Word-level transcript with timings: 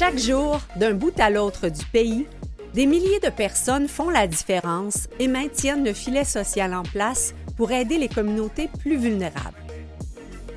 Chaque 0.00 0.18
jour, 0.18 0.62
d'un 0.76 0.94
bout 0.94 1.12
à 1.20 1.28
l'autre 1.28 1.68
du 1.68 1.84
pays, 1.84 2.26
des 2.72 2.86
milliers 2.86 3.20
de 3.20 3.28
personnes 3.28 3.86
font 3.86 4.08
la 4.08 4.26
différence 4.26 5.08
et 5.18 5.28
maintiennent 5.28 5.84
le 5.84 5.92
filet 5.92 6.24
social 6.24 6.72
en 6.72 6.84
place 6.84 7.34
pour 7.58 7.70
aider 7.70 7.98
les 7.98 8.08
communautés 8.08 8.70
plus 8.78 8.96
vulnérables. 8.96 9.58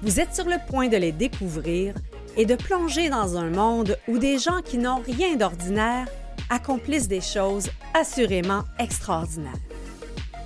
Vous 0.01 0.21
êtes 0.21 0.33
sur 0.33 0.45
le 0.45 0.55
point 0.69 0.87
de 0.87 0.95
les 0.95 1.11
découvrir 1.11 1.93
et 2.37 2.45
de 2.45 2.55
plonger 2.55 3.09
dans 3.09 3.35
un 3.35 3.49
monde 3.49 3.97
où 4.07 4.17
des 4.17 4.37
gens 4.37 4.61
qui 4.63 4.77
n'ont 4.77 5.01
rien 5.05 5.35
d'ordinaire 5.35 6.07
accomplissent 6.49 7.09
des 7.09 7.19
choses 7.19 7.67
assurément 7.93 8.63
extraordinaires. 8.79 9.51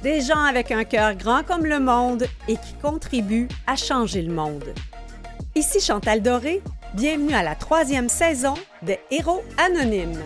Des 0.02 0.21
gens 0.21 0.41
avec 0.41 0.71
un 0.71 0.85
cœur 0.85 1.13
grand 1.13 1.43
comme 1.43 1.68
le 1.68 1.79
monde 1.79 2.26
et 2.48 2.55
qui 2.55 2.73
contribuent 2.82 3.49
à 3.68 3.76
changer 3.76 4.23
le 4.23 4.34
monde. 4.34 4.73
Ici 5.54 5.79
Chantal 5.79 6.23
Doré, 6.23 6.63
bienvenue 6.97 7.35
à 7.35 7.43
la 7.43 7.53
troisième 7.53 8.09
saison 8.09 8.55
des 8.81 8.99
Héros 9.11 9.43
Anonymes. 9.59 10.17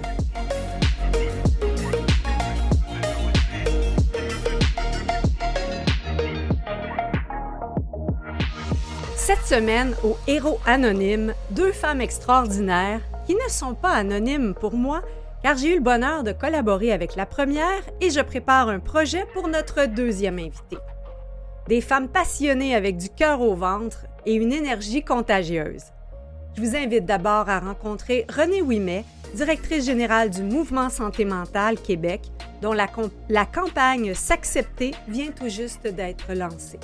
Cette 9.18 9.42
semaine, 9.46 9.94
aux 10.06 10.16
Héros 10.28 10.62
Anonymes, 10.66 11.34
deux 11.50 11.74
femmes 11.74 12.00
extraordinaires 12.00 13.02
qui 13.28 13.36
ne 13.36 13.50
sont 13.50 13.76
pas 13.76 13.92
anonymes 13.92 14.54
pour 14.54 14.74
moi, 14.74 15.02
car 15.44 15.58
j'ai 15.58 15.74
eu 15.74 15.76
le 15.76 15.82
bonheur 15.82 16.24
de 16.24 16.32
collaborer 16.32 16.94
avec 16.94 17.18
la 17.18 17.26
première 17.26 17.84
et 18.00 18.12
je 18.12 18.22
prépare 18.22 18.70
un 18.70 18.80
projet 18.80 19.26
pour 19.34 19.50
notre 19.50 19.88
deuxième 19.88 20.40
invité. 20.40 20.78
Des 21.68 21.82
femmes 21.82 22.08
passionnées 22.08 22.76
avec 22.76 22.96
du 22.96 23.10
cœur 23.10 23.42
au 23.42 23.56
ventre 23.56 24.06
et 24.26 24.36
une 24.36 24.54
énergie 24.54 25.04
contagieuse. 25.04 25.84
Je 26.56 26.62
vous 26.62 26.76
invite 26.76 27.06
d'abord 27.06 27.48
à 27.50 27.60
rencontrer 27.60 28.26
Renée 28.28 28.62
Ouimet, 28.62 29.06
directrice 29.34 29.86
générale 29.86 30.30
du 30.30 30.44
Mouvement 30.44 30.90
Santé 30.90 31.24
mentale 31.24 31.80
Québec, 31.80 32.22
dont 32.62 32.74
la, 32.74 32.88
la 33.30 33.46
campagne 33.46 34.14
S'accepter 34.14 34.92
vient 35.08 35.32
tout 35.32 35.48
juste 35.48 35.88
d'être 35.88 36.34
lancée. 36.34 36.80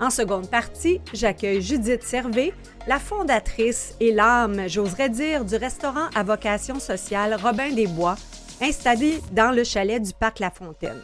En 0.00 0.10
seconde 0.10 0.48
partie, 0.48 1.00
j'accueille 1.12 1.62
Judith 1.62 2.02
Servé, 2.04 2.52
la 2.86 3.00
fondatrice 3.00 3.96
et 3.98 4.12
l'âme, 4.12 4.68
j'oserais 4.68 5.08
dire, 5.08 5.44
du 5.44 5.56
restaurant 5.56 6.08
à 6.14 6.22
vocation 6.22 6.78
sociale 6.78 7.36
Robin 7.42 7.72
des 7.72 7.88
Bois, 7.88 8.16
installé 8.62 9.20
dans 9.32 9.50
le 9.50 9.64
chalet 9.64 10.00
du 10.00 10.12
Parc 10.12 10.38
La 10.38 10.50
Fontaine. 10.50 11.02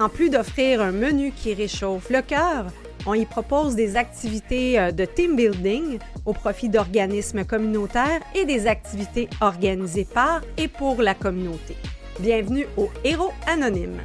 En 0.00 0.08
plus 0.08 0.30
d'offrir 0.30 0.80
un 0.80 0.92
menu 0.92 1.30
qui 1.30 1.54
réchauffe 1.54 2.10
le 2.10 2.22
cœur, 2.22 2.66
on 3.06 3.14
y 3.14 3.24
propose 3.24 3.74
des 3.74 3.96
activités 3.96 4.78
euh, 4.78 4.92
de 4.92 5.04
team 5.04 5.36
building 5.36 5.98
au 6.26 6.32
profit 6.32 6.68
d'organismes 6.68 7.44
communautaires 7.44 8.20
et 8.34 8.44
des 8.44 8.66
activités 8.66 9.28
organisées 9.40 10.06
par 10.06 10.42
et 10.56 10.68
pour 10.68 11.02
la 11.02 11.14
communauté. 11.14 11.76
Bienvenue 12.20 12.66
aux 12.76 12.90
Héros 13.04 13.32
Anonymes. 13.46 14.02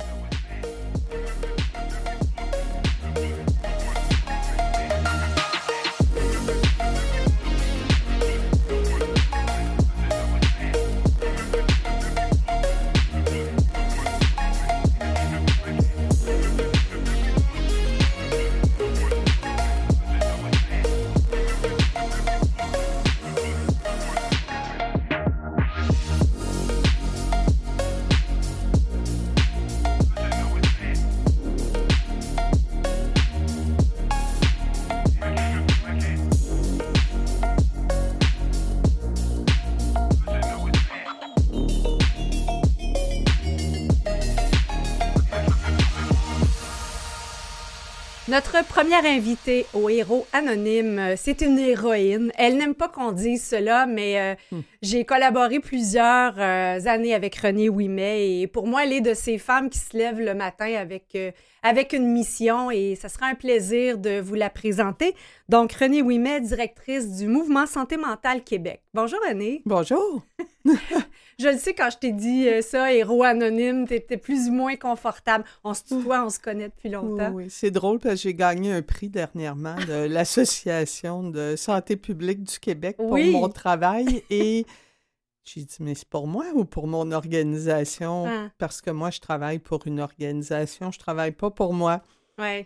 Première 48.76 49.06
invitée 49.06 49.66
au 49.74 49.88
héros 49.88 50.28
anonyme, 50.34 51.00
euh, 51.00 51.14
c'est 51.16 51.40
une 51.40 51.58
héroïne. 51.58 52.34
Elle 52.38 52.58
n'aime 52.58 52.76
pas 52.76 52.90
qu'on 52.90 53.14
dise 53.14 53.42
cela, 53.42 53.86
mais 53.86 54.20
euh, 54.20 54.36
hmm. 54.52 54.60
j'ai 54.82 55.06
collaboré 55.06 55.62
plusieurs 55.62 56.34
euh, 56.38 56.86
années 56.86 57.14
avec 57.14 57.38
Renée 57.38 57.70
Ouimet 57.70 58.42
et 58.42 58.48
pour 58.48 58.68
moi, 58.68 58.84
elle 58.84 58.92
est 58.92 59.00
de 59.00 59.14
ces 59.14 59.38
femmes 59.38 59.70
qui 59.70 59.78
se 59.78 59.96
lèvent 59.96 60.20
le 60.20 60.34
matin 60.34 60.74
avec, 60.78 61.18
avec 61.64 61.94
une 61.94 62.08
mission 62.12 62.70
et 62.70 62.96
ça 62.96 63.08
sera 63.08 63.28
un 63.28 63.36
plaisir 63.36 63.98
de 63.98 64.20
vous 64.20 64.36
la 64.36 64.50
présenter. 64.50 65.16
Donc, 65.48 65.72
Renée 65.72 66.02
Ouimet, 66.02 66.42
directrice 66.42 67.16
du 67.16 67.28
Mouvement 67.28 67.68
Santé 67.68 67.96
mentale 67.96 68.44
Québec. 68.44 68.82
Bonjour 68.94 69.20
Renée. 69.26 69.62
Bonjour. 69.66 70.22
je 71.40 71.48
le 71.48 71.58
sais, 71.58 71.74
quand 71.74 71.90
je 71.92 71.98
t'ai 71.98 72.12
dit 72.12 72.48
euh, 72.48 72.62
ça, 72.62 72.94
héros 72.94 73.24
anonyme, 73.24 73.88
t'étais 73.88 74.18
plus 74.18 74.50
ou 74.50 74.54
moins 74.54 74.76
confortable. 74.76 75.46
On 75.64 75.74
se 75.74 75.84
tutoie, 75.84 76.26
on 76.26 76.30
se 76.30 76.40
connaît 76.40 76.70
depuis 76.70 76.90
longtemps. 76.90 77.32
Oui, 77.32 77.48
c'est 77.50 77.72
drôle 77.72 78.00
parce 78.00 78.16
que 78.16 78.22
j'ai 78.22 78.34
gagné 78.34 78.72
un 78.72 78.82
prix 78.82 79.10
dernièrement 79.10 79.76
de 79.88 80.08
l'Association 80.10 81.24
de 81.30 81.56
santé 81.56 81.96
publique 81.96 82.44
du 82.44 82.60
Québec 82.60 82.98
pour 82.98 83.18
mon 83.18 83.50
travail 83.50 84.24
et 84.30 84.66
j'ai 85.44 85.62
dit, 85.62 85.78
mais 85.80 85.94
c'est 85.94 86.10
pour 86.10 86.28
moi 86.28 86.46
ou 86.56 86.66
pour 86.66 86.88
mon 86.88 87.12
organisation? 87.12 88.26
Ah. 88.28 88.50
Parce 88.58 88.82
que 88.82 88.90
moi, 88.90 89.12
je 89.12 89.20
travaille 89.20 89.60
pour 89.60 89.86
une 89.86 90.00
organisation, 90.00 90.92
je 90.92 90.98
travaille 90.98 91.34
pas 91.34 91.52
pour 91.52 91.74
moi. 91.74 92.02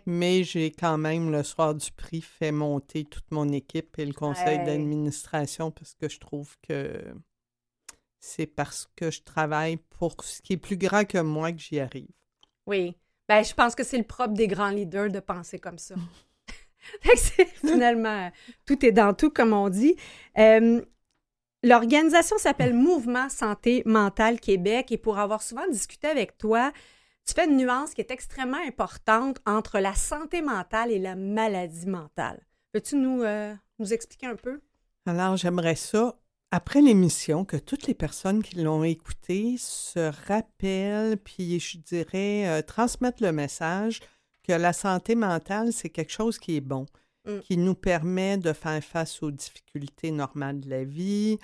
Mais 0.06 0.42
j'ai 0.42 0.72
quand 0.72 0.98
même, 0.98 1.30
le 1.30 1.42
soir 1.42 1.74
du 1.74 1.92
prix, 1.92 2.20
fait 2.20 2.52
monter 2.52 3.04
toute 3.04 3.30
mon 3.30 3.48
équipe 3.50 3.98
et 3.98 4.04
le 4.04 4.12
conseil 4.12 4.64
d'administration 4.64 5.70
parce 5.70 5.94
que 5.94 6.08
je 6.08 6.18
trouve 6.18 6.56
que 6.66 7.00
c'est 8.20 8.46
parce 8.46 8.88
que 8.94 9.10
je 9.10 9.22
travaille 9.22 9.78
pour 9.98 10.14
ce 10.22 10.40
qui 10.42 10.52
est 10.52 10.58
plus 10.58 10.76
grand 10.76 11.04
que 11.04 11.18
moi 11.18 11.52
que 11.52 11.58
j'y 11.58 11.80
arrive. 11.80 12.12
Oui. 12.66 12.96
Ben, 13.28 13.42
je 13.42 13.54
pense 13.54 13.74
que 13.74 13.84
c'est 13.84 13.98
le 13.98 14.04
propre 14.04 14.34
des 14.34 14.46
grands 14.46 14.70
leaders 14.70 15.10
de 15.10 15.20
penser 15.20 15.58
comme 15.58 15.78
ça. 15.78 15.94
finalement, 17.56 18.30
tout 18.66 18.84
est 18.84 18.92
dans 18.92 19.14
tout, 19.14 19.30
comme 19.30 19.52
on 19.52 19.68
dit. 19.68 19.96
L'organisation 21.62 22.38
s'appelle 22.38 22.74
Mouvement 22.74 23.28
Santé 23.28 23.82
Mentale 23.84 24.40
Québec 24.40 24.92
et 24.92 24.98
pour 24.98 25.18
avoir 25.18 25.42
souvent 25.42 25.66
discuté 25.68 26.06
avec 26.06 26.38
toi, 26.38 26.72
tu 27.26 27.34
fais 27.34 27.46
une 27.46 27.58
nuance 27.58 27.92
qui 27.92 28.00
est 28.00 28.10
extrêmement 28.10 28.60
importante 28.66 29.38
entre 29.46 29.78
la 29.78 29.94
santé 29.94 30.40
mentale 30.40 30.90
et 30.90 30.98
la 30.98 31.16
maladie 31.16 31.86
mentale. 31.86 32.40
Peux-tu 32.72 32.96
nous, 32.96 33.22
euh, 33.22 33.54
nous 33.78 33.92
expliquer 33.92 34.26
un 34.26 34.36
peu? 34.36 34.60
Alors, 35.06 35.36
j'aimerais 35.36 35.74
ça 35.74 36.16
après 36.50 36.80
l'émission, 36.80 37.44
que 37.44 37.56
toutes 37.56 37.86
les 37.86 37.94
personnes 37.94 38.42
qui 38.42 38.56
l'ont 38.56 38.82
écouté 38.82 39.56
se 39.58 40.10
rappellent, 40.26 41.16
puis 41.16 41.60
je 41.60 41.78
dirais, 41.78 42.48
euh, 42.48 42.62
transmettent 42.62 43.20
le 43.20 43.32
message 43.32 44.00
que 44.42 44.52
la 44.52 44.72
santé 44.72 45.14
mentale, 45.14 45.72
c'est 45.72 45.90
quelque 45.90 46.12
chose 46.12 46.38
qui 46.38 46.56
est 46.56 46.60
bon, 46.60 46.86
mm. 47.26 47.38
qui 47.40 47.56
nous 47.56 47.74
permet 47.74 48.36
de 48.36 48.52
faire 48.52 48.82
face 48.82 49.22
aux 49.22 49.30
difficultés 49.30 50.10
normales 50.10 50.60
de 50.60 50.70
la 50.70 50.84
vie, 50.84 51.38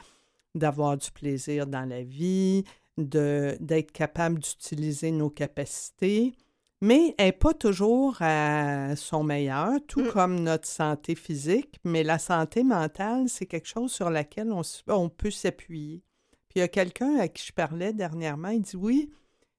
d'avoir 0.54 0.96
du 0.96 1.10
plaisir 1.12 1.66
dans 1.66 1.88
la 1.88 2.02
vie, 2.02 2.64
d'être 2.96 3.92
capable 3.92 4.38
d'utiliser 4.40 5.12
nos 5.12 5.30
capacités 5.30 6.34
mais 6.80 7.14
elle 7.18 7.26
n'est 7.26 7.32
pas 7.32 7.54
toujours 7.54 8.16
à 8.20 8.94
son 8.96 9.24
meilleur, 9.24 9.72
tout 9.86 10.02
mm. 10.02 10.08
comme 10.08 10.40
notre 10.40 10.68
santé 10.68 11.14
physique, 11.14 11.78
mais 11.84 12.02
la 12.02 12.18
santé 12.18 12.62
mentale, 12.62 13.28
c'est 13.28 13.46
quelque 13.46 13.68
chose 13.68 13.92
sur 13.92 14.10
laquelle 14.10 14.52
on, 14.52 14.62
on 14.88 15.08
peut 15.08 15.30
s'appuyer. 15.30 16.02
Puis 16.48 16.56
il 16.56 16.60
y 16.60 16.62
a 16.62 16.68
quelqu'un 16.68 17.18
à 17.18 17.28
qui 17.28 17.46
je 17.46 17.52
parlais 17.52 17.92
dernièrement, 17.92 18.48
il 18.48 18.62
dit 18.62 18.76
oui, 18.76 19.10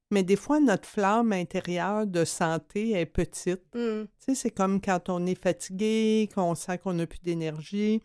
mais 0.09 0.23
des 0.23 0.37
fois, 0.37 0.59
notre 0.59 0.87
flamme 0.87 1.33
intérieure 1.33 2.07
de 2.07 2.23
santé 2.23 2.91
est 2.91 3.05
petite. 3.05 3.63
Mm. 3.75 4.03
Tu 4.03 4.09
sais, 4.19 4.35
c'est 4.35 4.51
comme 4.51 4.79
quand 4.79 5.09
on 5.09 5.25
est 5.25 5.39
fatigué, 5.39 6.29
qu'on 6.33 6.55
sent 6.55 6.77
qu'on 6.77 6.93
n'a 6.93 7.07
plus 7.07 7.19
d'énergie. 7.19 8.01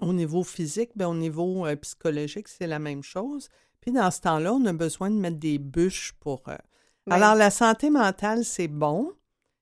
Au 0.00 0.12
niveau 0.12 0.42
physique, 0.42 0.90
bien, 0.96 1.08
au 1.08 1.14
niveau 1.14 1.66
euh, 1.66 1.76
psychologique, 1.76 2.48
c'est 2.48 2.66
la 2.66 2.78
même 2.78 3.02
chose. 3.02 3.48
Puis 3.80 3.92
dans 3.92 4.10
ce 4.10 4.20
temps-là, 4.22 4.52
on 4.52 4.64
a 4.66 4.72
besoin 4.72 5.10
de 5.10 5.16
mettre 5.16 5.38
des 5.38 5.58
bûches 5.58 6.12
pour 6.20 6.48
euh, 6.48 6.56
alors, 7.10 7.34
la 7.34 7.50
santé 7.50 7.90
mentale, 7.90 8.44
c'est 8.44 8.68
bon. 8.68 9.12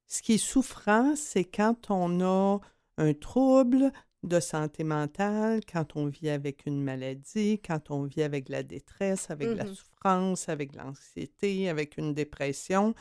Ce 0.07 0.23
qui 0.23 0.35
est 0.35 0.39
souffrant, 0.39 1.15
c'est 1.17 1.45
quand 1.45 1.91
on 1.91 2.21
a 2.21 2.61
un 2.99 3.13
trouble 3.13 3.93
de 4.23 4.41
santé 4.41 4.85
mentale, 4.85 5.61
quand 5.71 5.97
on 5.97 6.07
vit 6.07 6.31
avec 6.31 6.67
une 6.67 6.83
maladie, 6.83 7.61
quand 7.65 7.91
on 7.91 8.05
vit 8.05 8.23
avec 8.23 8.49
la 8.49 8.63
détresse, 8.63 9.31
avec 9.31 9.57
la 9.57 9.65
mmh 9.65 9.75
souffrance, 9.75 10.49
avec 10.49 10.75
l'anxiété, 10.75 11.69
avec 11.69 11.97
une 11.97 12.13
dépression. 12.15 12.95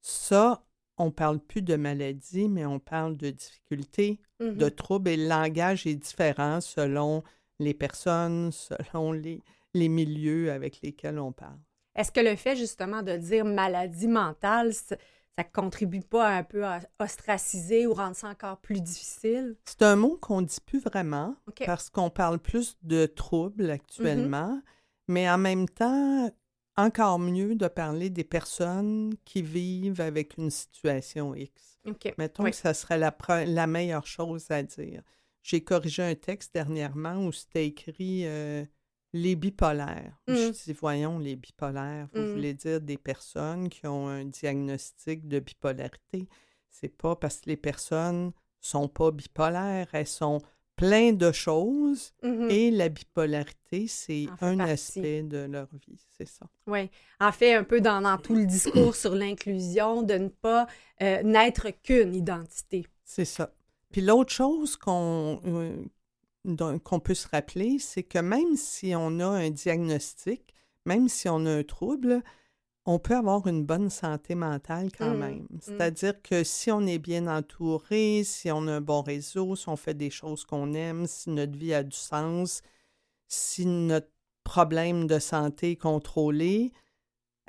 Ça, 0.00 0.64
on 0.98 1.10
parle 1.10 1.38
plus 1.38 1.62
de 1.62 1.76
maladie, 1.76 2.48
mais 2.48 2.66
on 2.66 2.78
parle 2.78 3.16
de 3.16 3.30
difficultés, 3.30 4.20
de 4.40 4.66
mmh 4.66 4.70
troubles 4.72 5.10
et 5.10 5.16
le 5.16 5.28
langage 5.28 5.86
est 5.86 5.94
différent 5.94 6.60
selon 6.60 7.22
les 7.58 7.74
personnes, 7.74 8.50
selon 8.52 9.12
les, 9.12 9.42
les 9.74 9.88
milieux 9.88 10.52
avec 10.52 10.80
lesquels 10.82 11.18
on 11.18 11.32
parle. 11.32 11.58
Est-ce 11.96 12.12
que 12.12 12.20
le 12.20 12.36
fait 12.36 12.56
justement 12.56 13.02
de 13.02 13.16
dire 13.16 13.44
maladie 13.44 14.06
mentale, 14.06 14.74
ça, 14.74 14.96
ne 15.38 15.42
contribue 15.52 16.00
pas 16.00 16.28
un 16.28 16.42
peu 16.44 16.64
à 16.64 16.80
ostraciser 16.98 17.86
ou 17.86 17.94
rendre 17.94 18.14
ça 18.14 18.28
encore 18.28 18.58
plus 18.58 18.80
difficile? 18.80 19.56
C'est 19.64 19.82
un 19.82 19.96
mot 19.96 20.18
qu'on 20.20 20.42
dit 20.42 20.60
plus 20.64 20.80
vraiment 20.80 21.34
parce 21.64 21.90
qu'on 21.90 22.10
parle 22.10 22.38
plus 22.38 22.76
de 22.82 23.06
troubles 23.06 23.70
actuellement, 23.70 24.56
mm-hmm. 24.56 24.62
mais 25.08 25.30
en 25.30 25.38
même 25.38 25.68
temps, 25.68 26.30
encore 26.76 27.18
mieux 27.18 27.54
de 27.54 27.68
parler 27.68 28.10
des 28.10 28.24
personnes 28.24 29.14
qui 29.24 29.42
vivent 29.42 30.00
avec 30.00 30.36
une 30.36 30.50
situation 30.50 31.34
X. 31.34 31.78
Mettons 32.18 32.44
que 32.44 32.52
ça 32.52 32.74
serait 32.74 32.98
la, 32.98 33.16
la, 33.46 33.66
meilleure 33.66 34.06
chose 34.06 34.50
à 34.50 34.62
dire. 34.62 35.02
J'ai 35.42 35.62
corrigé 35.62 36.02
un 36.02 36.14
texte 36.14 36.52
dernièrement 36.52 37.24
où 37.24 37.32
c'était 37.32 37.66
écrit 37.66 38.26
euh, 38.26 38.64
les 39.12 39.36
bipolaires. 39.36 40.12
Je 40.28 40.48
mmh. 40.48 40.50
dis, 40.52 40.72
voyons, 40.72 41.18
les 41.18 41.36
bipolaires, 41.36 42.08
vous 42.12 42.20
mmh. 42.20 42.32
voulez 42.32 42.54
dire 42.54 42.80
des 42.80 42.98
personnes 42.98 43.68
qui 43.68 43.86
ont 43.86 44.08
un 44.08 44.24
diagnostic 44.24 45.26
de 45.26 45.38
bipolarité. 45.38 46.28
C'est 46.70 46.94
pas 46.94 47.16
parce 47.16 47.40
que 47.40 47.50
les 47.50 47.56
personnes 47.56 48.32
sont 48.60 48.88
pas 48.88 49.10
bipolaires, 49.10 49.88
elles 49.92 50.06
sont 50.06 50.40
plein 50.76 51.12
de 51.12 51.32
choses 51.32 52.12
mmh 52.22 52.50
et 52.50 52.70
la 52.70 52.88
bipolarité, 52.88 53.88
c'est 53.88 54.26
un 54.42 54.60
aspect 54.60 55.22
de 55.22 55.38
leur 55.38 55.68
vie, 55.72 55.98
c'est 56.16 56.28
ça. 56.28 56.46
Oui, 56.66 56.90
en 57.18 57.32
fait, 57.32 57.54
un 57.54 57.64
peu 57.64 57.80
dans, 57.80 58.18
tout 58.18 58.34
le 58.34 58.44
discours 58.44 58.94
sur 58.94 59.14
l'inclusion, 59.14 60.02
de 60.02 60.14
ne 60.14 60.28
pas 60.28 60.66
euh, 61.02 61.22
n'être 61.22 61.70
qu'une 61.82 62.14
identité. 62.14 62.86
C'est 63.04 63.24
ça. 63.24 63.52
Puis 63.90 64.02
l'autre 64.02 64.32
chose 64.32 64.76
qu'on 64.76 65.40
euh, 65.46 65.76
qu'on 66.84 67.00
peut 67.00 67.14
se 67.14 67.28
rappeler, 67.28 67.78
c'est 67.78 68.02
que 68.02 68.18
même 68.18 68.56
si 68.56 68.94
on 68.96 69.20
a 69.20 69.26
un 69.26 69.50
diagnostic, 69.50 70.54
même 70.84 71.08
si 71.08 71.28
on 71.28 71.44
a 71.46 71.50
un 71.50 71.62
trouble, 71.62 72.22
on 72.86 73.00
peut 73.00 73.16
avoir 73.16 73.48
une 73.48 73.64
bonne 73.64 73.90
santé 73.90 74.36
mentale 74.36 74.90
quand 74.96 75.10
mmh, 75.10 75.18
même. 75.18 75.46
Mmh. 75.50 75.58
C'est-à-dire 75.60 76.22
que 76.22 76.44
si 76.44 76.70
on 76.70 76.86
est 76.86 76.98
bien 77.00 77.26
entouré, 77.26 78.22
si 78.24 78.50
on 78.52 78.68
a 78.68 78.74
un 78.74 78.80
bon 78.80 79.02
réseau, 79.02 79.56
si 79.56 79.68
on 79.68 79.76
fait 79.76 79.94
des 79.94 80.10
choses 80.10 80.44
qu'on 80.44 80.72
aime, 80.72 81.06
si 81.06 81.30
notre 81.30 81.58
vie 81.58 81.74
a 81.74 81.82
du 81.82 81.96
sens, 81.96 82.62
si 83.26 83.66
notre 83.66 84.10
problème 84.44 85.08
de 85.08 85.18
santé 85.18 85.72
est 85.72 85.76
contrôlé, 85.76 86.72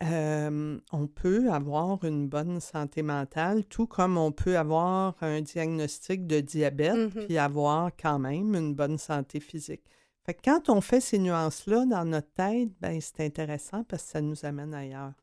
euh, 0.03 0.79
on 0.91 1.07
peut 1.07 1.51
avoir 1.51 2.03
une 2.03 2.27
bonne 2.27 2.59
santé 2.59 3.01
mentale, 3.01 3.65
tout 3.65 3.87
comme 3.87 4.17
on 4.17 4.31
peut 4.31 4.57
avoir 4.57 5.15
un 5.21 5.41
diagnostic 5.41 6.27
de 6.27 6.39
diabète, 6.39 7.15
mmh 7.15 7.25
puis 7.25 7.37
avoir 7.37 7.91
quand 7.99 8.19
même 8.19 8.53
une 8.53 8.75
bonne 8.75 8.97
santé 8.97 9.39
physique. 9.39 9.83
Fait 10.23 10.33
que 10.35 10.41
quand 10.43 10.69
on 10.69 10.81
fait 10.81 11.01
ces 11.01 11.17
nuances-là 11.17 11.85
dans 11.85 12.05
notre 12.05 12.31
tête, 12.33 12.69
ben 12.79 12.99
c'est 13.01 13.25
intéressant 13.25 13.83
parce 13.85 14.03
que 14.03 14.09
ça 14.09 14.21
nous 14.21 14.45
amène 14.45 14.73
ailleurs. 14.73 15.13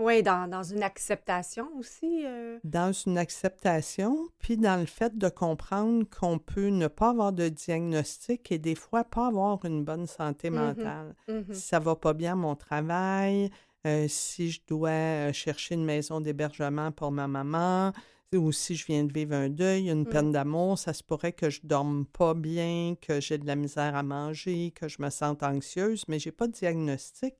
Oui, 0.00 0.24
dans, 0.24 0.50
dans, 0.50 0.64
une 0.64 0.82
acceptation 0.82 1.68
aussi. 1.78 2.24
Euh. 2.26 2.58
Dans 2.64 2.92
une 2.92 3.16
acceptation, 3.16 4.28
puis 4.40 4.56
dans 4.56 4.80
le 4.80 4.86
fait 4.86 5.16
de 5.16 5.28
comprendre 5.28 6.04
qu'on 6.10 6.40
peut 6.40 6.66
ne 6.66 6.88
pas 6.88 7.10
avoir 7.10 7.32
de 7.32 7.48
diagnostic 7.48 8.50
et 8.50 8.58
des 8.58 8.74
fois 8.74 9.04
pas 9.04 9.28
avoir 9.28 9.64
une 9.64 9.84
bonne 9.84 10.08
santé 10.08 10.50
mmh 10.50 10.54
mentale. 10.54 11.14
Mmh 11.28 11.52
si 11.52 11.60
ça 11.60 11.78
va 11.78 11.94
pas 11.94 12.12
bien 12.12 12.32
à 12.32 12.36
mon 12.36 12.56
travail, 12.56 13.50
euh, 13.86 14.06
si 14.08 14.50
je 14.50 14.60
dois 14.66 14.90
euh, 14.90 15.32
chercher 15.32 15.74
une 15.74 15.84
maison 15.84 16.20
d'hébergement 16.20 16.92
pour 16.92 17.12
ma 17.12 17.28
maman, 17.28 17.92
ou 18.34 18.50
si 18.50 18.74
je 18.74 18.86
viens 18.86 19.04
de 19.04 19.12
vivre 19.12 19.34
un 19.34 19.48
deuil, 19.48 19.90
une 19.90 20.02
mmh. 20.02 20.08
peine 20.08 20.32
d'amour, 20.32 20.78
ça 20.78 20.92
se 20.92 21.04
pourrait 21.04 21.32
que 21.32 21.50
je 21.50 21.60
dorme 21.62 22.04
pas 22.06 22.34
bien, 22.34 22.96
que 23.00 23.20
j'ai 23.20 23.38
de 23.38 23.46
la 23.46 23.54
misère 23.54 23.94
à 23.94 24.02
manger, 24.02 24.72
que 24.74 24.88
je 24.88 25.00
me 25.00 25.10
sente 25.10 25.42
anxieuse, 25.42 26.04
mais 26.08 26.18
j'ai 26.18 26.32
pas 26.32 26.48
de 26.48 26.52
diagnostic 26.52 27.34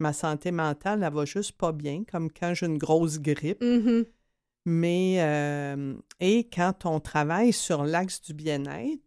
ma 0.00 0.12
santé 0.12 0.50
mentale, 0.50 1.04
elle 1.04 1.12
va 1.12 1.24
juste 1.24 1.52
pas 1.52 1.72
bien, 1.72 2.04
comme 2.10 2.30
quand 2.32 2.54
j'ai 2.54 2.66
une 2.66 2.78
grosse 2.78 3.20
grippe. 3.20 3.62
Mm-hmm. 3.62 4.06
Mais, 4.66 5.16
euh, 5.20 5.94
et 6.18 6.48
quand 6.48 6.86
on 6.86 7.00
travaille 7.00 7.52
sur 7.52 7.84
l'axe 7.84 8.20
du 8.20 8.34
bien-être, 8.34 9.00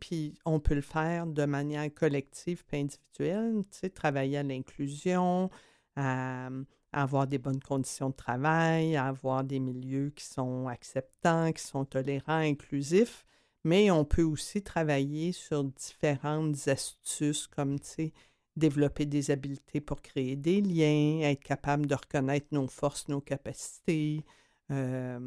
puis 0.00 0.34
on 0.44 0.58
peut 0.58 0.74
le 0.74 0.80
faire 0.80 1.26
de 1.26 1.44
manière 1.44 1.92
collective 1.94 2.64
et 2.72 2.80
individuelle, 2.80 3.62
travailler 3.94 4.38
à 4.38 4.42
l'inclusion, 4.42 5.50
à, 5.96 6.48
avoir 6.92 7.26
des 7.26 7.38
bonnes 7.38 7.60
conditions 7.60 8.10
de 8.10 8.14
travail, 8.14 8.96
à 8.96 9.06
avoir 9.06 9.44
des 9.44 9.60
milieux 9.60 10.10
qui 10.10 10.24
sont 10.24 10.66
acceptants, 10.68 11.52
qui 11.52 11.62
sont 11.62 11.84
tolérants, 11.84 12.32
inclusifs, 12.40 13.26
mais 13.64 13.90
on 13.90 14.04
peut 14.04 14.22
aussi 14.22 14.62
travailler 14.62 15.32
sur 15.32 15.64
différentes 15.64 16.66
astuces 16.68 17.46
comme, 17.46 17.78
tu 17.78 17.86
sais, 17.86 18.12
développer 18.56 19.06
des 19.06 19.30
habiletés 19.30 19.80
pour 19.80 20.02
créer 20.02 20.36
des 20.36 20.60
liens, 20.60 21.28
être 21.28 21.42
capable 21.42 21.86
de 21.86 21.94
reconnaître 21.94 22.48
nos 22.52 22.66
forces, 22.66 23.08
nos 23.08 23.20
capacités, 23.20 24.24
euh, 24.70 25.18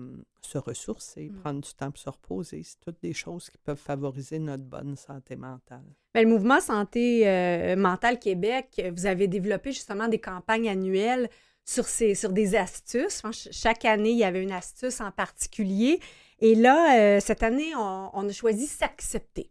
se 0.41 0.57
ressourcer, 0.57 1.29
mmh. 1.29 1.39
prendre 1.41 1.61
du 1.61 1.73
temps 1.73 1.91
pour 1.91 1.99
se 1.99 2.09
reposer. 2.09 2.61
C'est 2.63 2.79
toutes 2.79 3.01
des 3.01 3.13
choses 3.13 3.49
qui 3.49 3.57
peuvent 3.57 3.77
favoriser 3.77 4.39
notre 4.39 4.63
bonne 4.63 4.95
santé 4.95 5.35
mentale. 5.35 5.83
Bien, 6.13 6.23
le 6.23 6.29
mouvement 6.29 6.59
Santé 6.59 7.27
euh, 7.27 7.75
mentale 7.75 8.19
Québec, 8.19 8.81
vous 8.95 9.05
avez 9.05 9.27
développé 9.27 9.71
justement 9.71 10.07
des 10.07 10.19
campagnes 10.19 10.69
annuelles 10.69 11.29
sur, 11.65 11.85
ces, 11.85 12.15
sur 12.15 12.31
des 12.31 12.55
astuces. 12.55 13.21
chaque 13.51 13.85
année, 13.85 14.11
il 14.11 14.17
y 14.17 14.23
avait 14.23 14.43
une 14.43 14.51
astuce 14.51 15.01
en 15.01 15.11
particulier. 15.11 15.99
Et 16.39 16.55
là, 16.55 16.99
euh, 16.99 17.19
cette 17.19 17.43
année, 17.43 17.73
on 17.75 18.27
a 18.27 18.31
choisi 18.31 18.67
s'accepter. 18.67 19.49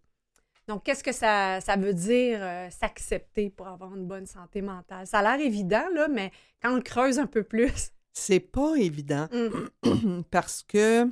Donc, 0.69 0.85
qu'est-ce 0.85 1.03
que 1.03 1.13
ça, 1.13 1.59
veut 1.77 1.95
dire 1.95 2.39
euh, 2.41 2.71
s'accepter 2.71 3.51
pour 3.51 3.67
avoir 3.67 3.95
une 3.95 4.07
bonne 4.07 4.27
santé 4.27 4.63
mentale? 4.63 5.07
Ça 5.07 5.19
a 5.19 5.23
l'air 5.23 5.45
évident, 5.45 5.85
là, 5.93 6.09
mais 6.09 6.31
quand 6.63 6.73
on 6.73 6.77
le 6.77 6.83
creuse 6.83 7.19
un 7.19 7.27
peu 7.27 7.43
plus. 7.43 7.91
C'est 8.13 8.41
pas 8.41 8.77
évident 8.77 9.29
mmh. 9.33 10.23
parce 10.31 10.63
que 10.63 11.11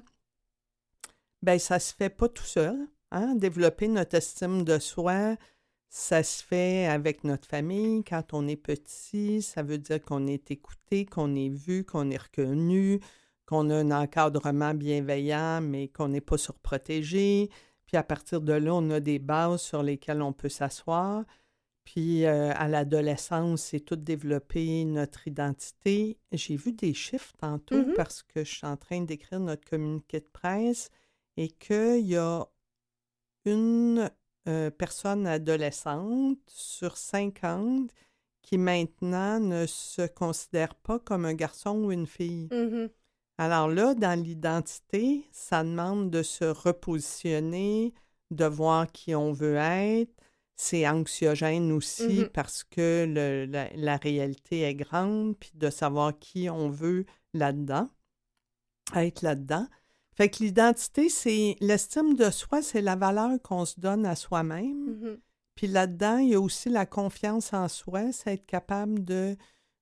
ben 1.43 1.58
ça 1.58 1.79
se 1.79 1.94
fait 1.94 2.11
pas 2.11 2.29
tout 2.29 2.44
seul. 2.44 2.76
Hein? 3.11 3.35
Développer 3.35 3.88
notre 3.88 4.16
estime 4.16 4.64
de 4.64 4.78
soi, 4.78 5.37
ça 5.88 6.23
se 6.23 6.45
fait 6.45 6.87
avec 6.87 7.25
notre 7.25 7.49
famille. 7.49 8.04
Quand 8.04 8.33
on 8.33 8.47
est 8.47 8.57
petit, 8.57 9.42
ça 9.42 9.62
veut 9.62 9.78
dire 9.78 10.00
qu'on 10.00 10.26
est 10.26 10.50
écouté, 10.50 11.07
qu'on 11.07 11.35
est 11.35 11.49
vu, 11.49 11.85
qu'on 11.85 12.11
est 12.11 12.23
reconnu, 12.23 13.00
qu'on 13.47 13.71
a 13.71 13.76
un 13.76 13.90
encadrement 13.90 14.75
bienveillant, 14.75 15.61
mais 15.61 15.88
qu'on 15.88 16.09
n'est 16.09 16.21
pas 16.21 16.38
surprotégé. 16.38 17.50
Puis 17.87 17.97
à 17.97 18.04
partir 18.04 18.40
de 18.40 18.52
là, 18.52 18.73
on 18.73 18.88
a 18.90 19.00
des 19.00 19.19
bases 19.19 19.62
sur 19.62 19.83
lesquelles 19.83 20.23
on 20.23 20.33
peut 20.33 20.49
s'asseoir. 20.49 21.25
Puis 21.85 22.25
euh, 22.25 22.53
à 22.55 22.69
l'adolescence, 22.69 23.63
c'est 23.63 23.81
tout 23.81 23.97
développer 23.97 24.85
notre 24.85 25.27
identité. 25.27 26.19
J'ai 26.33 26.57
vu 26.57 26.73
des 26.73 26.95
chiffres 26.95 27.33
tantôt 27.39 27.81
mm-hmm. 27.81 27.95
parce 27.95 28.23
que 28.23 28.45
je 28.45 28.55
suis 28.55 28.67
en 28.67 28.77
train 28.77 29.01
d'écrire 29.01 29.41
notre 29.41 29.69
communiqué 29.69 30.21
de 30.21 30.29
presse 30.33 30.91
et 31.37 31.49
qu'il 31.49 32.07
y 32.07 32.17
a 32.17 32.47
une 33.45 34.11
euh, 34.49 34.71
personne 34.71 35.27
adolescente 35.27 36.39
sur 36.47 36.97
50 36.97 37.91
qui 38.43 38.59
maintenant 38.59 39.41
ne 39.41 39.67
se 39.67 40.07
considère 40.07 40.75
pas 40.75 40.99
comme 40.99 41.25
un 41.25 41.35
garçon 41.35 41.77
ou 41.85 41.93
une 41.93 42.07
fille. 42.07 42.49
Mm-hmm. 42.49 42.91
Alors 43.39 43.69
là, 43.69 43.95
dans 43.95 44.23
l'identité, 44.23 45.25
ça 45.33 45.65
demande 45.65 46.11
de 46.11 46.23
se 46.23 46.45
repositionner, 46.45 47.95
de 48.31 48.45
voir 48.45 48.91
qui 48.93 49.15
on 49.15 49.33
veut 49.33 49.57
être. 49.57 50.13
C'est 50.62 50.87
anxiogène 50.87 51.73
aussi 51.73 52.21
mmh 52.21 52.29
parce 52.35 52.64
que 52.64 53.07
la, 53.76 53.97
réalité 53.97 54.61
est 54.61 54.75
grande, 54.75 55.35
puis 55.38 55.52
de 55.55 55.71
savoir 55.71 56.19
qui 56.19 56.50
on 56.50 56.69
veut 56.69 57.07
là-dedans, 57.33 57.88
être 58.95 59.23
là-dedans. 59.23 59.67
Fait 60.12 60.29
que 60.29 60.45
l'identité, 60.45 61.09
c'est 61.09 61.57
l'estime 61.61 62.14
de 62.14 62.29
soi, 62.29 62.61
c'est 62.61 62.83
la 62.83 62.95
valeur 62.95 63.40
qu'on 63.43 63.64
se 63.64 63.81
donne 63.81 64.05
à 64.05 64.14
soi-même. 64.14 64.99
Mmh 65.00 65.17
puis 65.55 65.67
là-dedans, 65.67 66.19
il 66.19 66.29
y 66.29 66.35
a 66.35 66.40
aussi 66.40 66.69
la 66.69 66.87
confiance 66.87 67.52
en 67.52 67.69
soi, 67.69 68.12
c'est 68.12 68.35
être 68.35 68.47
capable 68.47 69.02
de 69.02 69.37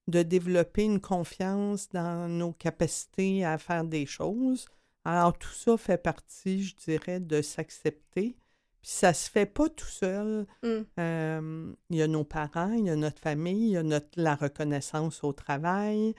de 0.07 0.23
développer 0.23 0.85
une 0.85 1.01
confiance 1.01 1.89
dans 1.89 2.29
nos 2.29 2.53
capacités 2.53 3.45
à 3.45 3.59
faire 3.59 3.85
des 3.85 4.07
choses. 4.07 4.67
Alors 5.05 5.37
tout 5.37 5.53
ça 5.53 5.77
fait 5.77 5.99
partie, 5.99 6.63
je 6.63 6.77
dirais, 6.77 7.19
de 7.19 7.43
s'accepter. 7.43 8.37
Puis 8.81 8.91
ça 8.93 9.13
se 9.13 9.31
fait 9.31 9.47
pas 9.47 9.69
tout 9.69 9.87
seul. 9.87 10.47
Mm. 10.63 10.69
Euh, 10.99 11.75
il 11.91 11.97
y 11.97 12.03
a 12.03 12.07
nos 12.07 12.25
parents, 12.25 12.73
il 12.73 12.87
y 12.87 12.91
a 12.91 12.97
notre 12.97 13.21
famille, 13.21 13.69
il 13.69 13.73
y 13.73 13.77
a 13.77 13.83
notre, 13.83 14.09
la 14.17 14.35
reconnaissance 14.35 15.25
au 15.25 15.33
travail. 15.33 16.15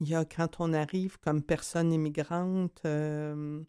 Il 0.00 0.08
y 0.08 0.14
a 0.14 0.24
quand 0.24 0.60
on 0.60 0.72
arrive 0.72 1.18
comme 1.20 1.42
personne 1.42 1.92
immigrante, 1.92 2.80
euh, 2.84 3.60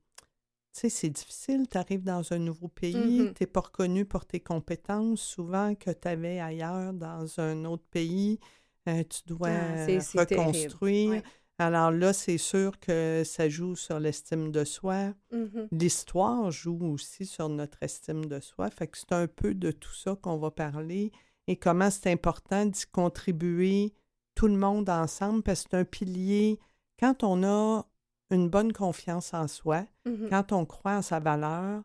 tu 0.74 0.82
sais, 0.82 0.90
c'est 0.90 1.10
difficile. 1.10 1.68
Tu 1.70 1.78
arrives 1.78 2.04
dans 2.04 2.34
un 2.34 2.40
nouveau 2.40 2.68
pays, 2.68 3.22
mm-hmm. 3.22 3.34
tu 3.34 3.44
n'es 3.44 3.48
pas 3.48 3.62
reconnu 3.62 4.04
pour 4.06 4.26
tes 4.26 4.42
compétences, 4.42 5.22
souvent 5.22 5.74
que 5.76 5.92
tu 5.92 6.08
avais 6.08 6.40
ailleurs 6.40 6.94
dans 6.94 7.40
un 7.40 7.64
autre 7.64 7.86
pays. 7.90 8.40
Euh, 8.88 9.04
tu 9.04 9.22
dois 9.26 9.50
ah, 9.50 9.86
reconstruire. 10.16 11.24
Alors 11.58 11.90
là, 11.92 12.12
c'est 12.12 12.38
sûr 12.38 12.78
que 12.80 13.24
ça 13.26 13.48
joue 13.48 13.76
sur 13.76 14.00
l'estime 14.00 14.52
de 14.52 14.66
soi. 14.66 15.14
Mhm. 15.32 15.68
L'histoire 15.72 16.52
joue 16.52 16.80
aussi 16.92 17.26
sur 17.26 17.48
notre 17.48 17.78
estime 17.82 18.26
de 18.26 18.40
soi. 18.42 18.70
Fait 18.70 18.88
que 18.88 18.98
c'est 18.98 19.14
un 19.14 19.28
peu 19.28 19.54
de 19.54 19.72
tout 19.72 19.94
ça 19.94 20.16
qu'on 20.22 20.38
va 20.38 20.52
parler 20.52 21.12
et 21.48 21.56
comment 21.56 21.90
c'est 21.90 22.12
important 22.12 22.66
d'y 22.66 22.86
contribuer 22.92 23.94
tout 24.36 24.48
le 24.48 24.58
monde 24.58 24.90
ensemble 24.90 25.44
parce 25.44 25.64
que 25.64 25.70
c'est 25.72 25.78
un 25.78 25.86
pilier. 25.86 26.60
Quand 27.00 27.24
on 27.24 27.44
a 27.44 27.86
une 28.32 28.50
bonne 28.50 28.74
confiance 28.74 29.34
en 29.34 29.48
soi, 29.48 29.86
Mhm. 30.06 30.28
quand 30.30 30.52
on 30.52 30.66
croit 30.66 30.98
en 30.98 31.02
sa 31.02 31.20
valeur, 31.20 31.84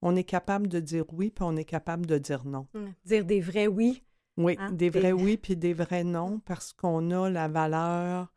on 0.00 0.16
est 0.16 0.24
capable 0.24 0.66
de 0.66 0.80
dire 0.80 1.04
oui, 1.12 1.30
puis 1.30 1.44
on 1.44 1.54
est 1.56 1.64
capable 1.64 2.06
de 2.06 2.18
dire 2.18 2.44
non. 2.44 2.66
Mm. 2.74 2.86
Dire 3.04 3.24
des 3.24 3.40
vrais 3.40 3.68
oui. 3.68 4.02
Oui, 4.36 4.56
Hein, 4.58 4.70
des 4.72 4.90
des- 4.90 4.98
vrais 4.98 5.12
oui, 5.12 5.36
puis 5.36 5.56
des 5.56 5.74
vrais 5.74 6.02
non, 6.02 6.40
parce 6.44 6.72
qu'on 6.72 7.10
a 7.12 7.30
la 7.30 7.46
valeur 7.46 8.32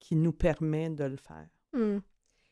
qui 0.00 0.16
nous 0.16 0.32
permet 0.32 0.90
de 0.90 1.04
le 1.04 1.16
faire. 1.16 1.46
Mm. 1.72 1.98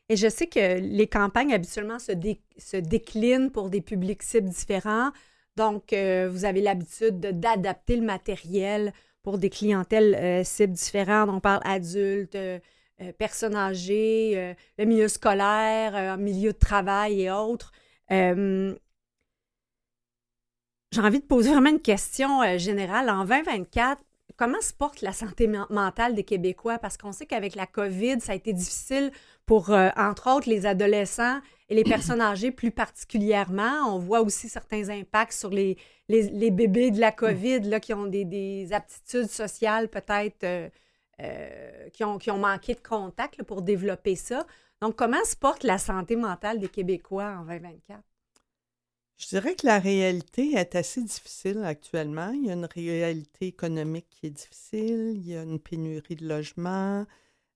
Et 0.09 0.15
je 0.15 0.29
sais 0.29 0.47
que 0.47 0.79
les 0.79 1.07
campagnes 1.07 1.53
habituellement 1.53 1.99
se, 1.99 2.13
dé- 2.13 2.41
se 2.57 2.77
déclinent 2.77 3.51
pour 3.51 3.69
des 3.69 3.81
publics 3.81 4.23
cibles 4.23 4.49
différents. 4.49 5.11
Donc, 5.57 5.91
euh, 5.91 6.29
vous 6.31 6.45
avez 6.45 6.61
l'habitude 6.61 7.19
de- 7.19 7.31
d'adapter 7.31 7.97
le 7.97 8.05
matériel 8.05 8.93
pour 9.23 9.37
des 9.37 9.49
clientèles 9.49 10.15
euh, 10.15 10.43
cibles 10.45 10.73
différentes. 10.73 11.29
On 11.29 11.41
parle 11.41 11.61
adultes, 11.65 12.35
euh, 12.35 12.59
personnes 13.17 13.55
âgées, 13.55 14.55
le 14.79 14.85
milieu 14.85 15.07
scolaire, 15.07 16.17
milieu 16.17 16.53
de 16.53 16.57
travail 16.57 17.21
et 17.21 17.31
autres. 17.31 17.71
J'ai 18.09 18.75
envie 21.01 21.19
de 21.19 21.25
poser 21.25 21.51
vraiment 21.51 21.69
une 21.69 21.81
question 21.81 22.57
générale. 22.57 23.09
En 23.09 23.25
2024, 23.25 24.01
comment 24.37 24.61
se 24.61 24.73
porte 24.73 25.01
la 25.01 25.11
santé 25.11 25.47
men- 25.47 25.65
mentale 25.69 26.15
des 26.15 26.23
Québécois? 26.23 26.77
Parce 26.77 26.95
qu'on 26.97 27.11
sait 27.11 27.25
qu'avec 27.25 27.55
la 27.55 27.65
COVID, 27.67 28.21
ça 28.21 28.31
a 28.31 28.35
été 28.35 28.53
difficile 28.53 29.11
pour, 29.45 29.71
euh, 29.71 29.89
entre 29.97 30.29
autres, 30.33 30.49
les 30.49 30.65
adolescents 30.65 31.39
et 31.69 31.75
les 31.75 31.83
personnes 31.83 32.21
âgées 32.33 32.51
plus 32.51 32.71
particulièrement. 32.71 33.83
On 33.87 33.99
voit 33.99 34.21
aussi 34.21 34.47
certains 34.47 34.89
impacts 34.89 35.33
sur 35.33 35.49
les, 35.49 35.77
les, 36.07 36.23
les 36.29 36.51
bébés 36.51 36.91
de 36.91 36.99
la 36.99 37.11
COVID 37.11 37.61
là, 37.61 37.79
qui 37.79 37.93
ont 37.93 38.05
des, 38.05 38.23
des 38.25 38.71
aptitudes 38.71 39.29
sociales 39.29 39.89
peut-être 39.89 40.43
euh, 40.43 40.69
euh, 41.21 41.89
qui, 41.89 42.03
ont, 42.03 42.17
qui 42.19 42.29
ont 42.31 42.37
manqué 42.37 42.75
de 42.75 42.81
contact 42.87 43.37
là, 43.37 43.43
pour 43.43 43.61
développer 43.63 44.15
ça. 44.15 44.45
Donc, 44.81 44.95
comment 44.95 45.23
se 45.25 45.35
porte 45.35 45.63
la 45.63 45.79
santé 45.79 46.15
mentale 46.15 46.59
des 46.59 46.69
Québécois 46.69 47.37
en 47.39 47.45
2024? 47.45 47.99
Je 49.17 49.27
dirais 49.29 49.55
que 49.55 49.65
la 49.65 49.79
réalité 49.79 50.53
est 50.53 50.75
assez 50.75 51.01
difficile 51.01 51.63
actuellement. 51.63 52.29
Il 52.29 52.45
y 52.45 52.51
a 52.51 52.53
une 52.53 52.65
réalité 52.65 53.47
économique 53.47 54.07
qui 54.09 54.27
est 54.27 54.31
difficile, 54.31 55.13
il 55.15 55.27
y 55.27 55.35
a 55.35 55.41
une 55.41 55.59
pénurie 55.59 56.15
de 56.15 56.27
logements, 56.27 57.03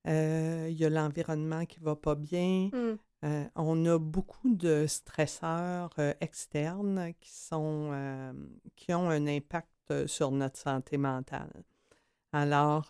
euh, 0.07 0.67
il 0.71 0.75
y 0.75 0.85
a 0.85 0.89
l'environnement 0.89 1.65
qui 1.65 1.79
va 1.79 1.95
pas 1.95 2.15
bien. 2.15 2.69
Hmm. 2.73 2.97
Euh, 3.23 3.45
on 3.55 3.85
a 3.85 3.99
beaucoup 3.99 4.55
de 4.55 4.87
stresseurs 4.87 5.91
euh, 5.99 6.15
externes 6.21 7.13
qui 7.19 7.29
sont 7.31 7.91
qui 8.75 8.93
ont 8.93 9.09
un 9.11 9.27
impact 9.27 10.07
sur 10.07 10.31
notre 10.31 10.57
santé 10.57 10.97
mentale. 10.97 11.63
Alors, 12.33 12.87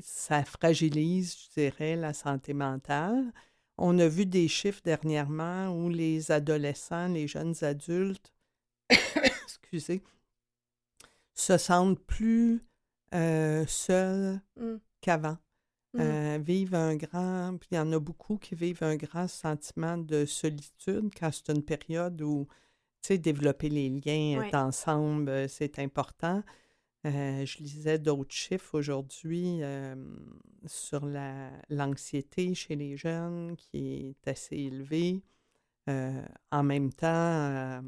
ça 0.00 0.44
fragilise, 0.44 1.36
je 1.36 1.60
dirais, 1.60 1.96
la 1.96 2.12
santé 2.12 2.52
mentale. 2.54 3.32
On 3.82 3.98
a 3.98 4.06
vu 4.08 4.26
des 4.26 4.46
chiffres 4.46 4.82
dernièrement 4.84 5.70
où 5.74 5.88
les 5.88 6.30
adolescents, 6.30 7.08
les 7.08 7.26
jeunes 7.26 7.54
adultes, 7.62 8.32
excusez, 9.44 10.02
se 11.34 11.56
sentent 11.56 11.98
plus 12.00 12.62
euh, 13.14 13.64
seuls 13.66 14.40
Mm. 14.56 14.76
qu'avant. 15.00 15.38
Mm. 15.94 16.00
Euh, 16.00 16.38
vivent 16.40 16.74
un 16.76 16.94
grand, 16.94 17.56
puis 17.58 17.70
il 17.72 17.76
y 17.76 17.78
en 17.78 17.92
a 17.92 17.98
beaucoup 17.98 18.36
qui 18.36 18.54
vivent 18.54 18.82
un 18.84 18.94
grand 18.96 19.26
sentiment 19.26 19.96
de 19.98 20.24
solitude 20.24 21.10
quand 21.18 21.30
c'est 21.32 21.48
une 21.50 21.64
période 21.64 22.20
où, 22.22 22.46
tu 23.02 23.08
sais, 23.08 23.18
développer 23.18 23.68
les 23.70 23.88
liens, 23.88 24.38
Ouais. 24.40 24.54
ensemble, 24.54 25.28
euh, 25.30 25.48
c'est 25.48 25.78
important. 25.80 26.44
Euh, 27.06 27.46
je 27.46 27.58
lisais 27.58 27.98
d'autres 27.98 28.34
chiffres 28.34 28.76
aujourd'hui 28.78 29.62
euh, 29.62 29.94
sur 30.66 31.06
la- 31.06 31.50
l'anxiété 31.70 32.54
chez 32.54 32.76
les 32.76 32.96
jeunes 32.96 33.56
qui 33.56 34.14
est 34.24 34.28
assez 34.28 34.56
élevée. 34.56 35.22
Euh, 35.88 36.22
en 36.52 36.62
même 36.62 36.92
temps, 36.92 37.06
euh, 37.08 37.80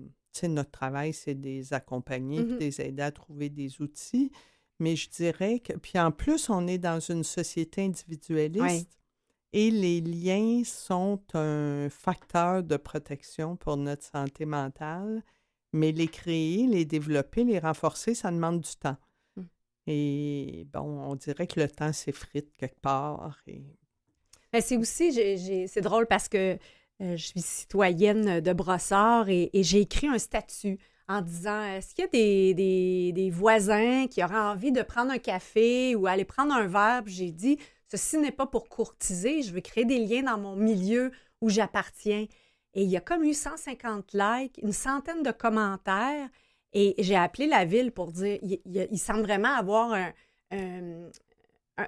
notre 0.49 0.71
travail, 0.71 1.13
c'est 1.13 1.35
de 1.35 1.45
les 1.45 1.75
accompagner, 1.75 2.41
Mhm. 2.41 2.49
de 2.55 2.59
les 2.59 2.81
aider 2.81 3.03
à 3.03 3.13
trouver 3.13 3.51
des 3.51 3.83
outils. 3.83 4.33
Mais 4.81 4.97
je 4.97 5.11
dirais 5.11 5.61
que, 5.61 5.75
puis 5.75 5.99
en 5.99 6.11
plus, 6.11 6.49
on 6.49 6.67
est 6.67 6.79
dans 6.79 6.99
une 6.99 7.23
société 7.23 7.85
individualiste 7.85 8.99
et 9.53 9.71
les 9.71 10.01
liens 10.01 10.63
sont 10.65 11.21
un 11.35 11.89
facteur 11.91 12.63
de 12.63 12.79
protection 12.79 13.57
pour 13.57 13.77
notre 13.77 14.05
santé 14.05 14.47
mentale. 14.47 15.23
Mais 15.73 15.93
les 15.93 16.09
créer, 16.09 16.67
les 16.67 16.85
développer, 16.85 17.45
les 17.45 17.59
renforcer, 17.59 18.15
ça 18.15 18.31
demande 18.31 18.61
du 18.61 18.77
temps. 18.77 18.97
Mm. 19.37 19.43
Et 19.87 20.67
bon, 20.73 20.81
on 20.81 21.15
dirait 21.17 21.47
que 21.47 21.61
le 21.61 21.69
temps 21.69 21.93
s'effrite 21.93 22.53
quelque 22.57 22.81
part. 22.81 23.39
Et... 23.47 23.63
C'est 24.61 24.77
aussi, 24.77 25.13
c'est 25.69 25.81
drôle 25.81 26.07
parce 26.07 26.29
que 26.29 26.59
euh, 27.01 27.17
je 27.17 27.25
suis 27.25 27.41
citoyenne 27.41 28.41
de 28.41 28.53
Brossard 28.53 29.29
et, 29.31 29.51
et 29.55 29.63
j'ai 29.63 29.81
écrit 29.81 30.09
un 30.09 30.19
statut 30.19 30.79
en 31.09 31.23
disant 31.23 31.65
est-ce 31.65 31.95
qu'il 31.95 32.05
y 32.05 32.07
a 32.07 32.11
des, 32.11 32.55
des- 32.55 33.13
des 33.13 33.31
voisins 33.31 34.07
qui 34.09 34.23
auraient 34.23 34.37
envie 34.39 34.71
de 34.73 34.83
prendre 34.83 35.11
un 35.11 35.19
café 35.19 35.97
ou 35.97 36.07
aller 36.07 36.25
prendre 36.25 36.53
un 36.55 36.67
verre 36.67 37.03
j'ai 37.07 37.33
dit 37.33 37.59
ceci 37.89 38.19
n'est 38.19 38.31
pas 38.31 38.47
pour 38.47 38.69
courtiser, 38.69 39.43
je 39.43 39.53
veux 39.53 39.61
créer 39.61 39.85
des 39.85 39.99
liens 39.99 40.23
dans 40.23 40.39
mon 40.39 40.55
milieu 40.55 41.11
où 41.41 41.49
j'appartiens. 41.49 42.27
Et 42.75 42.83
il 42.85 42.89
y 42.91 42.97
a 42.97 43.01
comme 43.01 43.25
eu 43.25 43.35
150 43.35 44.13
likes, 44.15 44.59
une 44.63 44.73
centaine 44.73 45.23
de 45.23 45.31
commentaires. 45.33 46.29
Et 46.73 46.95
j'ai 46.99 47.17
appelé 47.17 47.47
la 47.47 47.65
ville 47.67 47.93
pour 47.93 48.13
dire 48.13 48.39
il, 48.43 48.61
il- 48.91 48.99
semble 48.99 49.23
vraiment 49.23 49.55
avoir 49.55 49.93
un, 49.93 50.13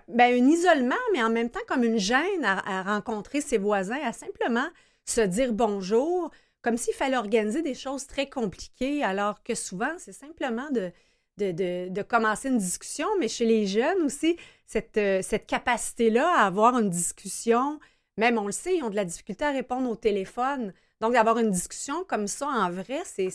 ben, 0.08 0.32
un 0.42 0.48
isolement, 0.48 0.94
mais 1.12 1.22
en 1.22 1.30
même 1.30 1.50
temps 1.50 1.60
comme 1.68 1.84
une 1.84 1.98
gêne 1.98 2.44
à, 2.44 2.80
à 2.80 2.82
rencontrer 2.82 3.40
ses 3.40 3.58
voisins, 3.58 4.00
à 4.02 4.12
simplement 4.12 4.66
se 5.04 5.20
dire 5.20 5.52
bonjour, 5.52 6.30
comme 6.62 6.76
s'il 6.78 6.94
fallait 6.94 7.16
organiser 7.18 7.62
des 7.62 7.74
choses 7.74 8.06
très 8.06 8.28
compliquées, 8.28 9.02
alors 9.04 9.42
que 9.42 9.54
souvent, 9.54 9.92
c'est 9.98 10.12
simplement 10.14 10.70
de, 10.70 10.90
de, 11.36 11.52
de- 11.52 11.88
de 11.90 12.02
commencer 12.02 12.48
une 12.48 12.58
discussion, 12.58 13.06
mais 13.20 13.28
chez 13.28 13.44
les 13.44 13.66
jeunes 13.66 14.02
aussi, 14.04 14.36
cette, 14.66 14.96
euh, 14.96 15.20
cette 15.22 15.46
capacité-là 15.46 16.26
à 16.38 16.46
avoir 16.46 16.78
une 16.78 16.88
discussion, 16.90 17.78
même 18.16 18.38
on 18.38 18.46
le 18.46 18.52
sait, 18.52 18.76
ils 18.76 18.82
ont 18.82 18.90
de 18.90 18.96
la 18.96 19.04
difficulté 19.04 19.44
à 19.44 19.50
répondre 19.50 19.88
au 19.90 19.96
téléphone. 19.96 20.72
Donc, 21.00 21.12
d'avoir 21.12 21.38
une 21.38 21.50
discussion 21.50 22.04
comme 22.04 22.26
ça 22.26 22.46
en 22.46 22.70
vrai, 22.70 23.02
c'est. 23.04 23.28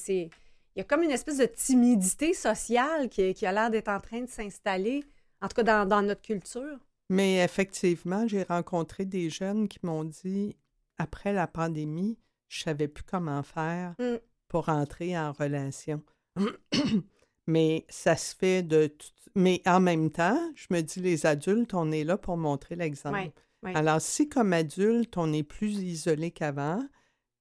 Il 0.75 0.79
y 0.79 0.81
a 0.81 0.83
comme 0.83 1.03
une 1.03 1.11
espèce 1.11 1.37
de 1.37 1.45
timidité 1.45 2.33
sociale 2.33 3.09
qui, 3.09 3.33
qui 3.33 3.45
a 3.45 3.51
l'air 3.51 3.69
d'être 3.69 3.89
en 3.89 3.99
train 3.99 4.21
de 4.21 4.29
s'installer, 4.29 5.03
en 5.41 5.47
tout 5.47 5.55
cas 5.55 5.63
dans, 5.63 5.85
dans 5.87 6.01
notre 6.01 6.21
culture. 6.21 6.77
Mais 7.09 7.43
effectivement, 7.43 8.27
j'ai 8.27 8.43
rencontré 8.43 9.03
des 9.03 9.29
jeunes 9.29 9.67
qui 9.67 9.79
m'ont 9.83 10.03
dit, 10.03 10.55
après 10.97 11.33
la 11.33 11.47
pandémie, 11.47 12.17
je 12.47 12.61
savais 12.63 12.87
plus 12.87 13.03
comment 13.03 13.43
faire 13.43 13.95
Mm. 13.99 14.17
pour 14.47 14.69
entrer 14.69 15.17
en 15.17 15.31
relation. 15.31 16.01
Mais 17.47 17.85
ça 17.89 18.15
se 18.15 18.35
fait 18.35 18.63
de 18.63 18.87
tout... 18.87 19.07
Mais 19.35 19.61
en 19.65 19.79
même 19.79 20.11
temps, 20.11 20.39
je 20.55 20.67
me 20.69 20.81
dis, 20.81 20.99
les 20.99 21.25
adultes, 21.25 21.73
on 21.73 21.91
est 21.91 22.03
là 22.03 22.17
pour 22.17 22.37
montrer 22.37 22.75
l'exemple. 22.75 23.17
Ouais, 23.17 23.33
Alors, 23.63 24.01
si 24.01 24.29
comme 24.29 24.53
adulte, 24.53 25.17
on 25.17 25.31
est 25.33 25.43
plus 25.43 25.73
isolé 25.81 26.31
qu'avant, 26.31 26.81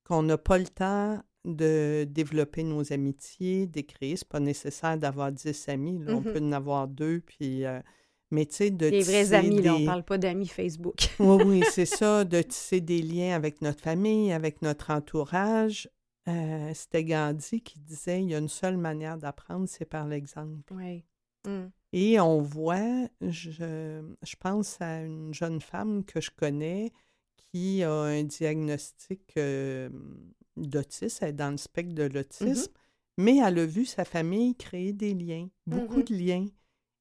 qu'on 0.05 0.23
n'a 0.23 0.39
pas 0.39 0.59
le 0.59 0.67
temps 0.67 1.23
de 1.45 2.05
développer 2.09 2.63
nos 2.65 2.93
amitiés, 2.93 3.67
d'écrire, 3.67 4.19
c'est 4.19 4.29
pas 4.29 4.41
nécessaire 4.41 4.99
d'avoir 4.99 5.31
10 5.33 5.69
amis, 5.69 5.99
là, 5.99 6.15
on 6.17 6.21
Mhm. 6.21 6.33
peut 6.33 6.41
en 6.43 6.53
avoir 6.53 6.89
deux, 6.89 7.21
puis... 7.21 7.65
euh, 7.65 7.81
mais 8.31 8.45
tu 8.45 8.57
sais, 8.57 8.71
de 8.71 8.87
Les 8.89 9.01
vrais 9.03 9.33
amis, 9.33 9.63
là, 9.63 9.75
on 9.77 9.85
parle 9.87 10.03
pas 10.05 10.19
d'amis 10.19 10.49
Facebook. 10.49 10.97
oui, 11.21 11.43
oui, 11.47 11.63
c'est 11.71 11.87
ça, 12.03 12.25
de 12.25 12.43
tisser 12.43 12.81
des 12.83 13.01
liens 13.01 13.35
avec 13.35 13.63
notre 13.63 13.81
famille, 13.81 14.33
avec 14.33 14.61
notre 14.61 14.91
entourage. 14.91 15.89
Euh, 16.29 16.71
C'était 16.75 17.05
Gandhi 17.05 17.63
qui 17.63 17.79
disait 17.79 18.21
il 18.23 18.29
y 18.29 18.35
a 18.35 18.39
une 18.39 18.49
seule 18.51 18.77
manière 18.77 19.17
d'apprendre, 19.17 19.67
c'est 19.67 19.87
par 19.87 20.07
l'exemple. 20.07 20.61
oui. 20.73 21.05
Mm. 21.47 21.67
Et 21.93 22.21
on 22.21 22.41
voit, 22.43 23.09
je, 23.23 23.51
je 24.23 24.37
pense 24.39 24.81
à 24.81 25.03
une 25.03 25.33
jeune 25.33 25.61
femme 25.61 26.05
que 26.05 26.21
je 26.21 26.31
connais 26.31 26.93
qui 27.37 27.83
a 27.83 27.91
un 27.93 28.25
diagnostic 28.25 29.23
euh, 29.39 29.89
d'autisme, 30.57 31.19
elle 31.25 31.29
est 31.31 31.33
dans 31.33 31.51
le 31.51 31.57
spectre 31.57 31.95
de 31.95 32.03
l'autisme, 32.03 32.71
mais 33.17 33.39
elle 33.39 33.59
a 33.59 33.65
vu 33.67 33.87
sa 33.87 34.05
famille 34.05 34.55
créer 34.55 34.93
des 34.93 35.15
liens, 35.15 35.49
beaucoup 35.67 35.99
Mhm. 36.01 36.05
de 36.05 36.15
liens. 36.15 36.47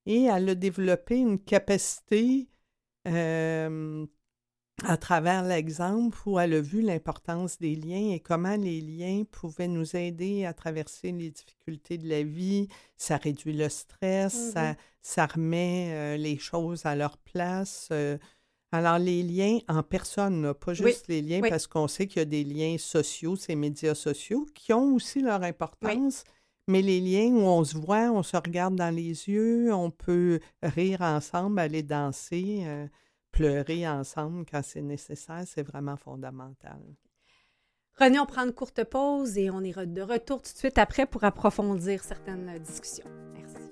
Et 0.05 0.23
elle 0.23 0.47
a 0.49 0.55
développé 0.55 1.17
une 1.17 1.37
capacité 1.39 2.47
euh, 3.09 4.05
à 4.83 4.95
travers 4.97 5.43
l'exemple 5.43 6.17
où 6.27 6.39
elle 6.39 6.53
a 6.53 6.61
vu 6.61 6.81
l'importance 6.81 7.57
des 7.57 7.75
liens 7.75 8.13
et 8.13 8.19
comment 8.19 8.55
les 8.55 8.79
liens 8.79 9.23
pouvaient 9.31 9.67
nous 9.67 9.95
aider 9.95 10.45
à 10.45 10.53
traverser 10.53 11.11
les 11.11 11.31
difficultés 11.31 11.97
de 11.97 12.07
la 12.07 12.21
vie. 12.23 12.67
Ça 12.95 13.17
réduit 13.17 13.53
le 13.53 13.69
stress, 13.69 14.51
ça, 14.53 14.69
Mhm. 14.71 14.75
ça 15.01 15.25
remet 15.25 15.87
euh, 15.91 16.17
les 16.17 16.37
choses 16.37 16.85
à 16.85 16.95
leur 16.95 17.17
place. 17.17 17.89
euh, 17.91 18.17
Alors, 18.73 18.99
les 18.99 19.23
liens 19.23 19.59
en 19.69 19.81
personne, 19.81 20.41
là, 20.43 20.53
pas 20.53 20.71
Oui, 20.73 20.77
juste 20.91 21.07
les 21.07 21.21
liens, 21.21 21.39
oui. 21.41 21.49
parce 21.49 21.67
qu'on 21.67 21.87
sait 21.87 22.05
qu'il 22.05 22.19
y 22.19 22.21
a 22.21 22.25
des 22.25 22.43
liens 22.43 22.75
sociaux, 22.77 23.37
ces 23.37 23.55
médias 23.55 23.95
sociaux, 23.95 24.45
qui 24.53 24.73
ont 24.73 24.93
aussi 24.93 25.21
leur 25.21 25.41
importance, 25.43 26.25
mais 26.67 26.81
les 26.81 26.99
liens 26.99 27.31
où 27.33 27.43
on 27.43 27.63
se 27.63 27.77
voit, 27.77 28.11
on 28.11 28.23
se 28.23 28.35
regarde 28.35 28.75
dans 28.75 28.93
les 28.93 29.29
yeux, 29.29 29.73
on 29.73 29.89
peut 29.89 30.41
rire 30.61 31.01
ensemble, 31.01 31.59
aller 31.59 31.81
danser, 31.81 32.63
euh, 32.65 32.87
pleurer 33.37 33.87
ensemble 33.87 34.45
quand 34.49 34.63
c'est 34.63 34.81
nécessaire, 34.81 35.43
c'est 35.45 35.61
vraiment 35.61 35.95
fondamental. 35.95 36.81
René, 37.99 38.19
on 38.19 38.25
prend 38.25 38.43
une 38.43 38.51
courte 38.51 38.83
pause 38.83 39.37
et 39.37 39.51
on 39.51 39.61
est 39.61 39.73
de 39.85 40.01
retour 40.01 40.41
tout 40.41 40.51
de 40.51 40.57
suite 40.57 40.79
après 40.79 41.05
pour 41.05 41.23
approfondir 41.23 42.03
certaines 42.03 42.57
discussions. 42.59 43.05
Merci. 43.33 43.66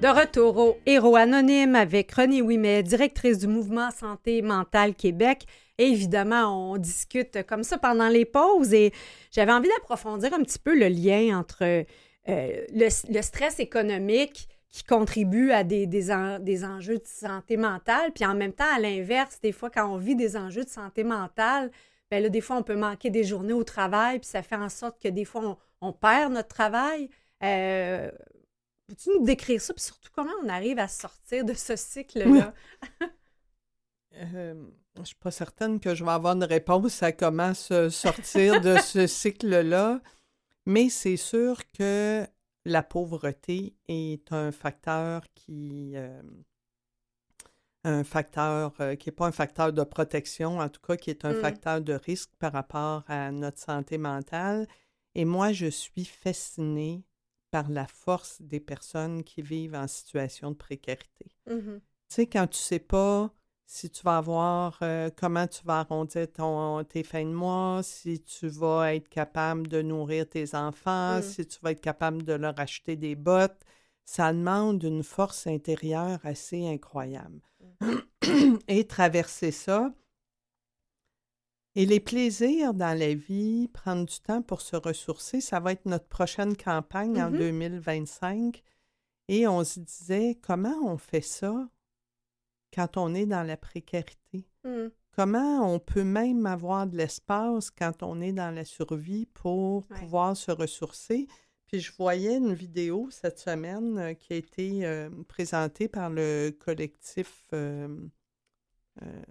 De 0.00 0.06
retour 0.06 0.58
au 0.58 0.76
Héros 0.86 1.16
Anonyme 1.16 1.74
avec 1.74 2.12
René 2.12 2.40
Ouimet, 2.40 2.84
directrice 2.84 3.38
du 3.38 3.48
mouvement 3.48 3.90
Santé 3.90 4.42
mentale 4.42 4.94
Québec. 4.94 5.44
Et 5.76 5.86
évidemment, 5.88 6.72
on 6.72 6.76
discute 6.76 7.44
comme 7.46 7.64
ça 7.64 7.78
pendant 7.78 8.08
les 8.08 8.24
pauses 8.24 8.72
et 8.72 8.92
j'avais 9.32 9.50
envie 9.50 9.68
d'approfondir 9.68 10.32
un 10.34 10.42
petit 10.44 10.60
peu 10.60 10.78
le 10.78 10.86
lien 10.86 11.36
entre 11.36 11.64
euh, 11.64 11.82
le, 12.72 13.20
stress 13.22 13.58
économique 13.58 14.48
qui 14.70 14.84
contribue 14.84 15.50
à 15.50 15.64
des, 15.64 15.86
des, 15.86 16.12
en- 16.12 16.38
des 16.38 16.64
enjeux 16.64 16.98
de 16.98 17.06
santé 17.06 17.56
mentale, 17.56 18.12
puis 18.14 18.24
en 18.24 18.34
même 18.36 18.52
temps, 18.52 18.72
à 18.72 18.78
l'inverse, 18.78 19.40
des 19.42 19.52
fois, 19.52 19.70
quand 19.70 19.92
on 19.92 19.96
vit 19.96 20.14
des 20.14 20.36
enjeux 20.36 20.62
de 20.64 20.68
santé 20.68 21.02
mentale, 21.02 21.72
ben 22.10 22.22
là, 22.22 22.28
des 22.28 22.40
fois, 22.40 22.56
on 22.56 22.62
peut 22.62 22.76
manquer 22.76 23.10
des 23.10 23.24
journées 23.24 23.52
au 23.52 23.64
travail, 23.64 24.20
puis 24.20 24.28
ça 24.28 24.42
fait 24.42 24.56
en 24.56 24.68
sorte 24.68 25.02
que 25.02 25.08
des 25.08 25.24
fois, 25.24 25.42
on, 25.80 25.88
on 25.88 25.92
perd 25.92 26.32
notre 26.32 26.48
travail. 26.48 27.08
Euh, 27.42 28.10
Peux-tu 28.88 29.10
nous 29.10 29.24
décrire 29.24 29.60
ça, 29.60 29.74
puis 29.74 29.82
surtout 29.82 30.10
comment 30.14 30.32
on 30.42 30.48
arrive 30.48 30.78
à 30.78 30.88
sortir 30.88 31.44
de 31.44 31.54
ce 31.54 31.76
cycle-là? 31.76 32.52
Euh, 34.14 34.54
je 34.98 35.04
suis 35.04 35.14
pas 35.16 35.30
certaine 35.30 35.78
que 35.78 35.94
je 35.94 36.02
vais 36.02 36.10
avoir 36.10 36.34
une 36.34 36.42
réponse 36.42 37.02
à 37.04 37.12
comment 37.12 37.54
se 37.54 37.88
sortir 37.88 38.60
de 38.60 38.76
ce 38.82 39.06
cycle-là, 39.06 40.00
mais 40.66 40.88
c'est 40.88 41.18
sûr 41.18 41.60
que 41.78 42.26
la 42.64 42.82
pauvreté 42.82 43.76
est 43.86 44.32
un 44.32 44.50
facteur 44.50 45.22
qui 45.34 45.92
euh, 45.94 46.20
un 47.84 48.02
facteur 48.02 48.74
euh, 48.80 48.96
qui 48.96 49.08
n'est 49.08 49.14
pas 49.14 49.26
un 49.26 49.32
facteur 49.32 49.72
de 49.72 49.84
protection, 49.84 50.58
en 50.58 50.68
tout 50.68 50.80
cas 50.80 50.96
qui 50.96 51.10
est 51.10 51.24
un 51.24 51.34
Mm. 51.34 51.40
facteur 51.40 51.80
de 51.80 51.92
risque 51.92 52.30
par 52.38 52.52
rapport 52.52 53.04
à 53.06 53.30
notre 53.30 53.58
santé 53.58 53.98
mentale. 53.98 54.66
Et 55.14 55.24
moi, 55.26 55.52
je 55.52 55.66
suis 55.66 56.06
fascinée 56.06 57.04
par 57.50 57.68
la 57.70 57.86
force 57.86 58.40
des 58.40 58.60
personnes 58.60 59.24
qui 59.24 59.42
vivent 59.42 59.74
en 59.74 59.86
situation 59.88 60.50
de 60.50 60.56
précarité. 60.56 61.26
Mhm. 61.46 61.80
Tu 61.80 62.14
sais, 62.14 62.26
quand 62.26 62.46
tu 62.46 62.58
sais 62.58 62.78
pas 62.78 63.30
si 63.66 63.90
tu 63.90 64.02
vas 64.02 64.16
avoir, 64.18 64.78
euh, 64.82 65.10
comment 65.14 65.46
tu 65.46 65.62
vas 65.64 65.80
arrondir 65.80 66.30
ton, 66.32 66.82
tes 66.84 67.02
fins 67.02 67.24
de 67.24 67.34
mois, 67.34 67.82
si 67.82 68.22
tu 68.22 68.48
vas 68.48 68.94
être 68.94 69.08
capable 69.10 69.68
de 69.68 69.82
nourrir 69.82 70.26
tes 70.26 70.54
enfants, 70.54 71.18
Mm. 71.18 71.22
si 71.22 71.46
tu 71.46 71.58
vas 71.60 71.72
être 71.72 71.80
capable 71.82 72.22
de 72.22 72.32
leur 72.32 72.58
acheter 72.58 72.96
des 72.96 73.14
bottes, 73.14 73.60
ça 74.06 74.32
demande 74.32 74.82
une 74.82 75.02
force 75.02 75.46
intérieure 75.46 76.18
assez 76.24 76.66
incroyable. 76.66 77.40
Et 78.68 78.86
traverser 78.86 79.50
ça. 79.50 79.92
Et 81.80 81.86
les 81.86 82.00
plaisirs 82.00 82.74
dans 82.74 82.98
la 82.98 83.14
vie, 83.14 83.68
prendre 83.68 84.04
du 84.04 84.18
temps 84.18 84.42
pour 84.42 84.62
se 84.62 84.74
ressourcer, 84.74 85.40
ça 85.40 85.60
va 85.60 85.70
être 85.70 85.86
notre 85.86 86.08
prochaine 86.08 86.56
campagne 86.56 87.22
en 87.22 87.30
Mhm. 87.30 87.38
2025. 87.38 88.64
Et 89.28 89.46
on 89.46 89.62
se 89.62 89.78
disait, 89.78 90.36
comment 90.42 90.74
on 90.84 90.98
fait 90.98 91.20
ça 91.20 91.68
quand 92.74 92.96
on 92.96 93.14
est 93.14 93.26
dans 93.26 93.44
la 93.44 93.56
précarité? 93.56 94.48
Mhm. 94.64 94.90
Comment 95.12 95.72
on 95.72 95.78
peut 95.78 96.02
même 96.02 96.46
avoir 96.46 96.88
de 96.88 96.96
l'espace 96.96 97.70
quand 97.70 98.02
on 98.02 98.20
est 98.20 98.32
dans 98.32 98.52
la 98.52 98.64
survie 98.64 99.26
pour 99.26 99.84
Ouais. 99.90 100.00
pouvoir 100.00 100.36
se 100.36 100.50
ressourcer? 100.50 101.28
Puis 101.66 101.78
je 101.78 101.92
voyais 101.96 102.38
une 102.38 102.54
vidéo 102.54 103.08
cette 103.12 103.38
semaine 103.38 103.98
euh, 103.98 104.14
qui 104.14 104.32
a 104.32 104.36
été 104.36 104.84
euh, 104.84 105.10
présentée 105.28 105.86
par 105.86 106.10
le 106.10 106.50
collectif 106.58 107.44
euh, 107.52 107.86
euh, 109.02 109.22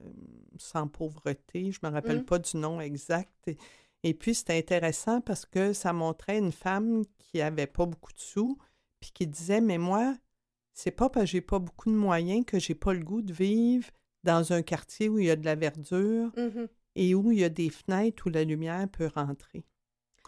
Sans 0.58 0.88
pauvreté. 0.88 1.72
Je 1.72 1.80
ne 1.84 1.90
me 1.90 1.94
rappelle 1.94 2.20
Mm. 2.22 2.26
pas 2.26 2.40
du 2.40 2.58
nom 2.58 2.82
exact. 2.82 3.32
Et, 3.48 3.58
et 4.04 4.14
puis 4.14 4.34
c'était 4.36 4.58
intéressant 4.58 5.22
parce 5.22 5.46
que 5.46 5.74
ça 5.74 5.94
montrait 5.94 6.38
une 6.40 6.52
femme 6.52 7.04
qui 7.20 7.42
avait 7.42 7.68
pas 7.68 7.86
beaucoup 7.86 8.14
de 8.14 8.20
sous, 8.20 8.58
puis 9.00 9.12
qui 9.14 9.28
disait 9.28 9.62
Mais 9.62 9.78
moi, 9.78 10.16
c'est 10.74 10.92
pas 10.92 11.10
parce 11.10 11.26
que 11.26 11.32
j'ai 11.32 11.42
pas 11.42 11.60
beaucoup 11.60 11.90
de 11.92 11.96
moyens 11.96 12.46
que 12.46 12.60
j'ai 12.60 12.76
pas 12.76 12.94
le 12.94 13.04
goût 13.04 13.22
de 13.22 13.34
vivre 13.34 13.90
dans 14.24 14.52
un 14.54 14.62
quartier 14.62 15.10
où 15.10 15.20
il 15.20 15.26
y 15.26 15.32
a 15.32 15.36
de 15.36 15.46
la 15.46 15.56
verdure 15.56 16.32
Mhm. 16.38 16.68
et 16.96 17.14
où 17.16 17.32
il 17.32 17.40
y 17.40 17.44
a 17.44 17.50
des 17.50 17.70
fenêtres 17.70 18.24
où 18.28 18.30
la 18.30 18.44
lumière 18.44 18.88
peut 18.90 19.10
rentrer. 19.14 19.64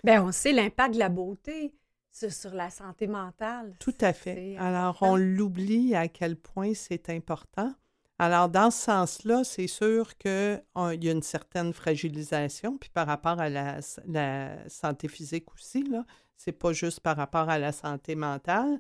Ben, 0.04 0.24
on 0.24 0.32
sait 0.32 0.54
l'impact 0.54 0.94
de 0.94 1.00
la 1.00 1.10
beauté 1.10 1.74
sur, 2.12 2.54
la 2.54 2.70
santé 2.70 3.08
mentale. 3.08 3.76
Tout 3.80 3.94
à 4.02 4.14
fait. 4.14 4.56
Alors, 4.58 4.98
on 5.02 5.16
l'oublie 5.16 5.94
à 5.96 6.08
quel 6.08 6.36
point 6.38 6.74
c'est 6.74 7.10
important. 7.10 7.74
Alors, 8.22 8.50
dans 8.50 8.70
ce 8.70 8.82
sens-là, 8.84 9.46
c'est 9.46 9.68
sûr 9.68 10.18
qu'il 10.18 10.62
y 10.76 11.10
a 11.10 11.12
une 11.12 11.24
certaine 11.24 11.72
fragilisation, 11.72 12.78
puis 12.78 12.90
par 12.90 13.08
rapport 13.08 13.40
à 13.40 13.48
la, 13.48 13.80
santé 14.68 15.08
physique 15.08 15.54
aussi, 15.54 15.84
là, 15.84 16.06
c'est 16.36 16.52
pas 16.52 16.74
juste 16.74 17.00
par 17.00 17.16
rapport 17.16 17.50
à 17.50 17.58
la 17.58 17.72
santé 17.72 18.16
mentale. 18.16 18.80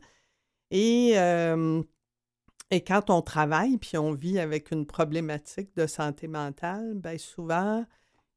Et, 0.71 1.13
euh, 1.15 1.81
et 2.69 2.83
quand 2.83 3.09
on 3.09 3.21
travaille, 3.21 3.77
puis 3.77 3.97
on 3.97 4.11
vit 4.11 4.39
avec 4.39 4.71
une 4.71 4.85
problématique 4.85 5.73
de 5.77 5.87
santé 5.87 6.27
mentale, 6.27 6.93
bien 6.95 7.17
souvent, 7.17 7.85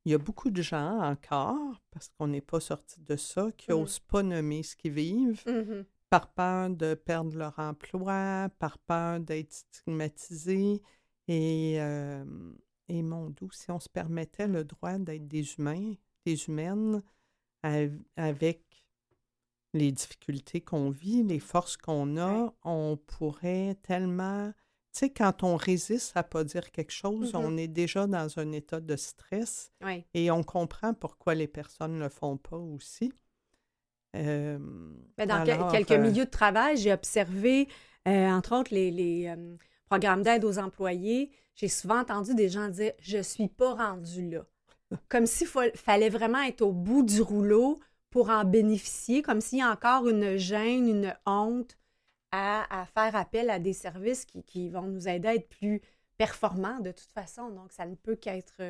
il 0.04 0.12
y 0.12 0.14
a 0.14 0.18
beaucoup 0.18 0.50
de 0.50 0.62
gens 0.62 1.00
encore, 1.00 1.82
parce 1.90 2.10
qu'on 2.10 2.28
n'est 2.28 2.40
pas 2.40 2.60
sorti 2.60 3.00
de 3.00 3.16
ça, 3.16 3.48
qui 3.56 3.72
n'osent 3.72 3.98
pas 3.98 4.22
nommer 4.22 4.62
ce 4.62 4.76
qu'ils 4.76 4.92
vivent 4.92 5.42
Mhm. 5.46 5.84
Par 6.12 6.28
peur 6.28 6.68
de 6.68 6.92
perdre 6.92 7.34
leur 7.38 7.58
emploi, 7.58 8.50
par 8.58 8.76
peur 8.78 9.18
d'être 9.18 9.50
stigmatisés. 9.54 10.82
Et, 11.26 11.76
euh, 11.80 12.22
et 12.88 13.02
mon 13.02 13.30
doux, 13.30 13.50
si 13.50 13.70
on 13.70 13.80
se 13.80 13.88
permettait 13.88 14.46
le 14.46 14.62
droit 14.62 14.98
d'être 14.98 15.26
des 15.26 15.54
humains, 15.54 15.94
des 16.26 16.44
humaines, 16.48 17.02
av- 17.62 17.98
avec 18.16 18.62
les 19.72 19.90
difficultés 19.90 20.60
qu'on 20.60 20.90
vit, 20.90 21.22
les 21.22 21.38
forces 21.38 21.78
qu'on 21.78 22.18
a, 22.18 22.44
Ouais. 22.44 22.50
on 22.64 22.98
pourrait 23.06 23.74
tellement... 23.82 24.52
Tu 24.92 24.98
sais, 24.98 25.10
quand 25.10 25.42
on 25.42 25.56
résiste 25.56 26.14
à 26.14 26.22
pas 26.22 26.44
dire 26.44 26.70
quelque 26.72 26.92
chose, 26.92 27.32
Mhm. 27.32 27.40
on 27.40 27.56
est 27.56 27.68
déjà 27.68 28.06
dans 28.06 28.38
un 28.38 28.52
état 28.52 28.80
de 28.80 28.96
stress 28.96 29.72
et 30.12 30.30
on 30.30 30.42
comprend 30.42 30.92
pourquoi 30.92 31.34
les 31.34 31.48
personnes 31.48 31.94
ne 31.94 32.00
le 32.00 32.10
font 32.10 32.36
pas 32.36 32.58
aussi. 32.58 33.10
Euh, 34.16 34.58
dans 35.26 35.44
quelques 35.70 35.88
milieux 36.02 36.24
de 36.26 36.30
travail, 36.30 36.76
j'ai 36.76 36.92
observé, 36.92 37.68
euh, 38.08 38.28
entre 38.30 38.56
autres, 38.58 38.74
les, 38.74 38.90
les, 38.90 39.28
euh, 39.28 39.56
programmes 39.86 40.22
d'aide 40.22 40.44
aux 40.44 40.58
employés. 40.58 41.30
J'ai 41.54 41.68
souvent 41.68 42.00
entendu 42.00 42.34
des 42.34 42.48
gens 42.48 42.68
dire 42.68 42.92
Je 43.00 43.18
suis 43.22 43.48
pas 43.48 43.74
rendu 43.74 44.28
là. 44.30 44.44
Comme 45.08 45.26
s'il 45.26 45.46
fa- 45.46 45.70
fallait 45.74 46.08
vraiment 46.10 46.42
être 46.42 46.62
au 46.62 46.72
bout 46.72 47.02
du 47.02 47.20
rouleau 47.22 47.80
pour 48.10 48.28
en 48.30 48.44
bénéficier, 48.44 49.22
comme 49.22 49.40
s'il 49.40 49.58
y 49.60 49.62
a 49.62 49.70
encore 49.70 50.06
une 50.08 50.36
gêne, 50.36 50.86
une 50.86 51.14
honte 51.24 51.78
à, 52.30 52.82
à 52.82 52.84
faire 52.86 53.16
appel 53.16 53.48
à 53.48 53.58
des 53.58 53.72
services 53.72 54.26
qui, 54.26 54.42
qui 54.44 54.68
vont 54.68 54.82
nous 54.82 55.08
aider 55.08 55.28
à 55.28 55.34
être 55.34 55.48
plus 55.48 55.80
performants 56.18 56.80
de 56.80 56.92
toute 56.92 57.10
façon. 57.12 57.48
Donc, 57.50 57.72
ça 57.72 57.86
ne 57.86 57.94
peut 57.94 58.16
qu'être 58.16 58.60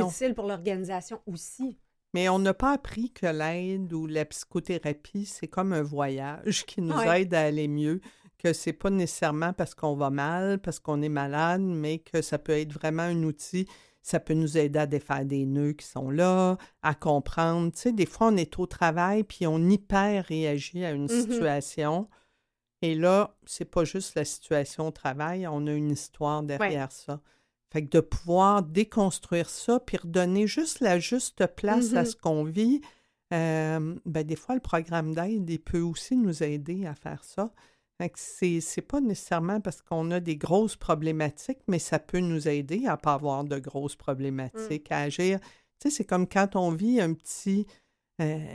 on- 0.00 0.08
utile 0.08 0.34
pour 0.34 0.46
l'organisation 0.46 1.20
aussi. 1.26 1.78
Mais 2.14 2.28
on 2.28 2.38
n'a 2.38 2.54
pas 2.54 2.72
appris 2.72 3.10
que 3.10 3.26
l'aide 3.26 3.92
ou 3.92 4.06
la 4.06 4.24
psychothérapie, 4.24 5.26
c'est 5.26 5.48
comme 5.48 5.72
un 5.72 5.82
voyage 5.82 6.64
qui 6.66 6.80
nous 6.80 6.96
Ouais. 6.96 7.22
aide 7.22 7.34
à 7.34 7.42
aller 7.42 7.68
mieux, 7.68 8.00
que 8.38 8.52
c'est 8.52 8.72
pas 8.72 8.90
nécessairement 8.90 9.52
parce 9.52 9.74
qu'on 9.74 9.94
va 9.94 10.10
mal, 10.10 10.58
parce 10.60 10.78
qu'on 10.78 11.02
est 11.02 11.08
malade, 11.10 11.60
mais 11.60 11.98
que 11.98 12.22
ça 12.22 12.38
peut 12.38 12.52
être 12.52 12.72
vraiment 12.72 13.02
un 13.02 13.22
outil. 13.24 13.66
Ça 14.00 14.20
peut 14.20 14.32
nous 14.34 14.56
aider 14.56 14.78
à 14.78 14.86
défaire 14.86 15.24
des 15.26 15.44
nœuds 15.44 15.72
qui 15.72 15.84
sont 15.86 16.08
là, 16.10 16.56
à 16.82 16.94
comprendre. 16.94 17.72
Tu 17.72 17.78
sais, 17.78 17.92
des 17.92 18.06
fois, 18.06 18.28
on 18.28 18.36
est 18.36 18.58
au 18.58 18.64
travail 18.66 19.22
puis 19.24 19.46
on 19.46 19.58
hyper 19.68 20.24
réagit 20.24 20.84
à 20.84 20.92
une 20.92 21.02
Mhm. 21.02 21.08
situation. 21.08 22.08
Et 22.80 22.94
là, 22.94 23.36
c'est 23.44 23.64
pas 23.66 23.84
juste 23.84 24.14
la 24.14 24.24
situation 24.24 24.86
au 24.86 24.90
travail, 24.92 25.46
on 25.48 25.66
a 25.66 25.72
une 25.72 25.90
histoire 25.90 26.42
derrière 26.42 26.92
ça. 26.92 27.20
Fait 27.72 27.84
que 27.84 27.90
de 27.90 28.00
pouvoir 28.00 28.62
déconstruire 28.62 29.48
ça, 29.50 29.78
puis 29.80 29.98
redonner 29.98 30.46
juste 30.46 30.80
la 30.80 30.98
juste 30.98 31.46
place 31.46 31.92
à 31.94 32.00
Mhm. 32.00 32.06
ce 32.06 32.16
qu'on 32.16 32.44
vit, 32.44 32.80
euh, 33.34 33.94
ben 34.06 34.24
des 34.26 34.36
fois, 34.36 34.54
le 34.54 34.60
programme 34.62 35.14
d'aide, 35.14 35.48
il 35.50 35.58
peut 35.60 35.80
aussi 35.82 36.16
nous 36.16 36.42
aider 36.42 36.86
à 36.86 36.94
faire 36.94 37.24
ça. 37.24 37.52
c'est, 38.14 38.60
c'est 38.60 38.80
pas 38.80 39.00
nécessairement 39.00 39.60
parce 39.60 39.82
qu'on 39.82 40.10
a 40.12 40.20
des 40.20 40.36
grosses 40.36 40.76
problématiques, 40.76 41.58
mais 41.66 41.80
ça 41.80 41.98
peut 41.98 42.20
nous 42.20 42.46
aider 42.48 42.86
à 42.86 42.96
pas 42.96 43.14
avoir 43.14 43.44
de 43.44 43.58
grosses 43.58 43.94
Mmh. 43.94 43.98
problématiques, 43.98 44.90
à 44.92 45.00
agir. 45.00 45.40
Tu 45.80 45.90
sais, 45.90 45.90
c'est 45.90 46.04
comme 46.04 46.28
quand 46.28 46.56
on 46.56 46.70
vit 46.70 47.00
un 47.00 47.12
petit... 47.12 47.66
euh, 48.20 48.46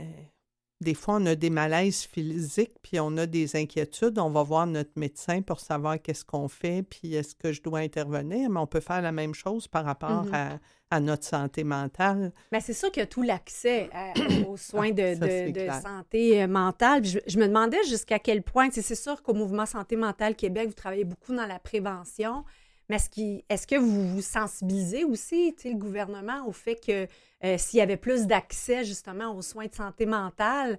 des 0.80 0.94
fois, 0.94 1.16
on 1.20 1.26
a 1.26 1.34
des 1.34 1.50
malaises 1.50 2.02
physiques, 2.02 2.74
puis 2.82 2.98
on 3.00 3.16
a 3.16 3.26
des 3.26 3.56
inquiétudes. 3.56 4.18
On 4.18 4.30
va 4.30 4.42
voir 4.42 4.66
notre 4.66 4.90
médecin 4.96 5.40
pour 5.40 5.60
savoir 5.60 6.00
qu'est-ce 6.02 6.24
qu'on 6.24 6.48
fait, 6.48 6.82
puis 6.82 7.14
est-ce 7.14 7.34
que 7.34 7.52
je 7.52 7.62
dois 7.62 7.78
intervenir. 7.78 8.50
Mais 8.50 8.60
on 8.60 8.66
peut 8.66 8.80
faire 8.80 9.00
la 9.00 9.12
même 9.12 9.34
chose 9.34 9.66
par 9.68 9.84
rapport 9.84 10.24
Mhm. 10.24 10.34
à, 10.34 10.58
à 10.90 11.00
notre 11.00 11.24
santé 11.24 11.64
mentale. 11.64 12.32
Mais 12.52 12.60
c'est 12.60 12.72
sûr 12.74 12.90
qu'il 12.92 13.00
y 13.00 13.04
a 13.04 13.06
tout 13.06 13.22
l'accès 13.22 13.88
aux 14.48 14.56
soins 14.56 14.90
de, 14.90 15.02
Ah, 15.02 15.14
ça, 15.14 15.20
de- 15.26 15.30
c'est 15.30 15.52
de 15.52 15.60
clair. 15.62 15.80
santé 15.82 16.42
euh, 16.42 16.46
mentale. 16.48 17.04
Je, 17.04 17.18
je 17.26 17.38
me 17.38 17.46
demandais 17.46 17.82
jusqu'à 17.88 18.18
quel 18.18 18.42
point, 18.42 18.68
c'est 18.70 18.94
sûr 18.94 19.22
qu'au 19.22 19.34
Mouvement 19.34 19.66
Santé 19.66 19.96
mentale 19.96 20.34
Québec, 20.36 20.66
vous 20.68 20.74
travaillez 20.74 21.04
beaucoup 21.04 21.34
dans 21.34 21.46
la 21.46 21.58
prévention, 21.58 22.44
mais 22.88 22.96
est-ce, 22.96 23.66
que 23.66 23.76
vous 23.76 24.14
vous 24.14 24.22
sensibilisez 24.22 25.04
aussi, 25.04 25.54
le 25.64 25.74
gouvernement, 25.74 26.46
au 26.46 26.52
fait 26.52 26.76
que 26.76 27.06
euh, 27.44 27.58
s'il 27.58 27.78
y 27.78 27.82
avait 27.82 27.96
plus 27.96 28.26
d'accès 28.26 28.84
justement 28.84 29.34
aux 29.34 29.42
soins 29.42 29.66
de 29.66 29.74
santé 29.74 30.06
mentale, 30.06 30.78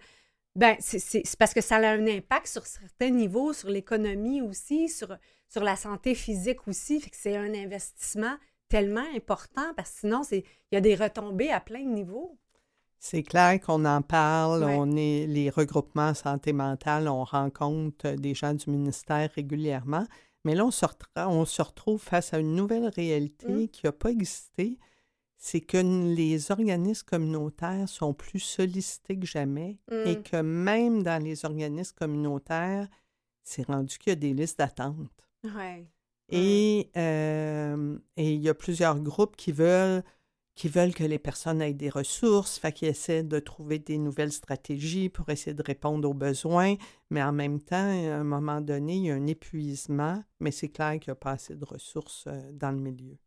ben 0.55 0.75
c'est, 0.79 1.23
parce 1.37 1.53
que 1.53 1.61
ça 1.61 1.77
a 1.77 1.89
un 1.89 2.07
impact 2.07 2.47
sur 2.47 2.65
certains 2.65 3.09
niveaux, 3.09 3.51
sur 3.53 3.69
l'économie 3.69 4.41
aussi, 4.41 4.87
sur, 4.87 5.17
sur 5.49 5.63
la 5.63 5.75
santé 5.75 6.15
physique 6.15 6.67
aussi. 6.67 7.01
Fait 7.01 7.09
que 7.09 7.17
c'est 7.17 7.35
un 7.35 7.53
investissement 7.53 8.35
tellement 8.69 9.05
important 9.15 9.73
parce 9.75 9.91
que 9.91 9.99
sinon, 10.01 10.21
il 10.31 10.43
y 10.71 10.77
a 10.77 10.81
des 10.81 10.95
retombées 10.95 11.51
à 11.51 11.59
plein 11.59 11.83
de 11.83 11.89
niveaux. 11.89 12.37
C'est 12.99 13.23
clair 13.23 13.59
qu'on 13.59 13.85
en 13.85 14.01
parle, 14.01 14.63
Ouais. 14.63 14.75
on 14.79 14.95
est 14.95 15.27
les 15.27 15.49
regroupements 15.49 16.13
santé 16.13 16.53
mentale, 16.53 17.07
on 17.07 17.23
rencontre 17.23 18.11
des 18.11 18.33
gens 18.33 18.53
du 18.53 18.69
ministère 18.69 19.29
régulièrement, 19.35 20.05
mais 20.45 20.55
là 20.55 20.65
on 20.65 20.71
se, 20.71 20.86
retra- 20.86 21.27
on 21.27 21.43
se 21.43 21.62
retrouve 21.62 22.01
face 22.01 22.34
à 22.34 22.39
une 22.39 22.55
nouvelle 22.55 22.88
réalité 22.88 23.47
Mm. 23.51 23.67
qui 23.67 23.86
n'a 23.86 23.91
pas 23.91 24.12
existé, 24.12 24.79
c'est 25.38 25.60
que 25.62 25.77
les 26.15 26.49
organismes 26.51 27.05
communautaires 27.05 27.89
sont 27.89 28.13
plus 28.13 28.39
sollicités 28.39 29.19
que 29.19 29.25
jamais 29.25 29.77
et 29.91 30.15
Mm. 30.15 30.23
que 30.23 30.41
même 30.41 31.03
dans 31.03 31.21
les 31.21 31.43
organismes 31.45 31.95
communautaires, 31.97 32.88
c'est 33.43 33.67
rendu 33.67 33.97
qu'il 33.97 34.12
y 34.12 34.13
a 34.13 34.15
des 34.15 34.34
listes 34.34 34.58
d'attente. 34.58 35.12
Ouais. 35.43 35.86
Et 36.29 36.89
euh, 36.97 37.97
et 38.17 38.34
il 38.34 38.41
y 38.41 38.49
a 38.49 38.53
plusieurs 38.55 38.99
groupes 38.99 39.36
qui 39.36 39.51
veulent, 39.51 40.03
qui 40.55 40.69
veulent 40.69 40.93
que 40.93 41.03
les 41.03 41.19
personnes 41.19 41.61
aient 41.61 41.73
des 41.73 41.89
ressources, 41.89 42.57
fait 42.57 42.71
qu'ils 42.71 42.87
essaient 42.87 43.23
de 43.23 43.39
trouver 43.39 43.77
des 43.77 43.97
nouvelles 43.97 44.31
stratégies 44.31 45.09
pour 45.09 45.29
essayer 45.29 45.53
de 45.53 45.63
répondre 45.63 46.09
aux 46.09 46.13
besoins, 46.13 46.75
mais 47.09 47.21
en 47.21 47.33
même 47.33 47.59
temps, 47.59 47.75
à 47.75 48.15
un 48.15 48.23
moment 48.23 48.61
donné, 48.61 48.95
il 48.95 49.05
y 49.05 49.11
a 49.11 49.15
un 49.15 49.27
épuisement, 49.27 50.23
mais 50.39 50.51
c'est 50.51 50.69
clair 50.69 50.93
qu'il 50.99 51.11
n'y 51.11 51.13
a 51.13 51.15
pas 51.15 51.31
assez 51.31 51.55
de 51.55 51.65
ressources 51.65 52.25
euh, 52.27 52.51
dans 52.53 52.71
le 52.71 52.79
milieu. 52.79 53.17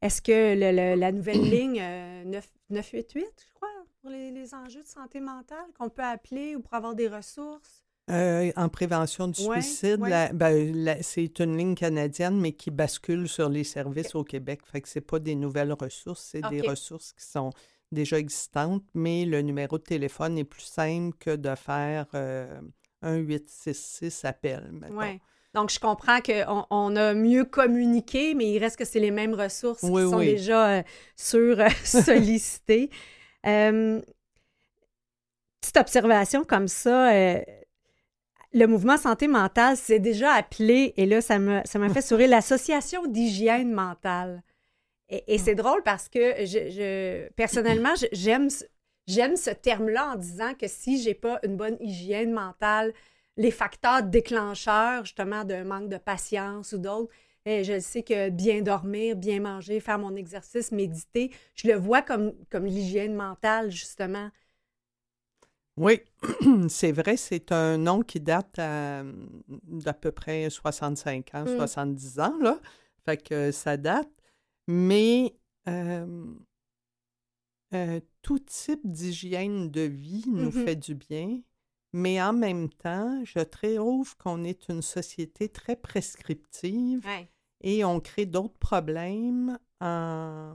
Est-ce 0.00 0.22
que 0.22 0.54
la 0.54 1.12
nouvelle 1.12 1.42
ligne 1.50 1.80
euh, 1.80 2.24
9 2.24 2.48
988, 2.70 3.24
je 3.48 3.54
crois, 3.54 3.68
pour 4.00 4.10
les 4.10 4.54
enjeux 4.54 4.82
de 4.82 4.86
santé 4.86 5.18
mentale, 5.18 5.66
qu'on 5.76 5.90
peut 5.90 6.04
appeler 6.04 6.54
ou 6.54 6.60
pour 6.60 6.74
avoir 6.74 6.94
des 6.94 7.08
ressources? 7.08 7.87
Euh, 8.10 8.50
en 8.56 8.68
prévention 8.68 9.28
du 9.28 9.42
Ouais, 9.46 9.60
suicide, 9.60 10.00
ouais. 10.00 10.30
ben, 10.32 10.98
c'est 11.02 11.38
une 11.40 11.56
ligne 11.56 11.74
canadienne, 11.74 12.40
mais 12.40 12.52
qui 12.52 12.70
bascule 12.70 13.28
sur 13.28 13.48
les 13.48 13.64
services 13.64 14.14
au 14.14 14.24
Québec. 14.24 14.60
Fait 14.64 14.80
que 14.80 14.88
c'est 14.88 15.00
pas 15.00 15.18
des 15.18 15.34
nouvelles 15.34 15.72
ressources, 15.72 16.30
c'est 16.32 16.48
des 16.48 16.60
ressources 16.62 17.12
qui 17.12 17.24
sont 17.24 17.50
déjà 17.92 18.18
existantes, 18.18 18.84
mais 18.94 19.24
le 19.24 19.42
numéro 19.42 19.78
de 19.78 19.82
téléphone 19.82 20.38
est 20.38 20.44
plus 20.44 20.62
simple 20.62 21.16
que 21.18 21.36
de 21.36 21.54
faire 21.54 22.06
euh, 22.14 22.60
un 23.02 23.16
866 23.16 24.24
appel. 24.24 24.70
Oui. 24.90 25.20
Donc, 25.54 25.70
je 25.70 25.80
comprends 25.80 26.20
qu'on 26.20 26.66
on 26.70 26.94
a 26.96 27.14
mieux 27.14 27.44
communiqué, 27.44 28.34
mais 28.34 28.50
il 28.50 28.58
reste 28.58 28.76
que 28.76 28.84
c'est 28.84 29.00
les 29.00 29.10
mêmes 29.10 29.34
ressources 29.34 29.82
Oui, 29.82 30.04
qui 30.04 30.10
sont 30.10 30.18
déjà 30.18 30.68
euh, 30.78 30.82
sur 31.16 31.58
euh, 31.60 31.68
sollicitées. 31.84 32.90
Petite 35.60 35.76
observation 35.76 36.44
comme 36.44 36.68
ça, 36.68 37.12
euh, 37.12 37.40
le 38.52 38.66
mouvement 38.66 38.96
santé 38.96 39.28
mentale 39.28 39.76
s'est 39.76 39.98
déjà 40.00 40.32
appelé, 40.32 40.94
et 40.96 41.06
là, 41.06 41.20
ça 41.20 41.38
m'a 41.38 41.64
ça 41.64 41.78
m'a 41.78 41.90
fait 41.90 42.02
sourire, 42.02 42.28
l'Association 42.28 43.06
d'hygiène 43.06 43.72
mentale. 43.72 44.42
Et, 45.08 45.34
et 45.34 45.38
c'est 45.38 45.54
drôle 45.54 45.82
parce 45.84 46.08
que 46.08 46.44
je, 46.46 46.70
je- 46.70 47.28
personnellement, 47.34 47.94
j'aime 48.12 48.50
ce- 48.50 48.64
j'aime 49.06 49.36
ce 49.36 49.50
terme-là 49.50 50.12
en 50.12 50.16
disant 50.16 50.54
que 50.54 50.68
si 50.68 51.02
j'ai 51.02 51.14
pas 51.14 51.40
une 51.44 51.56
bonne 51.56 51.76
hygiène 51.80 52.32
mentale, 52.32 52.92
les 53.36 53.50
facteurs 53.50 54.02
déclencheurs, 54.02 55.04
justement, 55.04 55.44
d'un 55.44 55.64
manque 55.64 55.88
de 55.88 55.98
patience 55.98 56.72
ou 56.72 56.78
d'autres, 56.78 57.12
eh, 57.46 57.64
je 57.64 57.78
sais 57.80 58.02
que 58.02 58.30
bien 58.30 58.62
dormir, 58.62 59.16
bien 59.16 59.40
manger, 59.40 59.80
faire 59.80 59.98
mon 59.98 60.16
exercice, 60.16 60.72
méditer, 60.72 61.30
je 61.54 61.68
le 61.68 61.74
vois 61.76 62.02
comme, 62.02 62.32
comme 62.50 62.66
l'hygiène 62.66 63.14
mentale, 63.14 63.70
justement. 63.70 64.30
Oui, 65.78 66.00
c'est 66.68 66.92
vrai, 66.92 67.16
c'est 67.16 67.52
un 67.52 67.78
nom 67.78 68.02
qui 68.02 68.20
date 68.20 68.58
à- 68.58 69.02
d'à 69.64 69.92
peu 69.94 70.10
près 70.12 70.50
65 70.50 71.34
ans, 71.34 71.44
Mm. 71.44 71.56
70 71.56 72.20
ans, 72.20 72.36
là. 72.40 72.58
Fait 73.04 73.16
que 73.16 73.52
ça 73.52 73.76
date. 73.76 74.10
Mais 74.66 75.34
euh, 75.68 76.24
euh, 77.74 78.00
tout 78.22 78.38
type 78.38 78.80
d'hygiène 78.84 79.70
de 79.70 79.82
vie 79.82 80.24
nous 80.26 80.50
Mhm. 80.52 80.64
fait 80.64 80.76
du 80.76 80.94
bien. 80.94 81.40
Mais 81.92 82.20
en 82.22 82.32
même 82.34 82.68
temps, 82.68 83.22
je 83.24 83.40
trouve 83.40 84.16
qu'on 84.18 84.44
est 84.44 84.68
une 84.68 84.82
société 84.82 85.48
très 85.48 85.74
prescriptive 85.76 87.04
Ouais. 87.06 87.30
et 87.62 87.84
on 87.84 88.00
crée 88.00 88.26
d'autres 88.26 88.58
problèmes 88.58 89.58
en, 89.80 90.52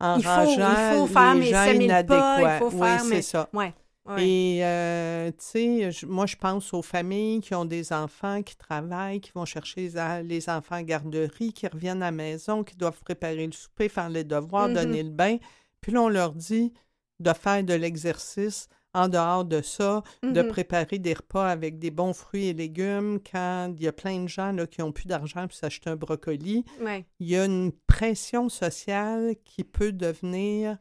en 0.00 0.16
Il 0.18 0.22
faut- 0.22 0.28
il 0.28 0.62
rangeant 0.62 0.98
faut 0.98 1.06
faire 1.06 1.34
les 1.34 1.42
gens 1.46 1.52
pas, 1.52 1.72
il 1.74 1.82
inadéquats. 1.82 2.58
faut 2.58 2.70
faire 2.70 3.02
oui, 3.02 3.08
c'est 3.08 3.22
ça. 3.22 3.48
Ouais. 3.54 3.74
Ouais. 4.08 4.28
Et, 4.28 4.64
euh, 4.64 5.30
tu 5.32 5.90
sais, 5.92 6.06
moi, 6.06 6.26
je 6.26 6.36
pense 6.36 6.72
aux 6.74 6.82
familles 6.82 7.40
qui 7.40 7.54
ont 7.54 7.64
des 7.64 7.92
enfants, 7.92 8.42
qui 8.42 8.56
travaillent, 8.56 9.20
qui 9.20 9.32
vont 9.34 9.44
chercher 9.44 9.90
les, 10.24 10.48
enfants 10.48 10.76
à 10.76 10.82
garderie, 10.82 11.52
qui 11.52 11.66
reviennent 11.66 12.02
à 12.02 12.06
la 12.06 12.12
maison, 12.12 12.64
qui 12.64 12.76
doivent 12.76 13.00
préparer 13.00 13.46
le 13.46 13.52
souper, 13.52 13.88
faire 13.88 14.08
les 14.08 14.24
devoirs, 14.24 14.68
Mhm. 14.68 14.74
donner 14.74 15.02
le 15.02 15.10
bain. 15.10 15.36
Puis 15.80 15.92
là, 15.92 16.02
on 16.02 16.08
leur 16.08 16.32
dit 16.32 16.72
de 17.20 17.32
faire 17.32 17.62
de 17.64 17.74
l'exercice 17.74 18.68
en 18.94 19.08
dehors 19.08 19.44
de 19.44 19.60
ça, 19.60 20.02
de 20.22 20.40
Mhm. 20.40 20.48
préparer 20.48 20.98
des 20.98 21.12
repas 21.12 21.46
avec 21.50 21.78
des 21.78 21.90
bons 21.90 22.14
fruits 22.14 22.46
et 22.46 22.52
légumes 22.54 23.18
quand 23.30 23.74
il 23.76 23.82
y 23.82 23.88
a 23.88 23.92
plein 23.92 24.22
de 24.22 24.26
gens 24.28 24.52
là, 24.52 24.66
qui 24.66 24.80
n'ont 24.80 24.90
plus 24.92 25.06
d'argent 25.06 25.46
pour 25.46 25.52
s'acheter 25.56 25.90
un 25.90 25.96
brocoli 25.96 26.64
Ouais. 26.80 27.04
il 27.20 27.28
y 27.28 27.36
a 27.36 27.44
une 27.44 27.72
pression 27.86 28.48
sociale 28.48 29.34
qui 29.44 29.64
peut 29.64 29.92
devenir 29.92 30.78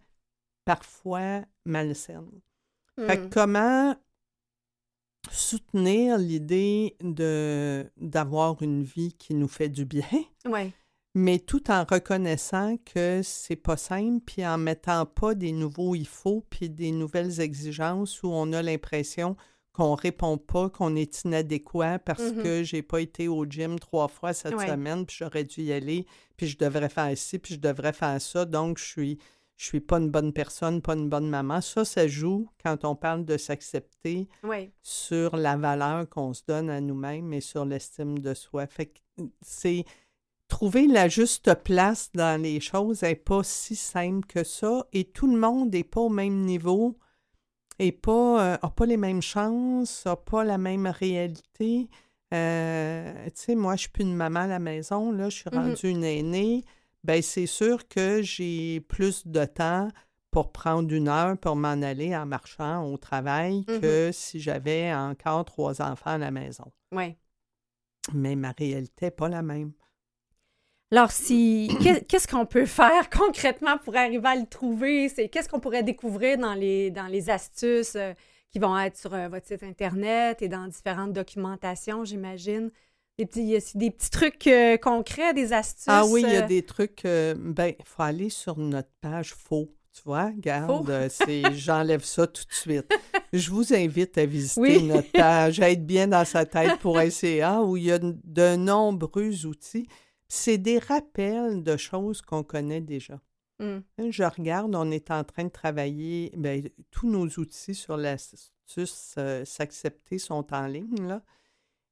parfois 0.63 1.41
malsaine. 1.65 2.29
Fait 2.97 3.17
que 3.17 3.25
Mm. 3.25 3.29
comment 3.29 3.95
soutenir 5.31 6.17
l'idée 6.17 6.95
de 7.01 7.89
d'avoir 7.97 8.61
une 8.61 8.83
vie 8.83 9.13
qui 9.13 9.33
nous 9.33 9.47
fait 9.47 9.69
du 9.69 9.85
bien, 9.85 10.05
Ouais. 10.45 10.71
mais 11.15 11.39
tout 11.39 11.71
en 11.71 11.83
reconnaissant 11.83 12.77
que 12.85 13.21
c'est 13.23 13.55
pas 13.55 13.75
simple, 13.77 14.21
puis 14.25 14.45
en 14.45 14.57
mettant 14.57 15.05
pas 15.05 15.33
des 15.33 15.51
nouveaux 15.51 15.95
il 15.95 16.07
faut, 16.07 16.45
puis 16.49 16.69
des 16.69 16.91
nouvelles 16.91 17.39
exigences 17.41 18.21
où 18.23 18.27
on 18.27 18.53
a 18.53 18.61
l'impression 18.61 19.35
qu'on 19.73 19.95
répond 19.95 20.37
pas, 20.37 20.69
qu'on 20.69 20.95
est 20.95 21.23
inadéquat 21.25 21.99
parce 21.99 22.31
Mhm. 22.31 22.43
que 22.43 22.63
j'ai 22.63 22.81
pas 22.81 23.01
été 23.01 23.27
au 23.27 23.45
gym 23.45 23.77
trois 23.79 24.07
fois 24.07 24.31
cette 24.31 24.55
Ouais. 24.55 24.67
semaine, 24.67 25.05
puis 25.05 25.17
j'aurais 25.19 25.43
dû 25.43 25.63
y 25.63 25.73
aller, 25.73 26.05
puis 26.37 26.47
je 26.47 26.57
devrais 26.57 26.87
faire 26.87 27.17
ci, 27.17 27.39
puis 27.39 27.55
je 27.55 27.59
devrais 27.59 27.91
faire 27.93 28.21
ça, 28.21 28.45
donc 28.45 28.77
je 28.77 28.85
suis 28.85 29.17
je 29.57 29.65
suis 29.65 29.79
pas 29.79 29.97
une 29.99 30.09
bonne 30.09 30.33
personne, 30.33 30.81
pas 30.81 30.95
une 30.95 31.07
bonne 31.09 31.29
maman. 31.29 31.61
Ça, 31.61 31.85
ça 31.85 32.07
joue 32.07 32.49
quand 32.63 32.83
on 32.83 32.95
parle 32.95 33.23
de 33.25 33.37
s'accepter 33.37 34.27
sur 34.81 35.37
la 35.37 35.55
valeur 35.55 36.09
qu'on 36.09 36.33
se 36.33 36.43
donne 36.47 36.69
à 36.69 36.81
nous-mêmes 36.81 37.31
et 37.33 37.41
sur 37.41 37.63
l'estime 37.65 38.19
de 38.19 38.33
soi. 38.33 38.67
Fait 38.67 38.87
que 38.87 38.99
c'est 39.41 39.85
trouver 40.47 40.87
la 40.87 41.07
juste 41.07 41.53
place 41.63 42.09
dans 42.13 42.39
les 42.41 42.59
choses 42.59 43.01
n'est 43.01 43.15
pas 43.15 43.43
si 43.43 43.75
simple 43.75 44.27
que 44.27 44.43
ça 44.43 44.85
et 44.93 45.05
tout 45.05 45.27
le 45.33 45.39
monde 45.39 45.71
n'est 45.73 45.83
pas 45.85 46.01
au 46.01 46.09
même 46.09 46.41
niveau 46.41 46.97
et 47.79 47.91
pas 47.91 48.53
euh, 48.53 48.57
a 48.61 48.69
pas 48.69 48.85
les 48.85 48.97
mêmes 48.97 49.21
chances, 49.21 50.05
a 50.05 50.15
pas 50.17 50.43
la 50.43 50.57
même 50.57 50.87
réalité. 50.87 51.89
Euh, 52.33 53.25
tu 53.27 53.31
sais, 53.35 53.55
moi, 53.55 53.75
je 53.75 53.81
suis 53.81 53.89
plus 53.89 54.03
une 54.03 54.15
maman 54.15 54.41
à 54.41 54.47
la 54.47 54.59
maison, 54.59 55.11
là, 55.11 55.29
je 55.29 55.35
suis 55.37 55.49
Mhm. 55.51 55.57
rendue 55.59 55.89
une 55.89 56.03
aînée. 56.03 56.63
Ben, 57.05 57.21
c'est 57.21 57.45
sûr 57.45 57.87
que 57.87 58.23
j'ai 58.23 58.79
plus 58.81 59.27
de 59.27 59.45
temps 59.45 59.89
pour 60.31 60.51
prendre 60.51 60.91
une 60.91 61.07
heure 61.07 61.37
pour 61.37 61.55
m'en 61.55 61.79
aller 61.83 62.15
en 62.15 62.25
marchant 62.25 62.83
au 62.91 62.97
travail 62.97 63.63
Mhm. 63.67 63.79
que 63.79 64.09
si 64.11 64.39
j'avais 64.39 64.91
encore 64.93 65.45
trois 65.45 65.81
enfants 65.83 66.11
à 66.11 66.17
la 66.17 66.31
maison. 66.31 66.71
Ouais. 66.91 67.15
Mais 68.13 68.35
ma 68.35 68.51
réalité 68.57 69.05
n'est 69.05 69.11
pas 69.11 69.29
la 69.29 69.43
même. 69.43 69.71
Alors, 70.91 71.11
si 71.11 71.67
qu'est- 71.81 72.05
qu'est-ce 72.07 72.27
qu'on 72.27 72.45
peut 72.47 72.65
faire 72.65 73.09
concrètement 73.11 73.77
pour 73.77 73.95
arriver 73.95 74.27
à 74.27 74.35
le 74.35 74.47
trouver? 74.47 75.07
C'est 75.09 75.29
qu'est-ce 75.29 75.47
qu'on 75.47 75.59
pourrait 75.59 75.83
découvrir 75.83 76.37
dans 76.39 76.53
les 76.55 76.89
dans 76.91 77.07
les 77.07 77.29
astuces? 77.29 77.95
euh, 77.95 78.13
qui 78.51 78.59
vont 78.59 78.77
être 78.79 78.95
sur 78.95 79.13
euh, 79.13 79.27
votre 79.27 79.45
site 79.47 79.63
Internet 79.63 80.41
et 80.41 80.47
dans 80.47 80.65
différentes 80.67 81.11
documentations, 81.11 82.05
j'imagine? 82.05 82.71
Des 83.17 83.25
petits, 83.25 83.41
il 83.41 83.47
y 83.49 83.53
a 83.53 83.57
aussi 83.57 83.77
des 83.77 83.91
petits 83.91 84.09
trucs 84.09 84.45
euh, 84.47 84.77
concrets, 84.77 85.33
des 85.33 85.53
astuces. 85.53 85.85
Ah 85.87 86.05
oui, 86.05 86.21
il 86.25 86.33
y 86.33 86.35
a 86.35 86.43
euh, 86.43 86.47
des 86.47 86.63
trucs. 86.65 87.05
euh, 87.05 87.33
ben, 87.37 87.73
il 87.79 87.85
faut 87.85 88.03
aller 88.03 88.29
sur 88.29 88.57
notre 88.57 88.89
page 89.01 89.33
faux. 89.33 89.71
Tu 89.93 90.01
vois, 90.03 90.31
garde, 90.35 90.89
euh, 90.89 91.07
c'est 91.09 91.41
j'enlève 91.55 92.03
ça 92.03 92.27
tout 92.27 92.43
de 92.43 92.53
suite. 92.53 92.93
Je 93.31 93.49
vous 93.49 93.73
invite 93.73 94.17
à 94.17 94.25
visiter 94.25 94.59
Oui. 94.59 94.83
notre 94.83 95.09
page, 95.13 95.61
à 95.61 95.71
être 95.71 95.85
bien 95.85 96.09
dans 96.09 96.25
sa 96.25 96.45
tête 96.45 96.79
pour 96.79 96.99
SCA, 97.09 97.61
où 97.61 97.77
il 97.77 97.83
y 97.85 97.91
a 97.93 97.99
de 97.99 98.55
nombreux 98.57 99.45
outils. 99.45 99.87
C'est 100.27 100.57
des 100.57 100.79
rappels 100.79 101.63
de 101.63 101.77
choses 101.77 102.21
qu'on 102.21 102.43
connaît 102.43 102.81
déjà. 102.81 103.21
hum, 103.61 103.81
Je 104.09 104.23
regarde, 104.25 104.75
on 104.75 104.91
est 104.91 105.09
en 105.11 105.23
train 105.23 105.45
de 105.45 105.49
travailler, 105.49 106.33
ben, 106.35 106.67
tous 106.91 107.07
nos 107.09 107.27
outils 107.39 107.75
sur 107.75 107.95
l'astuce 107.95 109.15
euh, 109.17 109.45
s'accepter 109.45 110.17
sont 110.17 110.45
en 110.53 110.67
ligne, 110.67 111.07
là. 111.07 111.21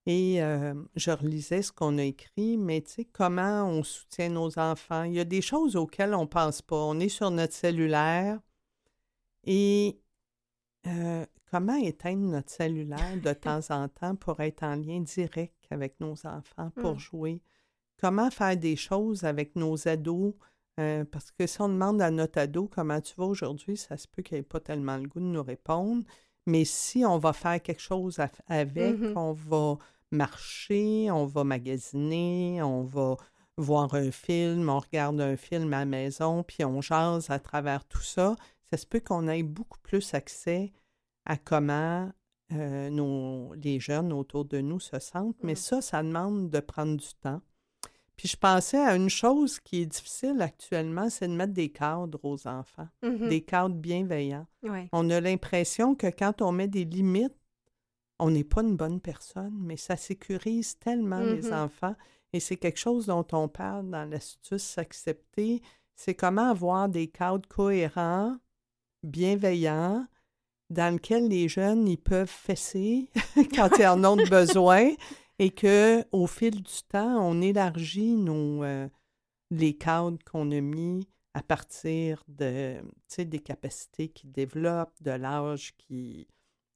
Et 0.06 0.44
euh, 0.44 0.74
je 0.96 1.12
relisais 1.12 1.62
ce 1.62 1.72
qu'on 1.72 1.98
a 1.98 2.04
écrit, 2.04 2.58
mais 2.58 2.82
tu 2.82 2.92
sais, 2.92 3.06
comment 3.06 3.64
on 3.66 3.84
soutient 3.84 4.30
nos 4.30 4.60
enfants? 4.60 5.04
Il 5.04 5.14
y 5.14 5.20
a 5.20 5.24
des 5.26 5.42
choses 5.42 5.76
auxquelles 5.78 6.14
on 6.14 6.24
ne 6.24 6.28
pense 6.28 6.62
pas. 6.62 6.76
On 6.76 7.00
est 7.00 7.08
sur 7.10 7.32
notre 7.32 7.54
cellulaire 7.54 8.40
et 9.46 10.00
euh, 10.88 11.26
comment 11.50 11.76
éteindre 11.76 12.28
notre 12.28 12.50
cellulaire 12.52 13.16
de 13.18 13.32
temps 13.34 13.62
en 13.70 13.88
temps 13.88 14.16
pour 14.16 14.40
être 14.42 14.64
en 14.64 14.76
lien 14.76 15.00
direct 15.00 15.56
avec 15.70 16.00
nos 16.00 16.14
enfants, 16.26 16.72
pour 16.76 16.96
Mm. 16.96 17.00
jouer? 17.00 17.42
Comment 18.00 18.30
faire 18.32 18.58
des 18.58 18.76
choses 18.76 19.24
avec 19.24 19.56
nos 19.56 19.88
ados? 19.88 20.34
euh, 20.80 21.06
parce 21.06 21.30
que 21.32 21.46
si 21.46 21.62
on 21.62 21.70
demande 21.70 22.02
à 22.02 22.10
notre 22.10 22.40
ado 22.40 22.68
comment 22.68 23.00
tu 23.00 23.14
vas 23.16 23.26
aujourd'hui, 23.26 23.78
ça 23.78 23.96
se 23.96 24.08
peut 24.08 24.24
qu'il 24.24 24.38
n'ait 24.38 24.44
pas 24.44 24.60
tellement 24.60 24.98
le 24.98 25.08
goût 25.08 25.20
de 25.20 25.26
nous 25.26 25.44
répondre. 25.44 26.04
Mais 26.48 26.66
si 26.66 27.06
on 27.06 27.20
va 27.20 27.32
faire 27.32 27.62
quelque 27.62 27.80
chose 27.82 28.18
af- 28.18 28.42
avec, 28.48 28.96
on 29.16 29.34
va 29.34 29.78
marcher, 30.14 31.12
on 31.12 31.26
va 31.26 31.44
magasiner, 31.44 32.62
on 32.62 32.84
va 32.84 33.18
voir 33.58 33.94
un 33.94 34.12
film, 34.12 34.70
on 34.70 34.80
regarde 34.80 35.20
un 35.22 35.36
film 35.36 35.74
à 35.74 35.80
la 35.80 35.86
maison, 35.86 36.44
puis 36.44 36.64
on 36.64 36.82
jase 36.82 37.30
à 37.30 37.40
travers 37.40 37.86
tout 37.86 38.02
ça, 38.02 38.36
ça 38.70 38.78
se 38.78 38.86
peut 38.86 39.00
qu'on 39.00 39.28
ait 39.28 39.44
beaucoup 39.44 39.80
plus 39.80 40.14
accès 40.14 40.74
à 41.26 41.38
comment 41.38 42.12
euh, 42.52 42.90
nos, 42.90 43.54
les 43.54 43.80
jeunes 43.80 44.12
autour 44.12 44.46
de 44.46 44.62
nous 44.62 44.80
se 44.80 45.00
sentent. 45.00 45.38
Mais 45.44 45.54
Mm. 45.54 45.58
ça, 45.58 45.82
ça 45.82 46.04
demande 46.04 46.50
de 46.50 46.60
prendre 46.60 46.98
du 46.98 47.14
temps. 47.22 47.42
Puis 48.16 48.28
je 48.28 48.38
pensais 48.38 48.78
à 48.78 48.96
une 48.96 49.10
chose 49.10 49.60
qui 49.60 49.82
est 49.82 49.86
difficile 49.86 50.42
actuellement, 50.42 51.10
c'est 51.10 51.28
de 51.28 51.34
mettre 51.34 51.54
des 51.54 51.70
cadres 51.70 52.20
aux 52.24 52.48
enfants, 52.48 52.88
mhm. 53.02 53.28
des 53.28 53.42
cadres 53.42 53.76
bienveillants. 53.76 54.46
Ouais. 54.62 54.88
On 54.92 55.10
a 55.10 55.20
l'impression 55.20 55.96
que 55.96 56.08
quand 56.08 56.42
on 56.42 56.52
met 56.52 56.68
des 56.68 56.86
limites, 56.86 57.36
on 58.24 58.32
n'est 58.32 58.44
pas 58.46 58.62
une 58.62 58.78
bonne 58.78 59.02
personne, 59.02 59.54
mais 59.60 59.76
ça 59.78 59.98
sécurise 59.98 60.78
tellement 60.80 61.20
les 61.20 61.42
Mhm. 61.44 61.54
enfants. 61.54 61.96
Et 62.32 62.40
c'est 62.40 62.56
quelque 62.58 62.80
chose 62.80 63.06
dont 63.08 63.26
on 63.34 63.48
parle 63.48 63.90
dans 63.90 64.10
l'astuce 64.10 64.64
s'accepter. 64.64 65.62
C'est 65.96 66.16
comment 66.16 66.50
avoir 66.50 66.88
des 66.90 67.08
cadres 67.08 67.48
cohérents, 67.50 68.38
bienveillants, 69.04 70.08
dans 70.70 70.94
lesquels 70.94 71.28
les 71.28 71.48
jeunes 71.50 71.88
ils 71.88 71.98
peuvent 71.98 72.30
fesser 72.30 73.10
quand 73.56 73.70
ils 73.78 73.86
en 73.88 74.04
ont 74.04 74.16
besoin 74.32 74.90
et 75.40 75.50
que 75.52 76.04
au 76.12 76.26
fil 76.28 76.62
du 76.64 76.84
temps, 76.88 77.20
on 77.30 77.42
élargit 77.42 78.16
nos 78.16 78.64
euh, 78.64 78.88
les 79.52 79.76
cadres 79.78 80.18
qu'on 80.26 80.50
a 80.52 80.62
mis 80.62 81.08
à 81.34 81.44
partir 81.44 82.24
de 82.28 82.78
des 83.18 83.40
capacités 83.40 84.08
qu'ils 84.10 84.32
développent, 84.32 84.96
de 85.02 85.12
l'âge 85.12 85.76
qui 85.78 86.28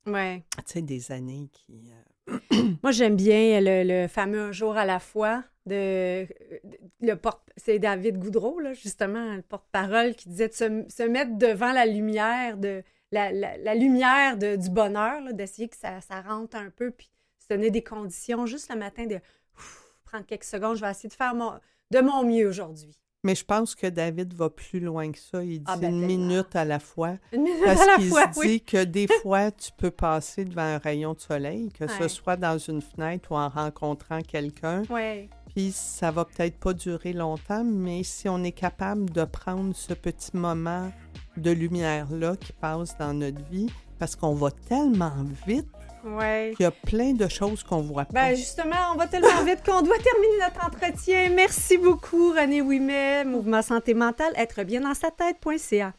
Ouais. 0.07 0.43
tu 0.65 0.73
sais, 0.73 0.81
des 0.81 1.11
années 1.11 1.49
qui 1.51 1.91
euh, 2.29 2.37
Moi, 2.83 2.91
j'aime 2.91 3.15
bien 3.15 3.59
le, 3.61 3.83
le 3.83 4.07
fameux 4.07 4.39
Un 4.41 4.51
jour 4.51 4.75
à 4.77 4.85
la 4.85 4.99
fois 4.99 5.43
de, 5.65 6.25
de- 6.63 6.77
le 7.01 7.19
c'est 7.57 7.79
David 7.79 8.17
Goudreau, 8.19 8.59
là, 8.59 8.73
justement, 8.73 9.35
le 9.35 9.41
porte-parole, 9.41 10.15
qui 10.15 10.29
disait 10.29 10.47
de 10.49 10.53
se, 10.53 10.85
se 10.87 11.03
mettre 11.03 11.37
devant 11.37 11.71
la 11.71 11.85
lumière 11.85 12.57
de 12.57 12.83
la, 13.11 13.31
la- 13.31 13.57
la 13.57 13.75
lumière 13.75 14.37
de- 14.37 14.55
du 14.55 14.69
bonheur, 14.69 15.33
d'essayer 15.33 15.67
que 15.69 15.75
ça, 15.77 16.01
ça 16.01 16.21
rentre 16.21 16.55
un 16.57 16.69
peu, 16.69 16.91
puis 16.91 17.09
se 17.39 17.47
donner 17.53 17.71
des 17.71 17.83
conditions 17.83 18.45
juste 18.45 18.69
le 18.71 18.77
matin 18.79 19.05
de 19.05 19.15
ouf, 19.55 19.95
prendre 20.05 20.25
quelques 20.25 20.43
secondes, 20.43 20.75
je 20.75 20.81
vais 20.81 20.91
essayer 20.91 21.09
de 21.09 21.13
faire 21.13 21.33
mon, 21.35 21.53
de 21.91 21.99
mon 21.99 22.23
mieux 22.23 22.47
aujourd'hui. 22.47 22.97
Mais 23.23 23.36
je 23.36 23.43
pense 23.43 23.75
que 23.75 23.88
David 23.88 24.34
va 24.36 24.49
plus 24.49 24.80
loin 24.80 25.12
que 25.12 25.17
ça. 25.17 25.43
Il 25.43 25.60
dit 25.60 25.63
Ah, 25.67 25.75
ben, 25.77 25.93
une 25.93 26.08
tellement. 26.08 26.25
minute 26.27 26.56
à 26.56 26.65
la 26.65 26.80
fois. 26.80 27.15
Une 27.34 27.43
minute 27.43 27.63
Parce 27.65 27.82
à 27.82 27.86
la 27.86 27.95
qu'il 27.95 28.08
fois, 28.10 28.32
se 28.32 28.39
oui. 28.39 28.47
dit 28.47 28.62
que 28.62 28.84
des 28.84 29.08
fois, 29.21 29.51
tu 29.51 29.71
peux 29.75 29.91
passer 29.91 30.45
devant 30.45 30.62
un 30.62 30.77
rayon 30.77 31.13
de 31.13 31.19
soleil, 31.19 31.69
que 31.71 31.88
ce 31.88 32.08
soit 32.08 32.38
dans 32.38 32.58
une 32.58 32.82
fenêtre 32.82 33.32
ou 33.32 33.36
en 33.36 33.49
rencontrant 33.49 34.21
quelqu'un. 34.21 34.84
Ouais. 34.89 35.30
Puis 35.56 35.71
ça 35.71 36.12
va 36.12 36.25
peut-être 36.25 36.58
pas 36.60 36.73
durer 36.73 37.13
longtemps, 37.13 37.63
mais 37.63 38.03
si 38.03 38.30
on 38.30 38.43
est 38.43 38.51
capable 38.51 39.10
de 39.10 39.23
prendre 39.25 39.75
ce 39.75 39.93
petit 39.95 40.38
moment 40.38 40.91
de 41.38 41.49
lumière-là 41.51 42.36
qui 42.38 42.53
passe 42.53 42.95
dans 42.99 43.13
notre 43.13 43.43
vie, 43.49 43.69
parce 43.97 44.15
qu'on 44.15 44.36
va 44.36 44.51
tellement 44.51 45.25
vite 45.47 45.65
Ouais. 46.15 46.53
qu'il 46.55 46.63
y 46.63 46.67
a 46.67 46.71
plein 46.71 47.13
de 47.13 47.27
choses 47.27 47.63
qu'on 47.63 47.81
voit 47.81 48.05
pas. 48.05 48.13
Ben 48.29 48.35
justement, 48.35 48.93
on 48.93 48.97
va 48.97 49.07
tellement 49.07 49.43
vite 49.43 49.63
qu'on 49.65 49.81
doit 49.81 49.97
terminer 49.97 50.37
notre 50.41 50.65
entretien. 50.65 51.29
Merci 51.35 51.77
beaucoup, 51.77 52.31
René 52.31 52.61
Ouimet, 52.61 53.25
Mouvement 53.25 53.61
Santé 53.61 53.93
Mentale, 53.93 54.33
être 54.35 54.63
bien 54.63 54.81
dans 54.81 54.93
sa 54.93 55.11
tête.ca. 55.11 55.93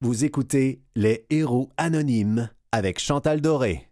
Vous 0.00 0.24
écoutez 0.24 0.80
Les 0.96 1.26
Héros 1.30 1.70
Anonymes 1.76 2.50
avec 2.72 2.98
Chantal 2.98 3.40
Doré. 3.40 3.88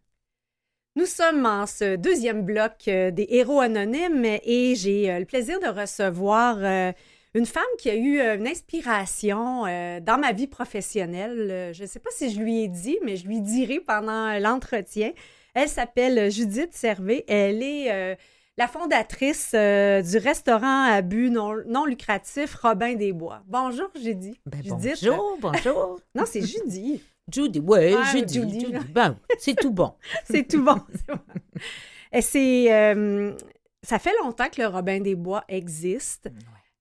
Nous 0.96 1.06
sommes 1.06 1.46
en 1.46 1.66
ce 1.66 1.94
deuxième 1.94 2.42
bloc 2.42 2.72
euh, 2.88 3.12
des 3.12 3.26
héros 3.30 3.60
anonymes 3.60 4.24
et 4.24 4.74
j'ai 4.74 5.08
euh, 5.10 5.20
le 5.20 5.24
plaisir 5.24 5.60
de 5.60 5.68
recevoir 5.68 6.56
euh, 6.58 6.90
une 7.34 7.46
femme 7.46 7.62
qui 7.78 7.90
a 7.90 7.94
eu 7.94 8.18
euh, 8.18 8.36
une 8.36 8.46
inspiration 8.48 9.66
euh, 9.66 10.00
dans 10.00 10.18
ma 10.18 10.32
vie 10.32 10.46
professionnelle. 10.46 11.48
Euh, 11.50 11.72
Je 11.72 11.82
ne 11.82 11.86
sais 11.86 12.00
pas 12.00 12.10
si 12.12 12.30
je 12.32 12.40
lui 12.40 12.62
ai 12.64 12.68
dit, 12.68 12.98
mais 13.04 13.16
je 13.16 13.26
lui 13.26 13.40
dirai 13.40 13.80
pendant 13.80 14.38
l'entretien. 14.38 15.12
Elle 15.54 15.68
s'appelle 15.68 16.30
Judith 16.30 16.72
Servet. 16.72 17.24
Elle 17.28 17.62
est 17.62 17.92
euh, 17.92 18.14
la 18.56 18.68
fondatrice 18.68 19.52
euh, 19.54 20.02
du 20.02 20.18
restaurant 20.18 20.84
à 20.84 21.02
but 21.02 21.30
non, 21.30 21.54
non 21.66 21.84
lucratif 21.84 22.54
Robin 22.56 22.94
des 22.94 23.12
Bois. 23.12 23.42
Bonjour, 23.46 23.88
Judy. 24.00 24.38
Ben, 24.46 24.62
Judith. 24.62 24.98
bonjour, 25.04 25.36
bonjour. 25.40 26.00
Non, 26.14 26.24
c'est 26.26 26.42
Judy. 26.44 27.02
Judy, 27.32 27.60
ouais, 27.60 27.94
Ah, 27.96 28.10
Judy, 28.10 28.34
Judy. 28.34 28.60
Judy. 28.60 28.78
Ben, 28.92 29.16
c'est 29.38 29.54
tout 29.54 29.70
bon. 29.70 29.92
C'est 30.24 30.48
tout 30.48 30.64
bon. 30.64 30.80
c'est 30.92 31.14
bon. 31.14 33.36
Ça 33.82 33.98
fait 33.98 34.12
longtemps 34.22 34.48
que 34.50 34.60
le 34.60 34.66
Robin 34.66 35.00
des 35.00 35.14
Bois 35.14 35.42
existe. 35.48 36.28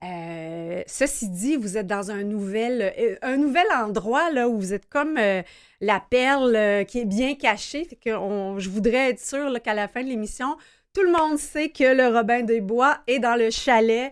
Euh, 0.03 0.81
ceci 0.87 1.27
dit, 1.29 1.57
vous 1.57 1.77
êtes 1.77 1.87
dans 1.87 2.09
un 2.09 2.23
nouvel, 2.23 2.93
euh, 2.97 3.15
un 3.21 3.35
nouvel 3.37 3.65
endroit 3.75 4.31
là, 4.31 4.47
où 4.47 4.57
vous 4.57 4.73
êtes 4.73 4.87
comme 4.87 5.17
euh, 5.17 5.41
la 5.81 5.99
perle 5.99 6.85
qui 6.85 6.99
est 6.99 7.05
bien 7.05 7.35
cachée. 7.35 7.83
Fait 7.85 7.95
que 7.97 8.15
on- 8.15 8.59
je 8.59 8.69
voudrais 8.69 9.09
être 9.09 9.19
sûre 9.19 9.61
qu'à 9.61 9.73
la 9.73 9.87
fin 9.87 10.01
de 10.03 10.07
l'émission, 10.07 10.55
tout 10.93 11.01
le 11.03 11.11
monde 11.11 11.37
sait 11.37 11.69
que 11.69 11.83
le 11.95 12.07
Robin 12.15 12.43
des 12.43 12.61
Bois 12.61 12.99
est 13.07 13.19
dans 13.19 13.35
le 13.37 13.49
chalet 13.49 14.11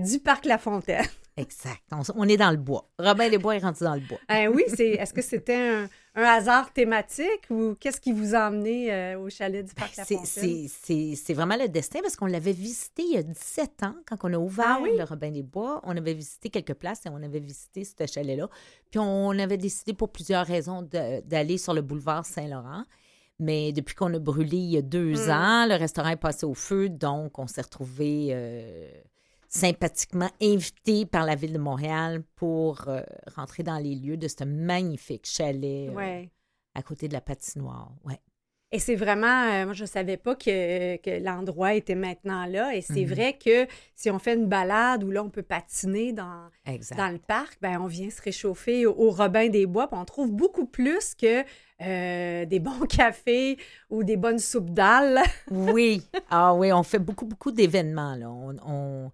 du 0.00 0.18
Parc 0.18 0.46
La 0.46 0.56
Fontaine. 0.56 1.04
Exact. 1.36 1.82
On, 1.92 2.00
on 2.16 2.28
est 2.28 2.36
dans 2.38 2.50
le 2.52 2.56
bois. 2.56 2.88
Robin 2.98 3.28
des 3.28 3.36
Bois 3.38 3.56
est 3.56 3.58
rendu 3.58 3.82
dans 3.82 3.94
le 3.94 4.00
bois. 4.00 4.18
Oui, 4.50 4.62
c'est. 4.68 4.90
Est-ce 4.90 5.12
que 5.12 5.20
c'était 5.20 5.56
un, 5.56 5.88
un 6.16 6.22
hasard 6.22 6.72
thématique 6.72 7.46
ou 7.50 7.74
qu'est-ce 7.80 8.00
qui 8.00 8.12
vous 8.12 8.34
a 8.36 8.48
emmené 8.48 8.92
euh, 8.92 9.18
au 9.18 9.28
chalet 9.30 9.64
du 9.66 9.74
Parc 9.74 9.96
La 9.96 10.04
C'est- 10.04 10.14
Fontaine? 10.16 10.68
C'est 11.16 11.34
vraiment 11.34 11.56
le 11.56 11.68
destin 11.68 12.00
parce 12.02 12.14
qu'on 12.16 12.26
l'avait 12.26 12.52
visité 12.52 13.02
il 13.02 13.14
y 13.14 13.16
a 13.16 13.22
17 13.22 13.82
ans 13.82 13.94
quand 14.06 14.16
on 14.22 14.32
a 14.32 14.38
ouvert 14.38 14.64
Ah 14.68 14.78
oui? 14.82 14.90
le 14.96 15.02
Robin 15.04 15.30
des 15.32 15.42
Bois. 15.42 15.80
On 15.84 15.96
avait 15.96 16.14
visité 16.14 16.50
quelques 16.50 16.74
places 16.74 17.04
et 17.06 17.08
on 17.08 17.22
avait 17.22 17.40
visité 17.40 17.84
ce 17.84 18.06
chalet-là. 18.06 18.48
Puis 18.90 19.00
on 19.00 19.30
avait 19.30 19.56
décidé 19.56 19.92
pour 19.92 20.10
plusieurs 20.10 20.46
raisons 20.46 20.82
d'aller 20.82 21.58
sur 21.58 21.74
le 21.74 21.82
boulevard 21.82 22.24
Saint-Laurent. 22.24 22.84
Mais 23.40 23.72
depuis 23.72 23.96
qu'on 23.96 24.14
a 24.14 24.18
brûlé 24.20 24.56
il 24.56 24.70
y 24.70 24.76
a 24.76 24.82
deux 24.82 25.14
Mm. 25.26 25.30
ans, 25.30 25.66
le 25.66 25.74
restaurant 25.76 26.10
est 26.10 26.16
passé 26.16 26.46
au 26.46 26.54
feu, 26.54 26.88
donc 26.88 27.36
on 27.40 27.48
s'est 27.48 27.62
retrouvés 27.62 28.28
sympathiquement 29.54 30.30
invités 30.42 31.06
par 31.06 31.24
la 31.24 31.36
ville 31.36 31.52
de 31.52 31.58
Montréal 31.58 32.24
pour 32.34 32.88
euh, 32.88 33.02
rentrer 33.36 33.62
dans 33.62 33.78
les 33.78 33.94
lieux 33.94 34.16
de 34.16 34.26
ce 34.26 34.44
magnifique 34.44 35.26
chalet 35.26 35.90
euh, 35.90 36.26
à 36.74 36.82
côté 36.82 37.06
de 37.06 37.12
la 37.12 37.20
patinoire. 37.20 37.92
Ouais. 38.04 38.20
Et 38.74 38.80
c'est 38.80 38.96
vraiment, 38.96 39.44
euh, 39.52 39.64
moi 39.66 39.72
je 39.72 39.84
savais 39.84 40.16
pas 40.16 40.34
que, 40.34 40.96
que 40.96 41.22
l'endroit 41.24 41.74
était 41.74 41.94
maintenant 41.94 42.44
là. 42.46 42.74
Et 42.74 42.80
c'est 42.80 43.04
Mhm. 43.04 43.14
vrai 43.14 43.38
que 43.38 43.66
si 43.94 44.10
on 44.10 44.18
fait 44.18 44.34
une 44.34 44.46
balade 44.46 45.04
où 45.04 45.10
là 45.12 45.22
on 45.22 45.30
peut 45.30 45.44
patiner 45.44 46.12
dans, 46.12 46.48
Exact. 46.66 46.96
dans 46.98 47.08
le 47.08 47.18
parc, 47.18 47.56
ben 47.62 47.78
on 47.80 47.86
vient 47.86 48.10
se 48.10 48.20
réchauffer 48.20 48.84
au, 48.84 48.94
au 48.98 49.10
Robin 49.10 49.48
des 49.48 49.66
Bois, 49.66 49.86
puis 49.86 49.96
on 49.98 50.04
trouve 50.04 50.32
beaucoup 50.32 50.66
plus 50.66 51.14
que 51.14 51.44
euh, 51.82 52.44
des 52.46 52.58
bons 52.58 52.80
cafés 52.88 53.58
ou 53.90 54.02
des 54.02 54.16
bonnes 54.16 54.40
soupes 54.40 54.70
d'alles. 54.70 55.20
Oui, 55.50 56.02
ah 56.30 56.52
oui, 56.54 56.72
on 56.72 56.82
fait 56.82 56.98
beaucoup, 56.98 57.26
beaucoup 57.26 57.52
d'événements. 57.52 58.16
Là. 58.16 58.28
On, 58.28 58.56
on- 58.66 59.12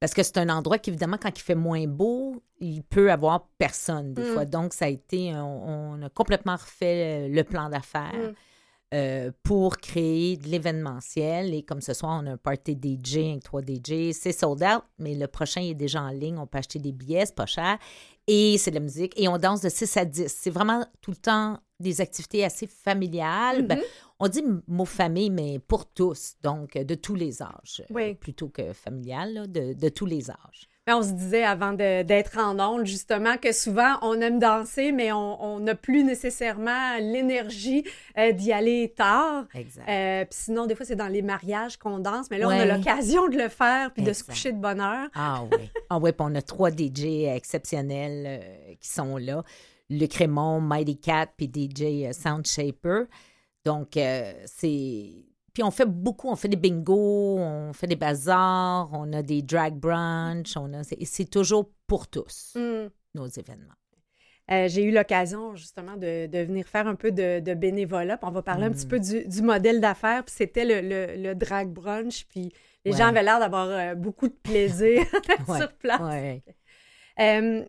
Parce 0.00 0.12
que 0.14 0.22
c'est 0.22 0.38
un 0.38 0.48
endroit 0.48 0.78
qui, 0.78 0.90
évidemment, 0.90 1.16
quand 1.20 1.36
il 1.38 1.42
fait 1.42 1.54
moins 1.54 1.86
beau, 1.86 2.42
il 2.60 2.82
peut 2.82 3.10
avoir 3.12 3.46
personne 3.58 4.12
des 4.14 4.22
Mm. 4.22 4.26
fois. 4.34 4.44
Donc, 4.44 4.72
ça 4.74 4.84
a 4.86 4.88
été, 4.88 5.32
on, 5.34 5.94
on 5.98 6.02
a 6.02 6.08
complètement 6.10 6.56
refait 6.56 7.28
le 7.28 7.42
plan 7.44 7.68
d'affaires 7.68 8.12
Mm. 8.14 8.34
Euh, 8.92 9.30
pour 9.42 9.78
créer 9.78 10.36
de 10.36 10.48
l'événementiel. 10.48 11.54
Et 11.54 11.62
comme 11.62 11.80
ce 11.80 11.94
soir, 11.94 12.20
on 12.22 12.26
a 12.26 12.32
un 12.32 12.36
party 12.36 12.72
DJ 12.80 13.16
avec 13.30 13.42
trois 13.42 13.62
DJ. 13.62 14.12
C'est 14.12 14.32
sold 14.32 14.62
out, 14.62 14.82
mais 14.98 15.14
le 15.14 15.26
prochain 15.26 15.62
est 15.62 15.74
déjà 15.74 16.02
en 16.02 16.10
ligne. 16.10 16.38
On 16.38 16.46
peut 16.46 16.58
acheter 16.58 16.78
des 16.78 16.92
billets, 16.92 17.26
c'est 17.26 17.34
pas 17.34 17.46
cher. 17.46 17.78
Et 18.26 18.56
c'est 18.58 18.70
de 18.70 18.76
la 18.76 18.80
musique. 18.80 19.12
Et 19.18 19.28
on 19.28 19.36
danse 19.38 19.60
de 19.62 19.68
6 19.68 19.96
à 19.96 20.04
10. 20.04 20.28
C'est 20.28 20.50
vraiment 20.50 20.84
tout 21.00 21.10
le 21.10 21.16
temps 21.16 21.58
des 21.80 22.00
activités 22.00 22.44
assez 22.44 22.66
familiales. 22.66 23.66
Ben, 23.66 23.78
Mhm. 23.78 23.84
on 24.20 24.28
dit 24.28 24.42
mot 24.68 24.84
famille, 24.84 25.30
mais 25.30 25.58
pour 25.58 25.86
tous, 25.86 26.34
donc 26.42 26.76
euh, 26.76 26.84
de 26.84 26.94
tous 26.94 27.14
les 27.16 27.42
âges. 27.42 27.80
euh, 27.82 27.94
Oui. 27.94 28.14
Plutôt 28.14 28.48
que 28.48 28.72
familial, 28.72 29.34
là, 29.34 29.46
de, 29.46 29.72
de 29.72 29.88
tous 29.88 30.06
les 30.06 30.30
âges. 30.30 30.68
Mais 30.86 30.92
on 30.92 31.02
se 31.02 31.12
disait 31.12 31.44
avant 31.44 31.72
d'être 31.72 32.36
en 32.38 32.60
onde, 32.60 32.84
justement, 32.84 33.38
que 33.38 33.52
souvent, 33.52 33.94
on 34.02 34.20
aime 34.20 34.38
danser, 34.38 34.92
mais 34.92 35.12
on 35.12 35.58
n'a 35.60 35.74
plus 35.74 36.04
nécessairement 36.04 36.98
l'énergie 36.98 37.84
euh, 38.18 38.32
d'y 38.32 38.52
aller 38.52 38.92
tard. 38.94 39.46
Exact. 39.54 39.88
Euh, 39.88 40.24
puis 40.26 40.38
sinon, 40.38 40.66
des 40.66 40.74
fois, 40.74 40.84
c'est 40.84 40.96
dans 40.96 41.08
les 41.08 41.22
mariages 41.22 41.78
qu'on 41.78 41.98
danse, 41.98 42.30
mais 42.30 42.36
là, 42.36 42.48
on 42.48 42.50
a 42.50 42.66
l'occasion 42.66 43.28
de 43.28 43.38
le 43.38 43.48
faire 43.48 43.92
puis 43.92 44.02
de 44.02 44.12
se 44.12 44.24
coucher 44.24 44.52
de 44.52 44.58
bonne 44.58 44.80
heure. 44.80 45.08
Ah 45.14 45.42
oui. 45.50 45.70
Ah 45.90 45.98
oui, 45.98 46.12
puis 46.12 46.26
on 46.28 46.34
a 46.34 46.42
trois 46.42 46.70
DJ 46.70 47.26
exceptionnels 47.34 48.24
euh, 48.26 48.74
qui 48.80 48.88
sont 48.88 49.16
là. 49.16 49.44
Luc 49.90 50.14
Raymond, 50.14 50.60
Mighty 50.60 50.98
Cat, 50.98 51.28
puis 51.36 51.46
DJ 51.46 52.06
euh, 52.06 52.12
Sound 52.12 52.46
Shaper. 52.46 53.04
Donc, 53.64 53.92
c'est... 54.46 55.10
Puis 55.54 55.62
on 55.62 55.70
fait 55.70 55.86
beaucoup, 55.88 56.28
on 56.28 56.36
fait 56.36 56.48
des 56.48 56.56
bingos, 56.56 57.38
on 57.38 57.72
fait 57.72 57.86
des 57.86 57.96
bazars, 57.96 58.90
on 58.92 59.12
a 59.12 59.22
des 59.22 59.40
drag 59.40 59.74
brunch, 59.74 60.56
on 60.56 60.72
a... 60.74 60.82
c'est, 60.82 61.02
c'est 61.04 61.24
toujours 61.30 61.70
pour 61.86 62.08
tous, 62.08 62.52
Hmm. 62.56 62.88
nos 63.14 63.26
événements. 63.28 63.74
Euh, 64.50 64.68
J'ai 64.68 64.82
eu 64.82 64.90
l'occasion 64.92 65.54
justement 65.54 65.96
de, 65.96 66.26
de 66.26 66.38
venir 66.40 66.66
faire 66.66 66.86
un 66.86 66.96
peu 66.96 67.10
de, 67.12 67.40
de 67.40 67.54
bénévolat. 67.54 68.18
Puis 68.18 68.28
on 68.28 68.32
va 68.32 68.42
parler 68.42 68.64
un 68.66 68.70
petit 68.72 68.84
Mm. 68.84 68.88
peu 68.90 69.00
du, 69.00 69.24
du 69.26 69.40
modèle 69.42 69.80
d'affaires. 69.80 70.22
Puis 70.24 70.34
c'était 70.36 70.66
le, 70.66 70.80
le- 70.86 71.22
le 71.22 71.34
drag 71.34 71.68
brunch. 71.70 72.26
Puis 72.28 72.52
les 72.84 72.92
Ouais. 72.92 72.98
gens 72.98 73.06
avaient 73.06 73.22
l'air 73.22 73.38
d'avoir 73.38 73.68
euh, 73.70 73.94
beaucoup 73.94 74.28
de 74.28 74.34
plaisir 74.34 75.00
sur 75.56 75.72
place. 75.78 76.00
Ouais. 76.02 76.42
Euh, 77.20 77.64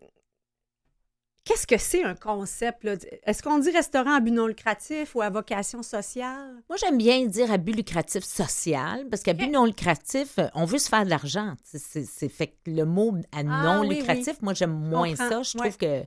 Qu'est-ce 1.46 1.68
que 1.68 1.78
c'est 1.78 2.04
un 2.04 2.16
concept? 2.16 2.86
Est-ce 3.24 3.44
qu'on 3.44 3.60
dit 3.60 3.70
restaurant 3.70 4.16
à 4.16 4.20
but 4.20 4.32
non 4.32 4.48
lucratif 4.48 5.14
ou 5.14 5.22
à 5.22 5.30
vocation 5.30 5.84
sociale? 5.84 6.56
Moi, 6.68 6.78
j'aime 6.78 6.98
bien 6.98 7.24
dire 7.28 7.52
à 7.52 7.58
but 7.58 7.74
lucratif 7.76 8.24
social, 8.24 9.06
parce 9.12 9.22
qu'à 9.22 9.34
but 9.34 9.50
non 9.52 9.66
lucratif, 9.66 10.40
euh, 10.40 10.48
on 10.56 10.66
veut 10.66 10.80
se 10.80 10.90
faire 10.90 11.06
de 11.06 11.10
l'argent. 11.12 11.54
C'est, 11.64 12.30
fait 12.30 12.48
que 12.48 12.72
le 12.72 12.84
mot 12.86 13.14
à 13.32 13.44
non 13.44 13.52
Ah, 13.54 13.80
oui, 13.82 13.98
lucratif, 13.98 14.42
moi, 14.42 14.56
j'aime 14.56 14.74
moins 14.74 15.10
comprends. 15.10 15.30
ça. 15.30 15.42
Je 15.44 15.58
Ouais. 15.60 15.70
trouve 15.70 15.78
que 15.78 16.04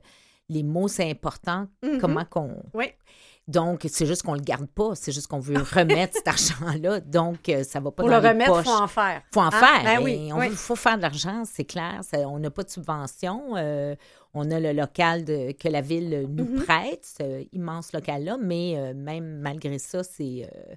les 0.49 0.63
mots, 0.63 0.89
c'est 0.89 1.09
important. 1.09 1.67
Mhm. 1.83 1.99
Comment 2.01 2.25
qu'on. 2.25 2.61
Oui. 2.73 2.87
Donc, 3.47 3.87
c'est 3.89 4.05
juste 4.05 4.21
qu'on 4.23 4.35
le 4.35 4.41
garde 4.41 4.67
pas. 4.67 4.93
C'est 4.93 5.11
juste 5.11 5.25
qu'on 5.27 5.39
veut 5.39 5.55
remettre 5.73 6.13
cet 6.17 6.27
argent-là. 6.27 6.99
Donc, 6.99 7.47
euh, 7.49 7.63
ça 7.63 7.79
va 7.79 7.89
pas 7.91 8.03
Pour 8.03 8.09
dans 8.09 8.17
le 8.17 8.21
les 8.23 8.29
remettre, 8.29 8.59
il 8.59 8.63
faut 8.63 8.69
en 8.71 8.87
faire. 8.87 9.21
faut 9.33 9.39
en 9.39 9.45
Hein? 9.47 9.51
faire. 9.51 9.83
Ben 9.85 10.03
oui, 10.03 10.29
veut- 10.31 10.49
faut 10.55 10.75
faire 10.75 10.97
de 10.97 11.01
l'argent, 11.01 11.43
c'est 11.45 11.63
clair. 11.65 12.01
Ça- 12.03 12.19
on 12.27 12.37
n'a 12.39 12.51
pas 12.51 12.61
de 12.63 12.69
subvention. 12.69 13.55
Euh, 13.55 13.95
on 14.33 14.51
a 14.51 14.59
le 14.59 14.71
local 14.73 15.25
de- 15.25 15.51
que 15.53 15.67
la 15.67 15.81
ville 15.81 16.27
nous 16.29 16.45
Mhm. 16.45 16.63
prête, 16.65 17.05
ce 17.17 17.45
immense 17.53 17.93
local-là, 17.93 18.37
mais 18.39 18.75
euh, 18.77 18.93
même 18.93 19.39
malgré 19.39 19.77
ça, 19.79 20.03
c'est. 20.03 20.47
euh, 20.53 20.75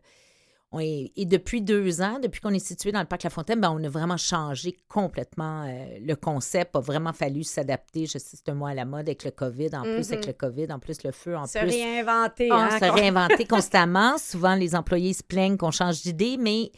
on 0.74 0.80
est- 0.80 1.12
et 1.16 1.26
depuis 1.26 1.60
deux 1.60 2.00
ans, 2.00 2.18
depuis 2.18 2.40
qu'on 2.40 2.54
est 2.54 2.58
situé 2.66 2.92
dans 2.92 3.00
le 3.00 3.06
parc 3.06 3.24
La 3.24 3.28
Fontaine, 3.30 3.60
ben, 3.60 3.70
on 3.78 3.84
a 3.84 3.88
vraiment 3.90 4.16
changé 4.16 4.74
complètement 4.88 5.64
euh, 5.66 5.98
le 6.00 6.14
concept. 6.16 6.74
A 6.76 6.80
vraiment 6.80 7.12
fallu 7.12 7.44
s'adapter. 7.44 8.06
Je 8.06 8.12
sais, 8.16 8.36
c'est 8.38 8.48
un 8.48 8.54
mois 8.54 8.70
à 8.70 8.74
la 8.74 8.86
mode 8.86 9.06
avec 9.06 9.22
le 9.24 9.32
COVID, 9.32 9.68
en 9.74 9.82
plus 9.82 10.10
avec 10.12 10.20
Mhm. 10.20 10.26
le 10.28 10.32
COVID, 10.32 10.72
en 10.72 10.78
plus 10.78 11.02
le 11.04 11.12
feu, 11.12 11.36
en 11.36 11.46
Se 11.46 11.58
plus. 11.58 11.68
réinventer. 11.68 12.48
Ah, 12.50 12.70
hein, 12.72 12.78
se 12.78 12.84
réinventer 12.86 13.44
constamment. 13.46 14.16
Souvent, 14.16 14.54
les 14.54 14.74
employés 14.74 15.12
se 15.12 15.22
plaignent 15.22 15.58
qu'on 15.58 15.72
change 15.72 16.00
d'idée, 16.00 16.38
mais 16.38 16.72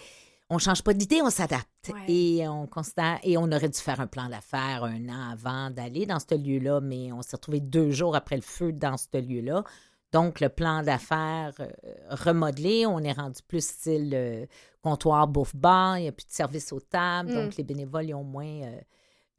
on 0.54 0.58
change 0.58 0.82
pas 0.82 0.94
d'idée, 0.94 1.20
on 1.22 1.30
s'adapte. 1.30 1.68
Ouais. 1.92 2.04
Et 2.08 2.48
on 2.48 2.66
constate, 2.66 3.20
et 3.22 3.36
on 3.36 3.44
aurait 3.44 3.68
dû 3.68 3.78
faire 3.78 4.00
un 4.00 4.06
plan 4.06 4.28
d'affaires 4.28 4.84
un 4.84 5.08
an 5.08 5.30
avant 5.32 5.70
d'aller 5.70 6.06
dans 6.06 6.18
ce 6.18 6.34
lieu-là, 6.34 6.80
mais 6.80 7.12
on 7.12 7.22
s'est 7.22 7.36
retrouvé 7.36 7.60
deux 7.60 7.90
jours 7.90 8.16
après 8.16 8.36
le 8.36 8.42
feu 8.42 8.72
dans 8.72 8.96
ce 8.96 9.18
lieu-là. 9.18 9.64
Donc, 10.12 10.40
le 10.40 10.48
plan 10.48 10.82
d'affaires 10.82 11.52
euh, 11.58 11.68
remodelé, 12.10 12.86
on 12.86 13.00
est 13.00 13.12
rendu 13.12 13.40
plus 13.48 13.66
style 13.66 14.12
euh, 14.14 14.46
comptoir, 14.80 15.26
bouffe-bar, 15.26 15.98
il 15.98 16.02
n'y 16.02 16.08
a 16.08 16.12
plus 16.12 16.26
de 16.26 16.32
service 16.32 16.72
aux 16.72 16.80
tables, 16.80 17.32
Mm. 17.32 17.34
donc 17.34 17.56
les 17.56 17.64
bénévoles 17.64 18.04
ils 18.06 18.14
ont 18.14 18.22
moins 18.22 18.46
euh, 18.46 18.78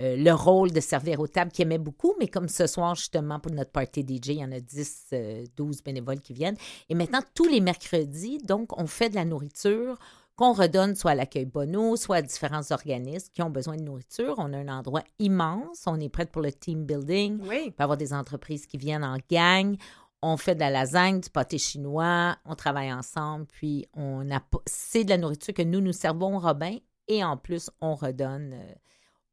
euh, 0.01 0.17
le 0.17 0.31
rôle 0.33 0.71
de 0.71 0.81
servir 0.81 1.21
aux 1.21 1.27
tables 1.27 1.51
qu'ils 1.51 1.63
aimaient 1.63 1.77
beaucoup, 1.77 2.13
mais 2.19 2.27
comme 2.27 2.49
ce 2.49 2.67
soir, 2.67 2.95
justement, 2.95 3.39
pour 3.39 3.53
notre 3.53 3.71
party 3.71 4.01
DJ, 4.01 4.27
il 4.29 4.33
y 4.39 4.43
en 4.43 4.51
a 4.51 4.59
10, 4.59 5.05
euh, 5.13 5.45
12 5.55 5.83
bénévoles 5.83 6.19
qui 6.19 6.33
viennent. 6.33 6.57
Et 6.89 6.95
maintenant, 6.95 7.21
tous 7.33 7.47
les 7.47 7.61
mercredis, 7.61 8.39
donc, 8.39 8.77
on 8.77 8.87
fait 8.87 9.09
de 9.09 9.15
la 9.15 9.23
nourriture 9.23 9.97
qu'on 10.35 10.53
redonne 10.53 10.95
soit 10.95 11.11
à 11.11 11.15
l'accueil 11.15 11.45
Bono, 11.45 11.95
soit 11.95 12.17
à 12.17 12.21
différents 12.21 12.71
organismes 12.71 13.29
qui 13.33 13.41
ont 13.41 13.49
besoin 13.49 13.77
de 13.77 13.83
nourriture. 13.83 14.35
On 14.37 14.51
a 14.53 14.57
un 14.57 14.67
endroit 14.67 15.03
immense, 15.19 15.83
on 15.85 15.99
est 15.99 16.09
prêt 16.09 16.25
pour 16.25 16.41
le 16.41 16.51
team 16.51 16.85
building. 16.85 17.39
Oui. 17.47 17.63
Il 17.67 17.71
peut 17.71 17.83
avoir 17.83 17.97
des 17.97 18.13
entreprises 18.13 18.65
qui 18.65 18.77
viennent 18.77 19.03
en 19.03 19.17
gang. 19.29 19.77
On 20.21 20.37
fait 20.37 20.55
de 20.55 20.59
la 20.59 20.69
lasagne, 20.71 21.21
du 21.21 21.29
pâté 21.29 21.57
chinois, 21.57 22.35
on 22.45 22.55
travaille 22.55 22.91
ensemble, 22.91 23.45
puis 23.45 23.85
on 23.93 24.29
a 24.31 24.41
c'est 24.65 25.03
de 25.03 25.09
la 25.09 25.17
nourriture 25.17 25.53
que 25.53 25.61
nous 25.61 25.81
nous 25.81 25.93
servons 25.93 26.37
au 26.37 26.39
Robin 26.39 26.77
et 27.07 27.23
en 27.23 27.37
plus 27.37 27.69
on 27.79 27.93
redonne 27.93 28.53
euh, 28.53 28.73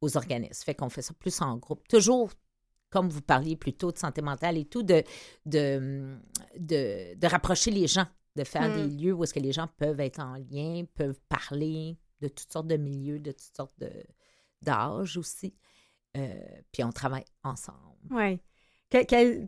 aux 0.01 0.15
organismes. 0.17 0.63
Fait 0.63 0.75
qu'on 0.75 0.89
fait 0.89 1.01
ça 1.01 1.13
plus 1.17 1.41
en 1.41 1.57
groupe. 1.57 1.87
Toujours, 1.87 2.29
comme 2.91 3.09
vous 3.09 3.21
parliez 3.21 3.55
plus 3.55 3.73
tôt 3.73 3.91
de 3.91 3.97
santé 3.97 4.21
mentale 4.21 4.57
et 4.57 4.65
tout, 4.65 4.83
de, 4.83 5.03
de, 5.47 6.15
de, 6.59 7.15
de 7.15 7.27
rapprocher 7.27 7.71
les 7.71 7.87
gens, 7.87 8.05
de 8.35 8.43
faire 8.43 8.69
Mm. 8.69 8.73
des 8.73 8.87
lieux 8.89 9.13
où 9.13 9.23
est-ce 9.23 9.33
que 9.33 9.39
les 9.39 9.51
gens 9.51 9.67
peuvent 9.77 9.99
être 9.99 10.19
en 10.19 10.35
lien, 10.35 10.83
peuvent 10.95 11.19
parler 11.29 11.97
de 12.21 12.27
toutes 12.27 12.51
sortes 12.51 12.67
de 12.67 12.77
milieux, 12.77 13.19
de 13.19 13.31
toutes 13.31 13.55
sortes 13.55 13.77
de, 13.79 13.91
d'âges 14.61 15.17
aussi. 15.17 15.53
Euh, 16.17 16.33
puis 16.71 16.83
on 16.83 16.91
travaille 16.91 17.25
ensemble. 17.43 17.79
Oui. 18.11 18.39
Quel, 18.89 19.05
quel 19.07 19.47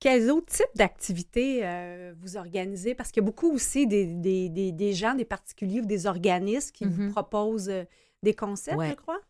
quels 0.00 0.30
autres 0.32 0.52
types 0.52 0.74
d'activités 0.74 1.60
euh, 1.64 2.12
vous 2.18 2.36
organisez? 2.36 2.94
Parce 2.94 3.12
qu'il 3.12 3.22
y 3.22 3.24
a 3.24 3.26
beaucoup 3.26 3.52
aussi 3.52 3.86
des, 3.86 4.06
des, 4.06 4.48
des, 4.48 4.72
des 4.72 4.92
gens, 4.94 5.14
des 5.14 5.24
particuliers 5.24 5.80
ou 5.80 5.86
des 5.86 6.06
organismes 6.06 6.72
qui 6.72 6.84
vous 6.86 7.02
Mhm. 7.02 7.12
proposent 7.12 7.68
euh, 7.68 7.84
des 8.22 8.34
concepts, 8.34 8.78
Ouais. 8.78 8.90
je 8.90 8.94
crois? 8.96 9.20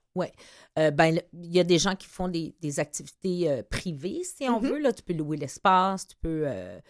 Euh, 0.78 0.90
ben, 0.90 1.20
il 1.34 1.52
y 1.54 1.60
a 1.60 1.64
des 1.64 1.78
gens 1.78 1.94
qui 1.94 2.06
font 2.08 2.28
des, 2.28 2.54
des 2.60 2.80
activités 2.80 3.50
euh, 3.50 3.62
privées, 3.62 4.22
si 4.24 4.48
on 4.48 4.60
Mhm. 4.60 4.68
veut. 4.68 4.78
Là, 4.78 4.92
tu 4.94 5.02
peux 5.02 5.12
louer 5.12 5.36
l'espace, 5.36 6.06
tu 6.06 6.16
peux. 6.16 6.44
euh, 6.46 6.80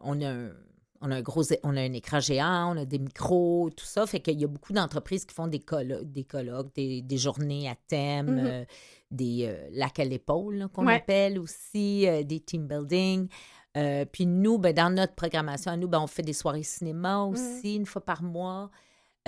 on, 0.00 0.20
a 0.20 0.28
un, 0.30 0.52
on 1.00 1.10
a 1.10 1.16
un 1.16 1.22
gros, 1.22 1.42
on 1.62 1.76
a 1.76 1.80
un 1.80 1.92
écran 1.92 2.20
géant, 2.20 2.74
on 2.74 2.80
a 2.80 2.84
des 2.84 2.98
micros, 2.98 3.70
tout 3.76 3.84
ça. 3.84 4.06
Fait 4.06 4.20
qu'il 4.20 4.40
y 4.40 4.44
a 4.44 4.48
beaucoup 4.48 4.72
d'entreprises 4.72 5.24
qui 5.24 5.34
font 5.34 5.46
des 5.46 5.60
colloques, 5.60 6.10
des, 6.10 6.24
colloques, 6.24 6.74
des, 6.74 7.02
des 7.02 7.16
journées 7.18 7.68
à 7.68 7.76
thème, 7.86 8.26
Mhm. 8.34 8.46
euh, 8.46 8.64
des 9.10 9.46
euh, 9.46 9.68
lacs 9.72 10.00
à 10.00 10.04
l'épaule 10.04 10.68
qu'on 10.72 10.86
Ouais. 10.86 10.96
appelle 10.96 11.38
aussi, 11.38 12.06
euh, 12.08 12.22
des 12.22 12.40
team 12.40 12.66
building. 12.66 13.28
Euh, 13.76 14.04
puis 14.04 14.26
nous, 14.26 14.58
ben, 14.58 14.72
dans 14.74 14.92
notre 14.94 15.14
programmation, 15.14 15.76
nous, 15.76 15.86
ben, 15.88 16.00
on 16.00 16.06
fait 16.08 16.22
des 16.22 16.32
soirées 16.32 16.62
cinéma 16.64 17.18
Mhm. 17.26 17.32
aussi, 17.32 17.76
une 17.76 17.86
fois 17.86 18.04
par 18.04 18.22
mois. 18.22 18.70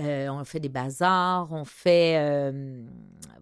On 0.02 0.44
fait 0.44 0.60
des 0.60 0.70
bazars, 0.70 1.52
on 1.52 1.66
fait. 1.66 2.50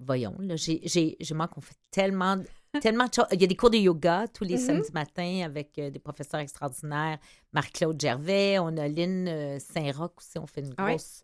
voyons, 0.04 0.34
là, 0.40 0.56
j'ai, 0.56 0.80
j'ai, 0.84 1.16
j'ai 1.20 1.34
manque, 1.34 1.56
on 1.56 1.60
fait 1.60 1.76
tellement, 1.90 2.36
tellement. 2.80 3.06
Il 3.32 3.40
y 3.40 3.44
a 3.44 3.46
des 3.46 3.56
cours 3.56 3.70
de 3.70 3.76
yoga 3.78 4.26
tous 4.32 4.44
les 4.44 4.54
Mhm. 4.56 4.60
samedis 4.60 4.92
matins 4.92 5.42
avec 5.44 5.78
euh, 5.78 5.90
des 5.90 5.98
professeurs 5.98 6.40
extraordinaires. 6.40 7.18
Marc-Claude 7.52 8.00
Gervais, 8.00 8.58
on 8.58 8.76
a 8.76 8.88
Lynn 8.88 9.26
euh, 9.28 9.58
Saint-Roch 9.58 10.12
aussi, 10.18 10.38
on 10.38 10.46
fait 10.46 10.60
une 10.62 10.74
Ah 10.76 10.84
oui. 10.86 10.90
grosse. 10.92 11.22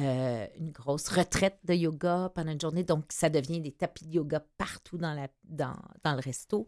euh, 0.00 0.46
une 0.58 0.72
grosse 0.72 1.06
retraite 1.08 1.58
de 1.64 1.72
yoga 1.74 2.30
pendant 2.34 2.50
une 2.50 2.60
journée. 2.60 2.82
Donc, 2.82 3.04
ça 3.10 3.28
devient 3.30 3.60
des 3.60 3.70
tapis 3.70 4.04
de 4.04 4.14
yoga 4.14 4.44
partout 4.58 4.98
dans, 4.98 5.14
la, 5.14 5.28
dans, 5.44 5.76
dans 6.02 6.14
le 6.14 6.20
resto. 6.20 6.66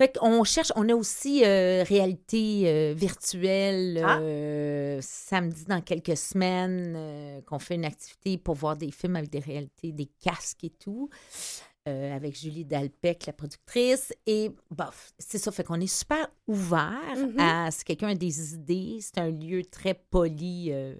Fait 0.00 0.16
qu'on 0.16 0.42
cherche, 0.44 0.72
on 0.76 0.88
a 0.88 0.94
aussi 0.94 1.44
euh, 1.44 1.82
réalité 1.84 2.64
euh, 2.66 2.94
virtuelle 2.96 4.00
Ah. 4.04 5.00
samedi 5.02 5.64
dans 5.66 5.80
quelques 5.80 6.16
semaines 6.16 7.42
qu'on 7.46 7.58
fait 7.60 7.74
une 7.76 7.84
activité 7.84 8.38
pour 8.38 8.54
voir 8.56 8.76
des 8.76 8.90
films 8.90 9.16
avec 9.16 9.30
des 9.30 9.40
réalités, 9.40 9.92
des 9.92 10.06
casques 10.20 10.64
et 10.64 10.70
tout, 10.70 11.08
euh, 11.88 12.14
avec 12.14 12.38
Julie 12.38 12.64
Dalpec, 12.64 13.26
la 13.26 13.32
productrice. 13.32 14.12
Et 14.26 14.50
bof, 14.70 15.12
c'est 15.18 15.38
ça, 15.38 15.50
fait 15.50 15.64
qu'on 15.64 15.80
est 15.80 15.86
super 15.86 16.28
ouvert 16.46 17.16
Mhm. 17.16 17.38
à 17.40 17.70
si 17.70 17.84
quelqu'un 17.84 18.08
a 18.08 18.14
des 18.14 18.54
idées. 18.54 18.98
C'est 19.00 19.18
un 19.18 19.30
lieu 19.30 19.64
très 19.64 19.94
poli 19.94 20.68
euh, 20.72 20.94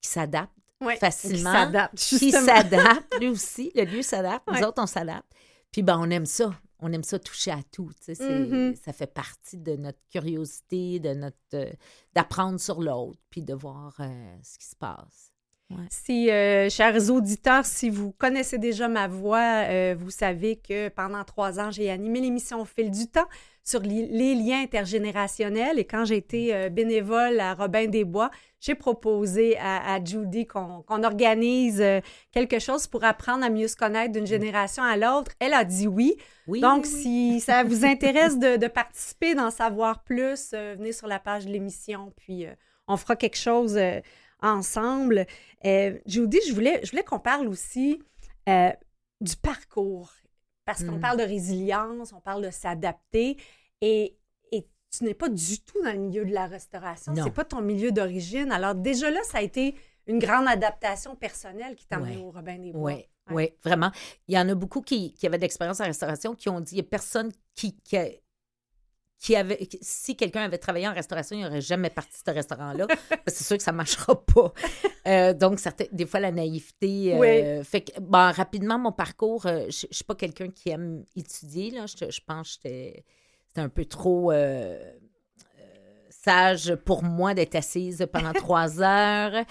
qui 0.00 0.08
s'adapte 0.10 0.52
Ouais. 0.80 0.96
facilement. 0.96 1.50
Qui 1.52 1.56
s'adapte, 1.58 1.94
Qui 1.98 2.18
justement. 2.18 2.46
s'adapte, 2.46 3.14
lui 3.20 3.28
aussi. 3.28 3.70
Le 3.74 3.84
lieu 3.84 4.02
s'adapte. 4.02 4.46
Nous 4.48 4.54
Ouais. 4.54 4.64
autres, 4.64 4.82
on 4.82 4.86
s'adapte. 4.86 5.30
Puis, 5.70 5.82
ben, 5.82 5.98
on 5.98 6.10
aime 6.10 6.26
ça. 6.26 6.52
On 6.80 6.92
aime 6.92 7.04
ça 7.04 7.18
toucher 7.18 7.50
à 7.52 7.60
tout. 7.72 7.90
Mhm. 8.18 8.74
Ça 8.76 8.92
fait 8.92 9.06
partie 9.06 9.56
de 9.56 9.76
notre 9.76 10.00
curiosité, 10.10 10.98
de 11.00 11.14
notre 11.14 11.36
euh, 11.54 11.70
d'apprendre 12.12 12.60
sur 12.60 12.80
l'autre, 12.82 13.18
puis 13.30 13.42
de 13.42 13.54
voir 13.54 13.96
ce 14.42 14.58
qui 14.58 14.66
se 14.66 14.76
passe. 14.76 15.32
Ouais. 15.74 15.86
Si, 15.90 16.30
euh, 16.30 16.68
chers 16.70 17.10
auditeurs, 17.10 17.64
si 17.64 17.90
vous 17.90 18.12
connaissez 18.12 18.58
déjà 18.58 18.88
ma 18.88 19.08
voix, 19.08 19.64
euh, 19.68 19.94
vous 19.98 20.10
savez 20.10 20.56
que 20.56 20.88
pendant 20.88 21.24
trois 21.24 21.58
ans, 21.60 21.70
j'ai 21.70 21.90
animé 21.90 22.20
l'émission 22.20 22.60
Au 22.60 22.64
fil 22.64 22.90
du 22.90 23.06
temps 23.08 23.26
sur 23.62 23.80
li- 23.80 24.06
les 24.08 24.34
liens 24.34 24.62
intergénérationnels. 24.62 25.78
Et 25.78 25.84
quand 25.84 26.04
j'ai 26.04 26.16
été 26.16 26.54
euh, 26.54 26.68
bénévole 26.68 27.40
à 27.40 27.54
Robin 27.54 27.86
des 27.86 28.04
Bois, 28.04 28.30
j'ai 28.60 28.74
proposé 28.74 29.56
à, 29.58 29.94
à 29.94 30.02
Judy 30.04 30.46
qu'on 30.46 30.84
organise 31.02 31.82
quelque 32.32 32.58
chose 32.58 32.86
pour 32.86 33.04
apprendre 33.04 33.44
à 33.44 33.50
mieux 33.50 33.68
se 33.68 33.76
connaître 33.76 34.12
d'une 34.12 34.26
génération 34.26 34.82
à 34.82 34.96
l'autre. 34.96 35.32
Elle 35.38 35.52
a 35.52 35.64
dit 35.64 35.86
oui. 35.86 36.16
Oui, 36.46 36.60
Donc, 36.60 36.84
oui, 36.84 36.90
oui. 36.94 37.00
si 37.02 37.40
ça 37.40 37.62
vous 37.64 37.84
intéresse 37.84 38.38
de, 38.38 38.56
de 38.56 38.66
participer, 38.66 39.34
d'en 39.34 39.50
savoir 39.50 40.02
plus, 40.02 40.52
venez 40.52 40.92
sur 40.92 41.08
la 41.08 41.18
page 41.18 41.44
de 41.46 41.50
l'émission, 41.50 42.12
puis 42.16 42.46
on 42.86 42.96
fera 42.96 43.16
quelque 43.16 43.36
chose 43.38 43.78
ensemble. 44.44 45.26
Euh, 45.64 45.98
Judy, 46.06 46.38
je 46.48 46.52
voulais, 46.54 46.80
je 46.84 46.90
voulais 46.90 47.02
qu'on 47.04 47.18
parle 47.18 47.48
aussi 47.48 48.02
euh, 48.48 48.70
du 49.20 49.36
parcours, 49.36 50.12
parce 50.64 50.84
qu'on 50.84 50.96
Mm. 50.98 51.00
parle 51.00 51.18
de 51.18 51.24
résilience, 51.24 52.12
on 52.12 52.20
parle 52.20 52.42
de 52.44 52.50
s'adapter, 52.50 53.36
et, 53.80 54.16
et 54.52 54.66
tu 54.90 55.04
n'es 55.04 55.14
pas 55.14 55.28
du 55.28 55.60
tout 55.62 55.82
dans 55.82 55.92
le 55.92 55.98
milieu 55.98 56.24
de 56.24 56.32
la 56.32 56.46
restauration, 56.46 57.14
c'est 57.14 57.30
pas 57.32 57.44
ton 57.44 57.60
milieu 57.62 57.90
d'origine. 57.92 58.52
Alors 58.52 58.74
déjà 58.74 59.10
là, 59.10 59.20
ça 59.24 59.38
a 59.38 59.42
été 59.42 59.74
une 60.06 60.18
grande 60.18 60.46
adaptation 60.48 61.16
personnelle 61.16 61.74
qui 61.76 61.86
t'a 61.86 61.96
amené 61.96 62.16
Ouais. 62.18 62.22
au 62.22 62.30
Robin 62.30 62.58
des 62.58 62.72
Bois. 62.72 62.92
Oui, 62.92 63.04
oui, 63.30 63.50
vraiment. 63.64 63.90
Il 64.28 64.34
y 64.34 64.38
en 64.38 64.46
a 64.50 64.54
beaucoup 64.54 64.82
qui, 64.82 65.14
qui 65.14 65.26
avaient 65.26 65.38
de 65.38 65.42
l'expérience 65.42 65.80
en 65.80 65.84
restauration 65.84 66.34
qui 66.34 66.50
ont 66.50 66.60
dit 66.60 66.72
il 66.74 66.76
n'y 66.76 66.80
a 66.86 66.90
personne 66.90 67.32
qui, 67.54 67.74
qui, 67.80 67.96
a- 67.96 68.08
qui 69.24 69.36
avait. 69.36 69.56
qui- 69.66 69.78
si 69.80 70.16
quelqu'un 70.16 70.42
avait 70.42 70.58
travaillé 70.58 70.86
en 70.86 70.92
restauration, 70.92 71.34
il 71.36 71.42
n'aurait 71.44 71.62
jamais 71.62 71.88
parti 71.88 72.12
de 72.22 72.30
ce 72.30 72.34
restaurant-là. 72.34 72.86
c'est 73.26 73.42
sûr 73.44 73.56
que 73.56 73.62
ça 73.62 73.72
ne 73.72 73.78
marchera 73.78 74.22
pas. 74.22 74.52
Euh, 75.06 75.32
donc, 75.32 75.58
certains- 75.60 75.86
des 75.92 76.04
fois, 76.04 76.20
la 76.20 76.30
naïveté. 76.30 77.14
euh, 77.14 77.64
Fait 77.64 77.80
que, 77.80 77.98
bon, 78.00 78.30
rapidement, 78.32 78.78
mon 78.78 78.92
parcours, 78.92 79.46
euh, 79.46 79.60
je 79.70 79.86
ne 79.86 79.94
suis 79.94 80.04
pas 80.04 80.14
quelqu'un 80.14 80.48
qui 80.50 80.68
aime 80.68 81.04
étudier. 81.16 81.70
Là. 81.70 81.86
Je, 81.86 82.10
je 82.10 82.20
pense 82.26 82.56
que 82.56 82.68
c'était 82.68 83.04
un 83.56 83.70
peu 83.70 83.86
trop. 83.86 84.30
Sage 86.24 86.74
pour 86.84 87.02
moi 87.02 87.34
d'être 87.34 87.54
assise 87.54 88.06
pendant 88.12 88.32
trois 88.32 88.80
heures. 88.82 89.44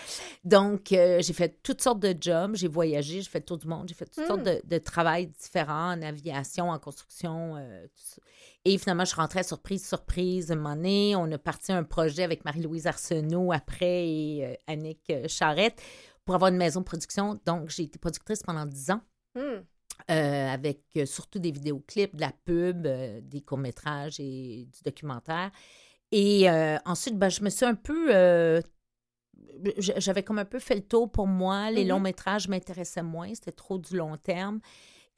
Donc, 0.43 0.91
euh, 0.91 1.21
j'ai 1.21 1.33
fait 1.33 1.59
toutes 1.63 1.81
sortes 1.81 1.99
de 1.99 2.15
jobs. 2.19 2.55
J'ai 2.55 2.67
voyagé, 2.67 3.21
j'ai 3.21 3.29
fait 3.29 3.41
tout 3.41 3.59
le 3.63 3.69
monde. 3.69 3.87
J'ai 3.87 3.95
fait 3.95 4.05
toutes 4.05 4.23
Mm. 4.23 4.27
sortes 4.27 4.43
de, 4.43 4.61
de 4.63 4.77
travails 4.77 5.27
différents 5.27 5.93
en 5.93 6.01
aviation, 6.01 6.69
en 6.69 6.79
construction. 6.79 7.55
euh, 7.57 7.85
tout. 7.87 8.21
Et 8.65 8.77
finalement, 8.77 9.05
je 9.05 9.15
rentrais 9.15 9.43
surprise, 9.43 9.85
surprise. 9.87 10.51
Un 10.51 10.55
moment 10.55 10.75
donné, 10.75 11.15
on 11.17 11.29
a 11.31 11.37
parti 11.37 11.71
un 11.73 11.83
projet 11.83 12.23
avec 12.23 12.45
Marie-Louise 12.45 12.87
Arsenault 12.87 13.51
après 13.51 14.07
et 14.07 14.45
euh, 14.45 14.53
Annick 14.67 15.01
euh, 15.09 15.27
Charrette 15.27 15.81
pour 16.25 16.35
avoir 16.35 16.49
une 16.49 16.57
maison 16.57 16.79
de 16.79 16.85
production. 16.85 17.39
Donc, 17.45 17.69
j'ai 17.69 17.83
été 17.83 17.99
productrice 17.99 18.41
pendant 18.41 18.65
dix 18.65 18.89
ans. 18.91 19.01
Hmm. 19.35 19.61
Euh, 20.09 20.47
avec 20.49 20.81
euh, 20.97 21.05
surtout 21.05 21.39
des 21.39 21.51
vidéoclips, 21.51 22.15
de 22.15 22.21
la 22.21 22.31
pub, 22.45 22.85
euh, 22.87 23.21
des 23.21 23.41
courts-métrages 23.41 24.19
et 24.19 24.67
du 24.73 24.81
documentaire. 24.83 25.51
Et 26.15 26.47
euh, 26.49 26.77
ensuite, 26.85 27.17
ben, 27.17 27.29
je 27.29 27.41
me 27.43 27.49
suis 27.49 27.65
un 27.65 27.75
peu. 27.75 28.13
euh, 28.15 28.61
J'avais 29.77 30.23
comme 30.23 30.39
un 30.39 30.45
peu 30.45 30.59
fait 30.59 30.75
le 30.75 30.81
tour 30.81 31.11
pour 31.11 31.25
moi. 31.27 31.71
Les 31.71 31.83
Mhm. 31.83 31.89
longs-métrages 31.89 32.47
m'intéressaient 32.47 33.01
moins. 33.03 33.33
C'était 33.33 33.51
trop 33.51 33.77
du 33.77 33.95
long 33.95 34.17
terme. 34.17 34.59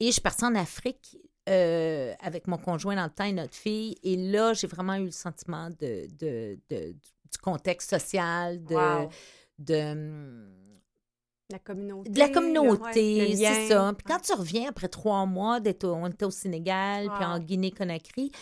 Et 0.00 0.06
je 0.06 0.12
suis 0.12 0.20
partie 0.20 0.44
en 0.44 0.54
Afrique 0.54 1.16
euh, 1.48 2.12
avec 2.20 2.46
mon 2.48 2.56
conjoint 2.58 2.96
dans 2.96 3.04
le 3.04 3.10
temps 3.10 3.24
et 3.24 3.32
notre 3.32 3.54
fille. 3.54 3.96
Et 4.02 4.16
là, 4.16 4.52
j'ai 4.52 4.66
vraiment 4.66 4.94
eu 4.94 5.06
le 5.06 5.10
sentiment 5.10 5.68
de, 5.70 6.06
de- 6.18 6.58
de- 6.70 6.92
du 6.92 7.38
contexte 7.42 7.90
social, 7.90 8.62
de. 8.64 8.74
Wow. 8.74 9.08
de 9.58 9.74
hum, 9.92 10.48
La 11.50 11.58
communauté. 11.60 12.10
de 12.10 12.18
la 12.18 12.28
communauté, 12.28 13.28
ouais, 13.28 13.36
c'est 13.36 13.68
ça. 13.68 13.92
Puis 13.96 14.04
quand 14.06 14.18
tu 14.20 14.32
reviens 14.34 14.68
après 14.70 14.88
trois 14.88 15.24
mois, 15.26 15.60
on 15.84 16.06
était 16.08 16.24
au 16.26 16.30
Sénégal, 16.30 17.08
puis 17.14 17.24
en 17.24 17.38
Guinée-Conakry, 17.38 18.32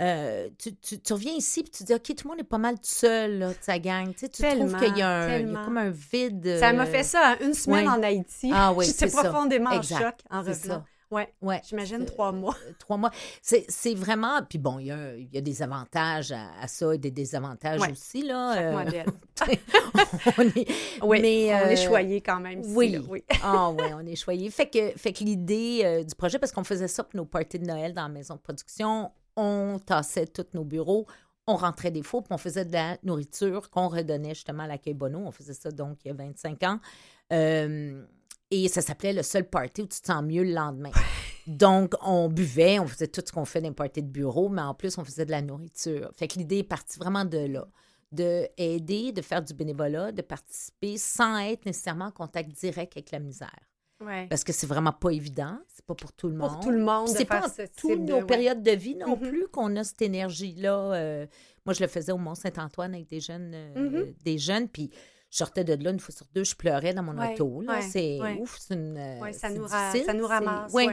euh, 0.00 0.48
tu, 0.58 0.74
tu- 0.76 1.00
tu 1.00 1.12
reviens 1.12 1.32
ici, 1.34 1.62
puis 1.62 1.70
tu 1.72 1.84
dis, 1.84 1.94
OK, 1.94 2.02
tout 2.02 2.14
le 2.24 2.28
monde 2.30 2.40
est 2.40 2.44
pas 2.44 2.58
mal 2.58 2.74
tout 2.76 2.80
seul, 2.84 3.38
là, 3.38 3.48
de 3.48 3.56
sa 3.60 3.78
gang. 3.78 4.12
Tu, 4.12 4.20
sais, 4.20 4.28
tu 4.28 4.42
trouves 4.42 4.76
qu'il 4.78 4.96
y, 4.96 5.02
a 5.02 5.08
un- 5.10 5.38
il 5.38 5.52
y 5.52 5.56
a 5.56 5.64
comme 5.64 5.78
un 5.78 5.90
vide. 5.90 6.56
Ça 6.60 6.72
m'a 6.72 6.84
euh, 6.84 6.86
fait 6.86 7.02
ça 7.02 7.36
une 7.40 7.54
semaine 7.54 7.88
ouais. 7.88 7.92
en 7.98 8.02
Haïti. 8.02 8.50
Ah 8.54 8.72
oui, 8.72 8.84
J'étais 8.86 9.08
c'est 9.08 9.16
ça. 9.16 9.24
profondément 9.24 9.70
en 9.70 9.82
choc 9.82 10.14
en 10.30 10.38
revenant. 10.40 10.54
ça. 10.54 10.84
Ouais, 11.10 11.62
j'imagine 11.66 12.02
Euh, 12.02 12.04
trois 12.04 12.32
mois. 12.32 12.54
euh, 12.68 12.72
trois 12.78 12.98
mois. 12.98 13.10
C'est 13.40 13.94
vraiment. 13.94 14.42
Puis 14.46 14.58
bon, 14.58 14.78
il 14.78 14.88
y 14.88 14.90
a, 14.92 15.16
y 15.16 15.38
a 15.38 15.40
des 15.40 15.62
avantages 15.62 16.32
à, 16.32 16.48
à 16.60 16.68
ça 16.68 16.94
et 16.94 16.98
des 16.98 17.10
désavantages 17.10 17.80
Ouais. 17.80 17.92
aussi, 17.92 18.22
là. 18.24 18.54
Chaque 18.54 18.64
euh, 18.64 18.72
modèle. 18.84 19.06
on 20.38 20.42
est, 20.42 20.68
Oui, 21.02 21.20
mais, 21.22 21.54
on 21.54 21.68
est 21.70 21.72
euh, 21.72 21.76
choyé 21.88 22.20
quand 22.20 22.40
même. 22.40 22.60
ici, 22.60 22.72
oui. 22.74 22.90
là, 22.90 22.98
oui. 23.08 23.24
Ah 23.42 23.70
oui, 23.70 23.84
on 23.94 24.06
est 24.06 24.16
choyé. 24.16 24.50
Fait 24.50 24.68
que, 24.68 24.90
fait 24.98 25.14
que 25.14 25.24
l'idée 25.24 25.80
euh, 25.84 26.04
du 26.04 26.14
projet, 26.14 26.38
parce 26.38 26.52
qu'on 26.52 26.64
faisait 26.64 26.88
ça 26.88 27.02
pour 27.04 27.16
nos 27.16 27.24
parties 27.24 27.58
de 27.58 27.64
Noël 27.66 27.94
dans 27.94 28.02
la 28.02 28.08
maison 28.10 28.34
de 28.34 28.40
production, 28.40 29.10
on 29.38 29.78
tassait 29.78 30.26
tous 30.26 30.46
nos 30.54 30.64
bureaux, 30.64 31.06
on 31.46 31.56
rentrait 31.56 31.90
des 31.90 32.02
fours, 32.02 32.22
puis 32.22 32.34
on 32.34 32.38
faisait 32.38 32.64
de 32.64 32.72
la 32.72 32.98
nourriture 33.02 33.70
qu'on 33.70 33.88
redonnait 33.88 34.34
justement 34.34 34.64
à 34.64 34.66
l'accueil 34.66 34.94
Bono. 34.94 35.20
On 35.20 35.30
faisait 35.30 35.54
ça 35.54 35.70
donc 35.70 35.98
il 36.04 36.08
y 36.08 36.10
a 36.10 36.14
25 36.14 36.62
ans. 36.64 36.80
Euh, 37.32 38.04
et 38.50 38.68
ça 38.68 38.82
s'appelait 38.82 39.12
le 39.12 39.22
seul 39.22 39.48
party 39.48 39.82
où 39.82 39.86
tu 39.86 40.00
te 40.00 40.06
sens 40.06 40.22
mieux 40.22 40.42
le 40.42 40.52
lendemain. 40.52 40.90
Donc, 41.46 41.94
on 42.02 42.28
buvait, 42.28 42.78
on 42.78 42.86
faisait 42.86 43.06
tout 43.06 43.22
ce 43.24 43.32
qu'on 43.32 43.46
fait 43.46 43.62
dans 43.62 43.68
les 43.68 43.74
parties 43.74 44.02
de 44.02 44.08
bureau, 44.08 44.50
mais 44.50 44.60
en 44.60 44.74
plus, 44.74 44.98
on 44.98 45.04
faisait 45.04 45.24
de 45.24 45.30
la 45.30 45.40
nourriture. 45.40 46.10
Fait 46.14 46.28
que 46.28 46.38
l'idée 46.38 46.58
est 46.58 46.62
partie 46.62 46.98
vraiment 46.98 47.24
de 47.24 47.38
là 47.38 47.66
de 48.12 48.48
aider, 48.56 49.12
de 49.12 49.22
faire 49.22 49.42
du 49.42 49.54
bénévolat, 49.54 50.12
de 50.12 50.22
participer 50.22 50.96
sans 50.96 51.38
être 51.38 51.66
nécessairement 51.66 52.06
en 52.06 52.10
contact 52.10 52.50
direct 52.50 52.96
avec 52.96 53.10
la 53.10 53.18
misère. 53.18 53.58
Ouais. 54.00 54.26
Parce 54.28 54.44
que 54.44 54.52
c'est 54.52 54.66
vraiment 54.66 54.92
pas 54.92 55.10
évident, 55.10 55.58
pas 55.88 55.94
pour 55.94 56.12
tout 56.12 56.28
le 56.28 56.34
monde. 56.36 56.50
Pour 56.52 56.60
tout 56.60 56.70
le 56.70 56.84
monde, 56.84 57.08
C'est 57.08 57.24
pas 57.24 57.42
toutes 57.76 58.04
de- 58.04 58.12
nos 58.12 58.24
périodes 58.26 58.62
de 58.62 58.70
vie 58.70 58.94
non 58.94 59.16
Mhm. 59.16 59.28
plus 59.28 59.48
qu'on 59.48 59.74
a 59.76 59.82
cette 59.84 60.02
énergie-là. 60.02 60.92
euh, 60.94 61.26
moi, 61.64 61.74
je 61.74 61.80
le 61.82 61.88
faisais 61.88 62.12
au 62.12 62.18
Mont-Saint-Antoine 62.18 62.94
avec 62.94 63.08
des 63.08 63.20
jeunes, 63.20 63.52
euh, 63.54 63.74
Mhm. 64.06 64.14
des 64.24 64.38
jeunes, 64.38 64.68
puis 64.68 64.90
je 65.30 65.36
sortais 65.38 65.64
de 65.64 65.74
là 65.82 65.90
une 65.90 65.98
fois 66.00 66.14
sur 66.14 66.26
deux, 66.34 66.44
je 66.44 66.54
pleurais 66.54 66.94
dans 66.94 67.02
mon 67.02 67.18
Ouais, 67.18 67.32
auto. 67.34 67.62
ouais, 67.62 67.82
c'est 67.82 68.20
ouais. 68.20 68.38
ouf, 68.40 68.58
c'est 68.60 68.74
une. 68.74 68.96
euh, 68.96 69.32
ça, 69.32 69.50
nous 69.50 69.64
ra- 69.66 69.86
difficile, 69.92 70.06
ça 70.06 70.14
nous 70.14 70.26
c'est- 70.26 70.32
ramasse. 70.32 70.72
Oui. 70.74 70.88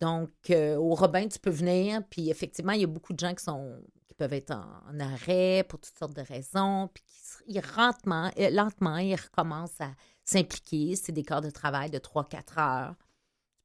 Donc, 0.00 0.30
euh, 0.50 0.76
au 0.76 0.94
Robin, 0.94 1.26
tu 1.26 1.38
peux 1.38 1.50
venir, 1.50 2.02
puis 2.10 2.28
effectivement, 2.30 2.72
il 2.72 2.82
y 2.82 2.84
a 2.84 2.88
beaucoup 2.88 3.12
de 3.14 3.18
gens 3.18 3.34
qui 3.34 3.42
sont 3.44 3.80
qui 4.08 4.14
peuvent 4.14 4.32
être 4.34 4.50
en, 4.52 4.64
en 4.94 5.00
arrêt 5.00 5.64
pour 5.68 5.80
toutes 5.80 5.96
sortes 5.98 6.14
de 6.16 6.22
raisons, 6.22 6.88
puis 6.94 7.02
qui 7.04 7.12
ils 7.56 7.62
lentement, 7.76 8.30
lentement, 8.52 8.96
ils 8.98 9.14
recommencent 9.16 9.80
à 9.80 9.90
s'impliquer. 10.24 10.96
C'est 10.96 11.12
des 11.12 11.22
corps 11.22 11.40
de 11.42 11.50
travail 11.50 11.90
de 11.90 11.98
3-4 11.98 12.58
heures. 12.58 12.94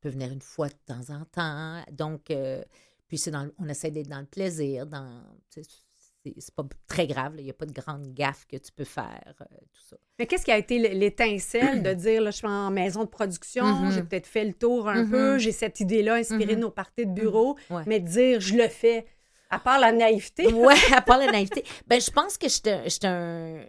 Tu 0.01 0.07
peux 0.07 0.09
venir 0.09 0.31
une 0.31 0.41
fois 0.41 0.67
de 0.67 0.73
temps 0.87 1.13
en 1.13 1.25
temps. 1.25 1.83
Donc, 1.91 2.31
euh, 2.31 2.63
puis 3.07 3.17
c'est 3.19 3.29
dans, 3.31 3.47
on 3.59 3.69
essaie 3.69 3.91
d'être 3.91 4.07
dans 4.07 4.19
le 4.19 4.25
plaisir, 4.25 4.87
dans, 4.87 5.21
c'est 5.49 5.61
c'est 6.37 6.53
pas 6.53 6.63
très 6.87 7.07
grave, 7.07 7.33
il 7.39 7.45
n'y 7.45 7.49
a 7.49 7.53
pas 7.53 7.65
de 7.65 7.71
grande 7.71 8.13
gaffe 8.13 8.45
que 8.47 8.55
tu 8.55 8.71
peux 8.71 8.83
faire, 8.83 9.33
euh, 9.41 9.45
tout 9.73 9.81
ça. 9.89 9.95
Mais 10.19 10.27
qu'est-ce 10.27 10.45
qui 10.45 10.51
a 10.51 10.57
été 10.59 10.77
l'étincelle 10.93 11.81
de 11.81 11.93
dire, 11.93 12.21
là, 12.21 12.29
je 12.29 12.37
suis 12.37 12.47
en 12.47 12.69
maison 12.69 13.03
de 13.03 13.09
production, 13.09 13.65
Mhm. 13.65 13.91
j'ai 13.91 14.03
peut-être 14.03 14.27
fait 14.27 14.45
le 14.45 14.53
tour 14.53 14.87
un 14.87 15.09
peu, 15.09 15.39
j'ai 15.39 15.51
cette 15.51 15.79
idée-là 15.79 16.15
inspirée 16.15 16.55
de 16.55 16.61
nos 16.61 16.69
parties 16.69 17.07
de 17.07 17.11
bureau, 17.11 17.57
Ouais. 17.71 17.81
mais 17.87 17.99
de 17.99 18.07
dire, 18.07 18.39
je 18.39 18.53
le 18.55 18.67
fais, 18.67 19.07
à 19.49 19.57
part 19.57 19.79
la 19.79 19.91
naïveté. 19.91 20.45
Ouais, 20.53 20.75
à 20.95 21.01
part 21.01 21.17
la 21.17 21.25
naïveté. 21.31 21.63
Ben, 21.87 21.99
je 21.99 22.11
pense 22.11 22.37
que 22.37 22.47
j'étais 22.47 22.87
j'étais 22.87 23.07
un, 23.07 23.65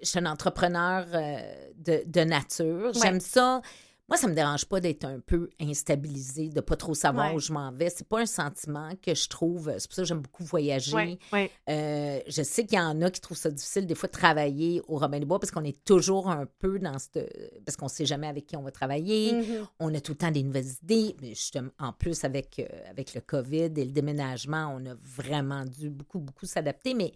j'étais 0.00 0.18
un 0.20 0.26
entrepreneur 0.26 1.04
euh, 1.12 1.40
de, 1.74 2.02
de 2.06 2.20
nature. 2.20 2.92
J'aime 2.94 3.18
ça. 3.18 3.60
Moi, 4.08 4.16
ça 4.16 4.26
me 4.26 4.34
dérange 4.34 4.64
pas 4.64 4.80
d'être 4.80 5.04
un 5.04 5.20
peu 5.20 5.50
instabilisé, 5.60 6.48
de 6.48 6.60
pas 6.62 6.76
trop 6.76 6.94
savoir 6.94 7.28
Ouais. 7.30 7.34
où 7.36 7.40
je 7.40 7.52
m'en 7.52 7.70
vais. 7.72 7.90
C'est 7.90 8.08
pas 8.08 8.20
un 8.20 8.26
sentiment 8.26 8.90
que 9.02 9.14
je 9.14 9.28
trouve. 9.28 9.70
C'est 9.78 9.86
pour 9.86 9.96
ça 9.96 10.02
que 10.02 10.08
j'aime 10.08 10.20
beaucoup 10.22 10.44
voyager. 10.44 10.94
Ouais, 10.94 11.18
ouais. 11.32 11.50
Euh, 11.68 12.20
je 12.26 12.42
sais 12.42 12.64
qu'il 12.64 12.78
y 12.78 12.80
en 12.80 13.02
a 13.02 13.10
qui 13.10 13.20
trouvent 13.20 13.36
ça 13.36 13.50
difficile 13.50 13.86
des 13.86 13.94
fois 13.94 14.06
de 14.06 14.12
travailler 14.14 14.80
au 14.88 14.96
Robin 14.96 15.18
des 15.18 15.26
Bois 15.26 15.38
parce 15.38 15.50
qu'on 15.50 15.64
est 15.64 15.84
toujours 15.84 16.30
un 16.30 16.46
peu 16.58 16.78
dans 16.78 16.98
cette... 16.98 17.18
Parce 17.66 17.76
qu'on 17.76 17.88
sait 17.88 18.06
jamais 18.06 18.28
avec 18.28 18.46
qui 18.46 18.56
on 18.56 18.62
va 18.62 18.70
travailler. 18.70 19.32
Mhm. 19.34 19.66
On 19.78 19.94
a 19.94 20.00
tout 20.00 20.12
le 20.12 20.18
temps 20.18 20.30
des 20.30 20.42
nouvelles 20.42 20.72
idées. 20.82 21.14
Mais 21.20 21.28
justement, 21.30 21.70
en 21.78 21.92
plus, 21.92 22.24
avec, 22.24 22.58
euh, 22.60 22.66
avec 22.90 23.12
le 23.14 23.20
COVID 23.20 23.64
et 23.76 23.84
le 23.84 23.92
déménagement, 23.92 24.74
on 24.74 24.86
a 24.86 24.94
vraiment 25.02 25.64
dû 25.66 25.90
beaucoup, 25.90 26.18
beaucoup 26.18 26.46
s'adapter. 26.46 26.94
Mais, 26.94 27.12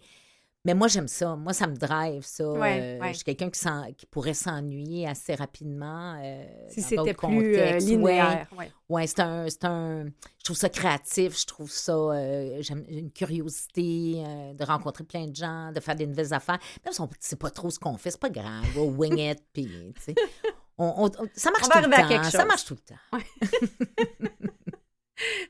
mais 0.65 0.73
moi, 0.73 0.87
j'aime 0.87 1.07
ça. 1.07 1.35
Moi, 1.35 1.51
ça 1.53 1.67
me 1.67 1.75
drive, 1.75 2.23
ça. 2.23 2.47
Ouais, 2.51 2.79
Euh, 2.81 2.99
ouais. 3.01 3.09
Je 3.09 3.15
suis 3.17 3.23
quelqu'un 3.25 3.49
qui, 3.49 4.05
pourrait 4.05 4.33
s'ennuyer 4.33 5.07
assez 5.07 5.35
rapidement. 5.35 6.19
euh, 6.23 6.45
Si 6.69 6.81
c'était 6.81 7.13
plus 7.13 7.57
euh, 7.57 7.77
linéaire. 7.79 8.47
Ouais. 8.57 8.71
Ouais, 8.89 9.07
c'est 9.07 9.19
un, 9.19 9.49
c'est 9.49 9.65
un. 9.65 10.05
Je 10.39 10.43
trouve 10.43 10.55
ça 10.57 10.69
créatif, 10.69 11.39
je 11.39 11.45
trouve 11.45 11.69
ça. 11.71 11.93
euh, 11.93 12.57
J'aime 12.61 12.83
une 12.87 13.11
curiosité 13.11 14.23
de 14.55 14.63
rencontrer 14.63 15.03
plein 15.03 15.27
de 15.27 15.35
gens, 15.35 15.71
de 15.71 15.79
faire 15.79 15.95
des 15.95 16.07
nouvelles 16.07 16.33
affaires. 16.33 16.59
Même 16.85 16.93
si 16.93 17.01
on 17.01 17.05
ne 17.05 17.09
sait 17.19 17.35
pas 17.35 17.49
trop 17.49 17.69
ce 17.69 17.79
qu'on 17.79 17.97
fait, 17.97 18.11
c'est 18.11 18.19
pas 18.21 18.29
grave. 18.29 18.63
On 18.77 18.83
wing 18.89 19.17
it, 19.19 19.39
puis. 19.53 19.69
On, 20.77 20.93
on- 21.05 21.27
ça 21.35 21.51
marche 21.51 21.63
On 21.65 21.67
va 21.67 21.81
tout 21.83 21.89
le 21.89 21.95
à 22.15 22.19
temps. 22.19 22.29
Ça 22.31 22.45
marche 22.45 22.65
tout 22.65 22.75
le 22.75 22.79
temps. 22.79 24.29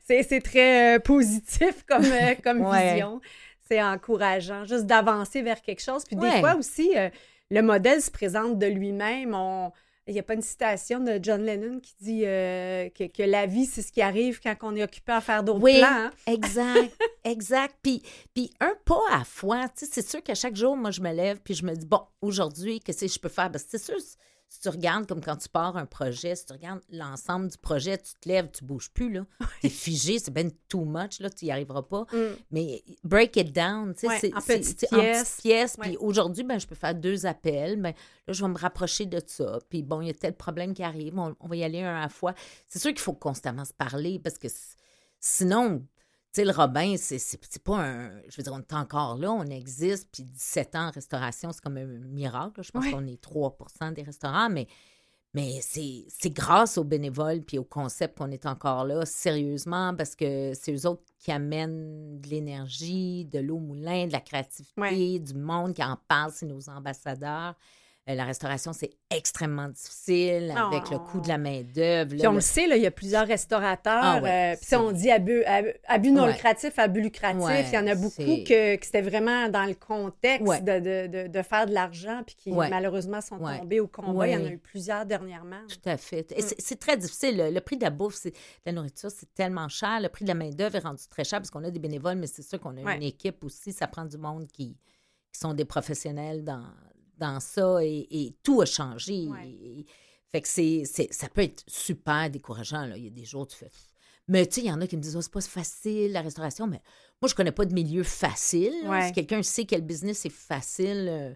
C'est 0.06 0.22
c'est 0.22 0.40
très 0.42 1.00
positif 1.00 1.84
comme, 1.88 2.04
comme 2.44 2.58
vision. 2.70 3.20
C'est 3.66 3.82
encourageant, 3.82 4.64
juste 4.64 4.84
d'avancer 4.84 5.42
vers 5.42 5.60
quelque 5.62 5.82
chose. 5.82 6.04
Puis 6.04 6.16
des 6.16 6.40
fois 6.40 6.54
aussi, 6.56 6.96
euh, 6.96 7.08
le 7.50 7.62
modèle 7.62 8.02
se 8.02 8.10
présente 8.10 8.58
de 8.58 8.66
lui-même. 8.66 9.34
On... 9.34 9.72
Il 10.06 10.12
n'y 10.12 10.20
a 10.20 10.22
pas 10.22 10.34
une 10.34 10.42
citation 10.42 11.00
de 11.00 11.18
John 11.22 11.42
Lennon 11.42 11.80
qui 11.80 11.94
dit 11.98 12.22
euh, 12.26 12.90
que, 12.90 13.04
que, 13.04 13.22
la 13.22 13.46
vie, 13.46 13.64
c'est 13.64 13.80
ce 13.80 13.90
qui 13.90 14.02
arrive 14.02 14.38
quand 14.38 14.54
on 14.60 14.76
est 14.76 14.82
occupé 14.82 15.12
à 15.12 15.22
faire 15.22 15.42
d'autres 15.42 15.62
oui, 15.62 15.78
plans. 15.78 15.86
hein? 15.88 16.10
exact, 16.26 16.94
exact. 17.24 17.74
Puis, 17.82 18.02
puis 18.34 18.50
un 18.60 18.74
pas 18.84 19.00
à 19.10 19.24
fois. 19.24 19.64
C'est 19.74 20.06
sûr 20.06 20.22
qu'à 20.22 20.34
chaque 20.34 20.56
jour, 20.56 20.76
moi, 20.76 20.90
je 20.90 21.00
me 21.00 21.10
lève 21.10 21.40
puis 21.42 21.54
je 21.54 21.64
me 21.64 21.74
dis, 21.74 21.86
bon, 21.86 22.02
aujourd'hui, 22.20 22.80
qu'est-ce 22.80 23.06
que 23.06 23.10
je 23.10 23.18
peux 23.18 23.30
faire? 23.30 23.50
Parce 23.50 23.64
que 23.64 23.70
c'est 23.78 23.84
sûr, 23.84 23.96
si 24.48 24.60
tu 24.60 24.68
regardes 24.68 25.06
comme 25.06 25.20
quand 25.20 25.36
tu 25.36 25.48
pars 25.48 25.76
un 25.76 25.86
projet, 25.86 26.36
si 26.36 26.46
tu 26.46 26.52
regardes 26.52 26.80
l'ensemble 26.88 27.48
du 27.48 27.58
projet, 27.58 27.98
tu 27.98 28.12
te 28.20 28.28
lèves, 28.28 28.50
tu 28.52 28.64
bouges 28.64 28.90
plus, 28.90 29.12
là. 29.12 29.26
T'es 29.62 29.68
figé, 29.68 30.18
c'est 30.18 30.30
ben 30.30 30.50
too 30.68 30.84
much, 30.84 31.18
là, 31.18 31.28
tu 31.28 31.46
n'y 31.46 31.50
arriveras 31.50 31.82
pas. 31.82 32.06
Mm. 32.12 32.36
Mais 32.52 32.84
break 33.02 33.36
it 33.36 33.52
down, 33.52 33.94
tu 33.94 34.00
sais, 34.00 34.08
Ouais, 34.08 34.18
c'est 34.20 34.34
en 34.34 34.40
petites 34.40 34.88
pièces. 35.42 35.76
Ouais. 35.78 35.88
Puis 35.88 35.96
aujourd'hui, 35.96 36.44
ben, 36.44 36.58
je 36.58 36.66
peux 36.66 36.76
faire 36.76 36.94
deux 36.94 37.26
appels. 37.26 37.80
Ben, 37.80 37.94
là, 38.26 38.32
je 38.32 38.44
vais 38.44 38.50
me 38.50 38.58
rapprocher 38.58 39.06
de 39.06 39.20
ça. 39.26 39.58
Puis 39.68 39.82
bon, 39.82 40.00
il 40.00 40.06
y 40.06 40.10
a 40.10 40.14
tel 40.14 40.34
problème 40.34 40.72
qui 40.72 40.84
arrive, 40.84 41.18
on, 41.18 41.34
on 41.40 41.48
va 41.48 41.56
y 41.56 41.64
aller 41.64 41.82
un 41.82 41.96
à 41.96 42.02
la 42.02 42.08
fois. 42.08 42.34
C'est 42.68 42.78
sûr 42.78 42.90
qu'il 42.90 43.00
faut 43.00 43.12
constamment 43.12 43.64
se 43.64 43.74
parler 43.74 44.20
parce 44.20 44.38
que 44.38 44.48
sinon, 45.18 45.84
tu 46.34 46.40
sais, 46.40 46.44
le 46.44 46.50
Robin, 46.50 46.96
c'est 46.98 47.62
pas 47.62 47.76
un. 47.78 48.10
Je 48.28 48.36
veux 48.36 48.42
dire, 48.42 48.52
on 48.52 48.58
est 48.58 48.72
encore 48.72 49.16
là, 49.16 49.30
on 49.30 49.44
existe, 49.44 50.08
puis 50.12 50.24
17 50.24 50.74
ans 50.74 50.88
en 50.88 50.90
restauration, 50.90 51.52
c'est 51.52 51.60
comme 51.62 51.76
un 51.76 51.86
miracle. 51.86 52.62
Je 52.62 52.72
pense 52.72 52.84
Ouais. 52.84 52.90
qu'on 52.90 53.06
est 53.06 53.22
3% 53.22 53.92
des 53.92 54.02
restaurants, 54.02 54.50
mais, 54.50 54.66
mais 55.32 55.60
c'est 55.62 56.30
grâce 56.30 56.76
aux 56.76 56.82
bénévoles 56.84 57.42
puis 57.42 57.58
au 57.58 57.64
concept 57.64 58.18
qu'on 58.18 58.30
est 58.32 58.46
encore 58.46 58.84
là, 58.84 59.06
sérieusement, 59.06 59.94
parce 59.94 60.16
que 60.16 60.52
c'est 60.54 60.72
eux 60.74 60.86
autres 60.88 61.04
qui 61.18 61.30
amènent 61.30 62.20
de 62.20 62.28
l'énergie, 62.28 63.24
de 63.26 63.38
l'eau 63.38 63.56
au 63.56 63.60
moulin, 63.60 64.06
de 64.08 64.12
la 64.12 64.20
créativité, 64.20 64.80
Ouais. 64.80 65.18
du 65.20 65.34
monde 65.34 65.72
qui 65.74 65.84
en 65.84 65.96
parle, 66.08 66.32
c'est 66.32 66.46
nos 66.46 66.68
ambassadeurs. 66.68 67.54
Euh, 68.06 68.14
la 68.14 68.24
restauration, 68.26 68.74
c'est 68.74 68.90
extrêmement 69.08 69.66
difficile 69.68 70.52
avec 70.54 70.90
le 70.90 70.98
coût 70.98 71.20
de 71.22 71.28
la 71.28 71.38
main-d'œuvre. 71.38 72.10
Puis 72.10 72.26
on 72.26 72.32
le- 72.32 72.36
le 72.36 72.40
sait, 72.42 72.66
là, 72.66 72.76
il 72.76 72.82
y 72.82 72.86
a 72.86 72.90
plusieurs 72.90 73.26
restaurateurs. 73.26 74.00
Ah 74.02 74.20
ouais, 74.20 74.52
euh, 74.52 74.56
puis 74.60 74.76
on 74.76 74.92
dit 74.92 75.10
abus, 75.10 75.42
abus, 75.44 75.72
abus 75.88 76.10
non 76.12 76.24
Ouais. 76.24 76.32
lucratif, 76.32 76.76
Ouais, 76.76 77.64
il 77.66 77.74
y 77.74 77.78
en 77.78 77.86
a 77.86 77.94
beaucoup 77.94 78.20
que, 78.20 78.76
que 78.76 78.84
c'était 78.84 79.00
vraiment 79.00 79.48
dans 79.48 79.64
le 79.64 79.72
contexte 79.74 80.62
de, 80.64 80.80
de, 80.80 81.06
de, 81.06 81.28
de 81.28 81.42
faire 81.42 81.64
de 81.64 81.72
l'argent, 81.72 82.22
puis 82.26 82.36
qui 82.36 82.52
malheureusement 82.52 83.22
sont 83.22 83.38
tombés 83.38 83.80
au 83.80 83.86
combat. 83.88 84.28
Il 84.28 84.34
y 84.34 84.36
en 84.36 84.44
a 84.44 84.50
eu 84.50 84.58
plusieurs 84.58 85.06
dernièrement. 85.06 85.62
Tout 85.68 85.88
à 85.88 85.96
fait. 85.96 86.30
Mm. 86.30 86.34
Et 86.38 86.42
c'est- 86.42 86.76
très 86.78 86.98
difficile. 86.98 87.38
Le, 87.38 87.50
le 87.50 87.60
prix 87.62 87.78
de 87.78 87.84
la 87.84 87.90
bouffe, 87.90 88.22
de 88.26 88.32
la 88.66 88.72
nourriture, 88.72 89.10
c'est 89.10 89.32
tellement 89.32 89.68
cher. 89.68 90.00
Le 90.02 90.10
prix 90.10 90.24
de 90.24 90.28
la 90.28 90.34
main-d'œuvre 90.34 90.76
est 90.76 90.80
rendu 90.80 91.02
très 91.08 91.24
cher 91.24 91.38
parce 91.38 91.50
qu'on 91.50 91.64
a 91.64 91.70
des 91.70 91.78
bénévoles, 91.78 92.16
mais 92.16 92.26
c'est 92.26 92.42
sûr 92.42 92.60
qu'on 92.60 92.76
a 92.84 92.94
une 92.96 93.02
équipe 93.02 93.42
aussi. 93.44 93.72
Ça 93.72 93.86
prend 93.86 94.04
du 94.04 94.18
monde 94.18 94.46
qui, 94.48 94.76
qui 95.32 95.38
sont 95.40 95.54
des 95.54 95.64
professionnels 95.64 96.44
dans, 96.44 96.64
dans 97.18 97.40
ça 97.40 97.84
et, 97.84 98.06
et 98.10 98.34
tout 98.42 98.60
a 98.60 98.66
changé. 98.66 99.26
Ouais. 99.28 99.48
Et- 99.48 99.86
fait 100.32 100.40
que 100.42 100.48
c'est, 100.48 100.82
ça 101.12 101.28
peut 101.28 101.42
être 101.42 101.62
super 101.68 102.28
décourageant. 102.28 102.86
Là. 102.86 102.96
Il 102.96 103.04
y 103.04 103.06
a 103.06 103.10
des 103.10 103.24
jours 103.24 103.42
où 103.42 103.46
tu 103.46 103.56
fais. 103.56 103.70
Mais 104.26 104.44
tu 104.46 104.54
sais, 104.56 104.60
il 104.62 104.66
y 104.66 104.72
en 104.72 104.80
a 104.80 104.86
qui 104.88 104.96
me 104.96 105.02
disent, 105.02 105.14
oh, 105.16 105.20
c'est 105.22 105.30
pas 105.30 105.40
facile, 105.40 106.10
la 106.12 106.22
restauration. 106.22 106.66
Mais 106.66 106.80
moi, 107.22 107.28
je 107.28 107.34
connais 107.36 107.52
pas 107.52 107.64
de 107.66 107.72
milieu 107.74 108.02
facile. 108.02 108.72
Ouais. 108.86 109.06
Si 109.06 109.12
quelqu'un 109.12 109.42
sait 109.44 109.64
quel 109.64 109.82
business 109.82 110.24
est 110.26 110.32
facile, 110.32 111.06
euh, 111.08 111.34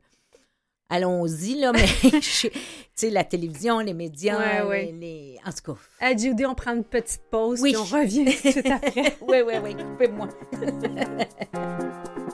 allons-y, 0.89 1.61
là. 1.61 1.71
Mais 1.73 1.87
tu 2.21 2.51
sais, 2.95 3.11
la 3.11 3.23
télévision, 3.23 3.79
les 3.79 3.95
médias, 3.95 4.67
Ouais, 4.67 4.87
les- 4.87 4.93
les- 4.93 5.39
En 5.47 5.53
tout 5.53 5.75
cas, 5.75 5.81
Ah, 6.01 6.17
Judy, 6.17 6.45
on 6.45 6.55
prend 6.57 6.75
une 6.75 6.83
petite 6.83 7.23
pause, 7.31 7.61
Oui. 7.61 7.73
puis 7.75 7.81
on 7.81 7.85
revient 7.85 8.25
tout 8.25 8.49
de 8.49 8.51
suite 8.53 8.67
après. 8.67 9.17
oui, 9.21 9.43
oui, 9.47 9.55
oui, 9.63 9.77
coupez-moi. 9.77 10.29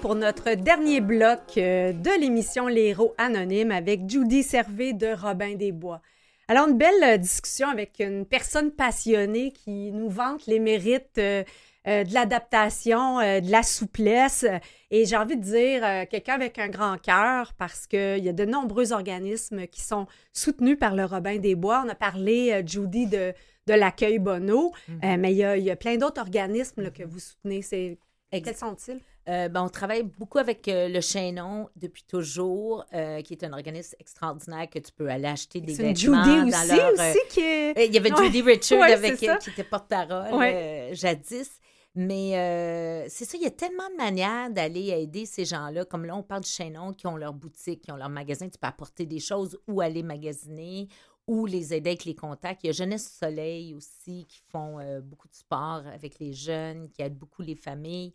pour 0.00 0.14
notre 0.14 0.54
dernier 0.54 1.00
bloc 1.00 1.40
euh, 1.56 1.92
de 1.92 2.20
l'émission 2.20 2.66
Les 2.66 2.88
Héros 2.88 3.14
Anonymes 3.18 3.70
avec 3.70 4.08
Judy 4.08 4.42
Servet 4.42 4.92
de 4.92 5.08
Robin 5.08 5.54
des 5.54 5.72
Bois. 5.72 6.00
Alors, 6.48 6.68
une 6.68 6.78
belle 6.78 7.02
euh, 7.02 7.16
discussion 7.16 7.68
avec 7.68 8.00
une 8.00 8.24
personne 8.24 8.70
passionnée 8.70 9.52
qui 9.52 9.92
nous 9.92 10.08
vante 10.08 10.46
les 10.46 10.58
mérites 10.58 11.18
euh, 11.18 11.44
de 11.86 12.14
l'adaptation, 12.14 13.18
de 13.18 13.50
la 13.50 13.62
souplesse. 13.62 14.44
Et 14.90 15.06
j'ai 15.06 15.16
envie 15.16 15.36
de 15.36 15.42
dire 15.42 16.08
quelqu'un 16.10 16.34
avec 16.34 16.58
un 16.58 16.68
grand 16.68 16.98
cœur 17.00 17.54
parce 17.56 17.86
qu'il 17.86 18.22
y 18.22 18.28
a 18.28 18.34
de 18.34 18.44
nombreux 18.44 18.92
organismes 18.92 19.66
qui 19.66 19.80
sont 19.80 20.06
soutenus 20.34 20.78
par 20.78 20.94
le 20.94 21.06
Robin 21.06 21.38
des 21.38 21.54
Bois. 21.54 21.82
On 21.86 21.88
a 21.88 21.94
parlé, 21.94 22.62
Judy, 22.66 23.06
de, 23.06 23.32
de 23.66 23.74
l'accueil 23.74 24.18
Bono, 24.18 24.72
euh, 24.90 25.16
mais 25.18 25.32
il 25.32 25.38
y 25.38 25.44
a, 25.44 25.56
il 25.56 25.64
y 25.64 25.70
a 25.70 25.76
plein 25.76 25.96
d'autres 25.96 26.20
organismes 26.20 26.82
là, 26.82 26.90
que 26.90 27.04
vous 27.04 27.18
soutenez. 27.18 27.62
C'est, 27.62 27.98
quels 28.30 28.56
sont-ils? 28.56 29.00
Euh, 29.30 29.48
ben, 29.48 29.62
on 29.62 29.68
travaille 29.68 30.02
beaucoup 30.02 30.38
avec 30.38 30.66
euh, 30.66 30.88
le 30.88 31.00
Chaînon 31.00 31.68
depuis 31.76 32.02
toujours, 32.02 32.84
euh, 32.92 33.22
qui 33.22 33.34
est 33.34 33.44
un 33.44 33.52
organisme 33.52 33.94
extraordinaire 34.00 34.68
que 34.68 34.80
tu 34.80 34.90
peux 34.90 35.08
aller 35.08 35.28
acheter 35.28 35.60
des 35.60 35.74
vêtements 35.74 36.24
Judy 36.24 36.50
dans 36.50 36.58
aussi, 36.58 36.76
leur, 36.76 36.92
aussi 36.94 37.18
qui 37.28 37.40
est... 37.40 37.86
Il 37.86 37.94
y 37.94 37.98
avait 37.98 38.12
Ouais. 38.12 38.24
Judy 38.24 38.42
Richard 38.42 38.80
Ouais, 38.80 38.92
avec 38.92 39.16
qui 39.18 39.50
était 39.50 39.62
porte-parole 39.62 40.34
Ouais. 40.34 40.90
jadis. 40.94 41.48
Mais 41.94 43.06
c'est 43.08 43.24
ça, 43.24 43.36
il 43.36 43.44
y 43.44 43.46
a 43.46 43.50
tellement 43.52 43.88
de 43.90 43.96
manières 43.96 44.50
d'aller 44.50 44.88
aider 44.88 45.26
ces 45.26 45.44
gens-là. 45.44 45.84
Comme 45.84 46.06
là, 46.06 46.16
on 46.16 46.22
parle 46.24 46.42
du 46.42 46.50
Chaînon 46.50 46.92
qui 46.92 47.06
ont 47.06 47.16
leur 47.16 47.32
boutique, 47.32 47.82
qui 47.82 47.92
ont 47.92 47.96
leur 47.96 48.08
magasin. 48.08 48.48
Tu 48.48 48.58
peux 48.58 48.66
apporter 48.66 49.06
des 49.06 49.20
choses 49.20 49.58
ou 49.68 49.80
aller 49.80 50.02
magasiner 50.02 50.88
ou 51.28 51.46
les 51.46 51.72
aider 51.72 51.90
avec 51.90 52.04
les 52.04 52.14
contacts. 52.16 52.64
Il 52.64 52.68
y 52.68 52.70
a 52.70 52.72
Jeunesse 52.72 53.16
Soleil 53.20 53.74
aussi 53.74 54.26
qui 54.28 54.40
font 54.50 54.78
beaucoup 55.02 55.28
de 55.28 55.34
sport 55.34 55.82
avec 55.92 56.18
les 56.18 56.32
jeunes, 56.32 56.90
qui 56.90 57.02
aident 57.02 57.18
beaucoup 57.18 57.42
les 57.42 57.54
familles. 57.56 58.12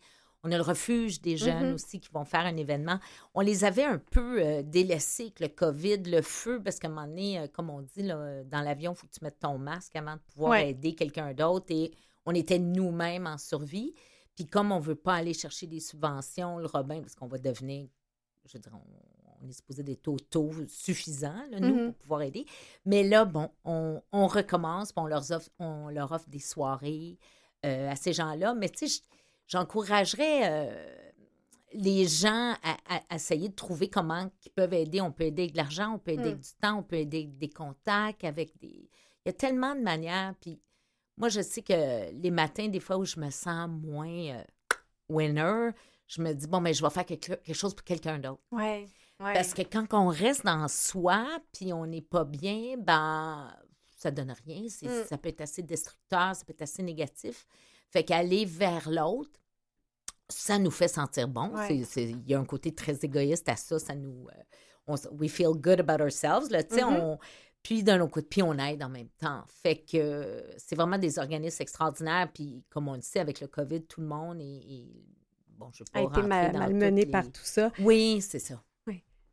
On 0.47 0.51
a 0.51 0.57
le 0.57 0.63
refuge 0.63 1.21
des 1.21 1.37
jeunes 1.37 1.69
Mhm. 1.69 1.73
aussi 1.73 1.99
qui 1.99 2.09
vont 2.13 2.23
faire 2.23 2.41
un 2.45 2.55
événement. 2.55 2.99
On 3.33 3.41
les 3.41 3.63
avait 3.63 3.83
un 3.83 3.97
peu 3.97 4.39
euh, 4.41 4.61
délaissés 4.63 5.23
avec 5.23 5.39
le 5.39 5.47
COVID, 5.47 5.97
le 6.03 6.21
feu, 6.21 6.61
parce 6.63 6.77
qu'à 6.77 6.87
un 6.87 6.91
moment 6.91 7.07
donné, 7.07 7.39
euh, 7.39 7.47
comme 7.47 7.69
on 7.71 7.81
dit, 7.81 8.03
là, 8.03 8.43
dans 8.43 8.61
l'avion, 8.61 8.93
il 8.93 8.95
faut 8.95 9.07
que 9.07 9.11
tu 9.13 9.23
mettes 9.23 9.39
ton 9.39 9.57
masque 9.57 9.95
avant 9.95 10.13
de 10.13 10.21
pouvoir 10.33 10.51
Ouais. 10.51 10.69
aider 10.69 10.93
quelqu'un 10.93 11.33
d'autre. 11.33 11.65
Et 11.69 11.91
on 12.27 12.33
était 12.35 12.59
nous-mêmes 12.59 13.25
en 13.27 13.37
survie. 13.39 13.93
Puis 14.35 14.45
comme 14.45 14.71
on 14.71 14.79
ne 14.79 14.83
veut 14.85 14.95
pas 14.95 15.15
aller 15.15 15.33
chercher 15.33 15.65
des 15.65 15.79
subventions, 15.79 16.59
le 16.59 16.67
Robin, 16.67 17.01
parce 17.01 17.15
qu'on 17.15 17.27
va 17.27 17.37
devenir, 17.39 17.87
je 18.45 18.53
veux 18.53 18.59
dire, 18.61 18.71
on, 18.75 19.43
on 19.45 19.49
est 19.49 19.53
supposé 19.53 19.83
au 20.07 20.19
taux 20.19 20.51
suffisant, 20.67 21.35
là, 21.49 21.59
nous, 21.59 21.73
Mhm. 21.75 21.85
pour 21.87 21.95
pouvoir 21.95 22.21
aider. 22.21 22.45
Mais 22.85 23.03
là, 23.03 23.25
bon, 23.25 23.49
on, 23.63 24.01
on 24.11 24.27
recommence, 24.27 24.91
puis 24.91 25.01
on 25.01 25.07
leur 25.07 25.29
offre, 25.31 25.49
on 25.59 25.89
leur 25.89 26.11
offre 26.11 26.29
des 26.29 26.39
soirées 26.39 27.17
euh, 27.65 27.89
à 27.89 27.95
ces 27.95 28.13
gens-là. 28.13 28.53
Mais 28.53 28.69
tu 28.69 28.87
sais, 28.87 29.01
je- 29.01 29.01
j'encouragerais 29.47 30.41
euh, 30.49 30.95
les 31.73 32.07
gens 32.07 32.53
à, 32.63 33.15
essayer 33.15 33.49
de 33.49 33.53
trouver 33.55 33.89
comment 33.89 34.29
ils 34.45 34.51
peuvent 34.51 34.73
aider. 34.73 35.01
On 35.01 35.11
peut 35.11 35.25
aider 35.25 35.43
avec 35.43 35.51
de 35.53 35.57
l'argent, 35.57 35.93
on 35.95 35.99
peut 35.99 36.11
aider 36.11 36.23
Mm. 36.23 36.27
avec 36.27 36.39
du 36.39 36.49
temps, 36.61 36.77
on 36.79 36.83
peut 36.83 36.95
aider 36.97 37.17
avec 37.23 37.37
des 37.37 37.49
contacts, 37.49 38.23
avec 38.23 38.57
des... 38.59 38.89
Il 39.25 39.27
y 39.27 39.29
a 39.29 39.33
tellement 39.33 39.75
de 39.75 39.81
manières. 39.81 40.35
Puis 40.39 40.61
moi, 41.17 41.29
je 41.29 41.41
sais 41.41 41.61
que 41.61 42.11
les 42.11 42.31
matins, 42.31 42.67
des 42.67 42.79
fois 42.79 42.97
où 42.97 43.05
je 43.05 43.19
me 43.19 43.29
sens 43.29 43.69
moins 43.69 44.07
euh, 44.07 44.43
winner, 45.09 45.71
je 46.07 46.21
me 46.21 46.33
dis, 46.33 46.47
bon, 46.47 46.61
mais 46.61 46.73
je 46.73 46.83
vais 46.83 46.89
faire 46.89 47.05
quelque, 47.05 47.33
quelque 47.33 47.53
chose 47.55 47.73
pour 47.73 47.83
quelqu'un 47.83 48.19
d'autre. 48.19 48.41
Ouais, 48.51 48.87
ouais. 49.19 49.33
Parce 49.33 49.53
que 49.53 49.63
quand 49.63 49.87
on 49.93 50.07
reste 50.07 50.45
dans 50.45 50.67
soi, 50.67 51.25
puis 51.51 51.73
on 51.73 51.85
n'est 51.87 52.01
pas 52.01 52.23
bien, 52.25 52.75
ben 52.77 53.51
ça 53.97 54.11
donne 54.11 54.33
rien. 54.45 54.65
C'est- 54.69 54.85
Mm. 54.87 55.05
Ça 55.07 55.17
peut 55.17 55.29
être 55.29 55.41
assez 55.41 55.63
destructeur, 55.63 56.35
ça 56.35 56.45
peut 56.45 56.53
être 56.53 56.61
assez 56.61 56.83
négatif. 56.83 57.47
Fait 57.91 58.03
qu'aller 58.03 58.45
vers 58.45 58.89
l'autre, 58.89 59.31
ça 60.29 60.57
nous 60.59 60.71
fait 60.71 60.87
sentir 60.87 61.27
bon. 61.27 61.49
Ouais. 61.55 61.67
Il 61.77 62.27
y 62.27 62.33
a 62.33 62.39
un 62.39 62.45
côté 62.45 62.73
très 62.73 62.95
égoïste 63.03 63.47
à 63.49 63.55
ça. 63.55 63.77
Ça 63.79 63.95
nous... 63.95 64.27
euh, 64.29 64.41
on 64.87 64.95
we 65.11 65.29
feel 65.31 65.51
good 65.55 65.79
about 65.79 66.03
ourselves. 66.03 66.49
Là, 66.51 66.61
Mhm. 66.71 66.99
on, 66.99 67.19
puis 67.63 67.83
d'un 67.83 67.99
autre 68.01 68.11
côté, 68.11 68.27
puis 68.29 68.43
on 68.43 68.53
aide 68.57 68.83
en 68.83 68.89
même 68.89 69.09
temps. 69.17 69.43
Fait 69.47 69.77
que 69.77 70.43
c'est 70.57 70.75
vraiment 70.75 70.97
des 70.97 71.17
organismes 71.19 71.61
extraordinaires. 71.61 72.29
Puis 72.33 72.63
comme 72.69 72.87
on 72.87 72.95
le 72.95 73.01
sait, 73.01 73.19
avec 73.19 73.39
le 73.41 73.47
COVID, 73.47 73.83
tout 73.85 74.01
le 74.01 74.07
monde 74.07 74.39
est... 74.41 74.43
est- 74.63 75.05
bon, 75.49 75.69
je 75.73 75.83
pas 75.83 75.99
a 75.99 76.03
été 76.03 76.21
mal- 76.27 76.51
malmené 76.59 77.05
par 77.11 77.23
tout 77.31 77.41
ça. 77.45 77.71
Oui, 77.79 78.19
c'est 78.21 78.39
ça. 78.39 78.61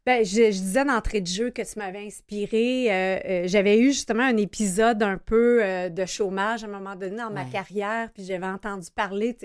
Ben, 0.05 0.25
je, 0.25 0.51
je 0.51 0.59
disais 0.59 0.85
d'entrée 0.85 1.21
de 1.21 1.29
jeu 1.29 1.51
que 1.51 1.63
tu 1.63 1.79
m'avais 1.79 2.05
inspiré. 2.05 2.91
Euh, 2.93 3.21
euh, 3.25 3.43
j'avais 3.47 3.79
eu 3.79 3.93
justement 3.93 4.25
un 4.25 4.37
épisode 4.37 5.01
un 5.01 5.17
peu 5.17 5.63
euh, 5.63 5.89
de 5.91 6.05
chômage 6.07 6.65
à 6.65 6.67
un 6.67 6.71
moment 6.71 6.97
donné 6.97 7.17
dans 7.19 7.31
ma 7.31 7.45
carrière, 7.45 8.11
puis 8.13 8.25
j'avais 8.25 8.47
entendu 8.47 8.89
parler, 8.93 9.37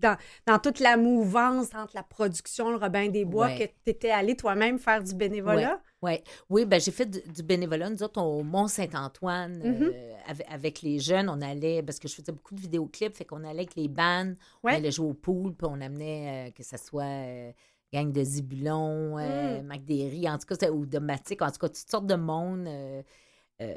dans, 0.00 0.16
dans 0.46 0.58
toute 0.58 0.80
la 0.80 0.96
mouvance 0.96 1.66
entre 1.74 1.92
la 1.94 2.02
production, 2.02 2.70
le 2.70 2.76
Robin 2.76 3.08
des 3.10 3.26
Bois, 3.26 3.48
Ouais. 3.48 3.58
que 3.58 3.64
tu 3.84 3.90
étais 3.90 4.10
allé 4.10 4.36
toi-même 4.36 4.78
faire 4.78 5.02
du 5.02 5.14
bénévolat. 5.14 5.82
Ouais. 6.00 6.22
Oui, 6.48 6.64
ben 6.64 6.80
j'ai 6.80 6.90
fait 6.90 7.06
du, 7.06 7.20
du 7.20 7.42
bénévolat. 7.42 7.90
Nous 7.90 8.02
autres, 8.02 8.22
au 8.22 8.42
Mont-Saint-Antoine, 8.42 9.58
Mhm. 9.58 9.82
euh, 9.94 10.12
avec, 10.26 10.46
avec 10.50 10.82
les 10.82 10.98
jeunes, 10.98 11.28
on 11.28 11.42
allait, 11.42 11.82
parce 11.82 11.98
que 11.98 12.08
je 12.08 12.14
faisais 12.14 12.32
beaucoup 12.32 12.54
de 12.54 12.60
vidéoclips, 12.60 13.16
fait 13.16 13.24
qu'on 13.26 13.44
allait 13.44 13.50
avec 13.60 13.74
les 13.76 13.88
bands, 13.88 14.32
Ouais. 14.62 14.72
on 14.72 14.76
allait 14.76 14.90
jouer 14.90 15.08
au 15.08 15.14
pool, 15.14 15.54
puis 15.54 15.68
on 15.70 15.78
amenait, 15.82 16.54
que 16.56 16.62
ce 16.62 16.78
soit 16.78 17.52
gang 17.94 18.12
de 18.12 18.22
Zibulon, 18.22 19.18
euh, 19.18 19.62
Mm. 19.62 20.26
En 20.28 20.38
tout 20.38 20.54
cas, 20.54 20.70
ou 20.70 20.86
de 20.86 20.98
Matic, 20.98 21.42
en 21.42 21.50
tout 21.50 21.58
cas, 21.58 21.68
toutes 21.68 21.90
sortes 21.90 22.06
de 22.06 22.16
monde. 22.16 22.66
euh, 22.66 23.02
euh, 23.62 23.76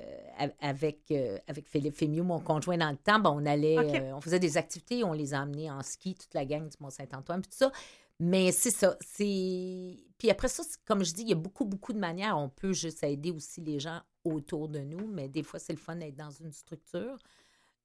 avec, 0.59 1.11
euh, 1.11 1.37
avec 1.47 1.67
Philippe 1.69 1.93
Fémieux, 1.93 2.23
mon 2.23 2.39
conjoint 2.39 2.77
dans 2.77 2.89
le 2.89 2.97
temps, 2.97 3.19
ben, 3.19 3.29
on 3.29 3.45
allait, 3.45 4.11
on 4.11 4.21
faisait 4.21 4.39
des 4.39 4.57
activités, 4.57 5.03
on 5.03 5.13
les 5.13 5.35
a 5.35 5.41
emmenés 5.43 5.69
en 5.69 5.83
ski, 5.83 6.15
toute 6.15 6.33
la 6.33 6.45
gang 6.45 6.67
du 6.67 6.75
Mont-Saint-Antoine, 6.79 7.41
puis 7.41 7.51
tout 7.51 7.57
ça. 7.57 7.71
Mais 8.19 8.51
c'est 8.51 8.71
ça, 8.71 8.97
c'est... 9.01 9.95
Puis 10.17 10.31
après 10.31 10.47
ça, 10.47 10.63
comme 10.85 11.03
je 11.03 11.13
dis, 11.13 11.21
il 11.21 11.29
y 11.29 11.33
a 11.33 11.35
beaucoup, 11.35 11.65
beaucoup 11.65 11.93
de 11.93 11.99
manières. 11.99 12.39
On 12.39 12.49
peut 12.49 12.73
juste 12.73 13.03
aider 13.03 13.29
aussi 13.29 13.61
les 13.61 13.79
gens 13.79 14.01
autour 14.23 14.67
de 14.67 14.79
nous, 14.79 15.05
mais 15.07 15.27
des 15.27 15.43
fois, 15.43 15.59
c'est 15.59 15.73
le 15.73 15.79
fun 15.79 15.95
d'être 15.95 16.15
dans 16.15 16.31
une 16.31 16.51
structure 16.51 17.19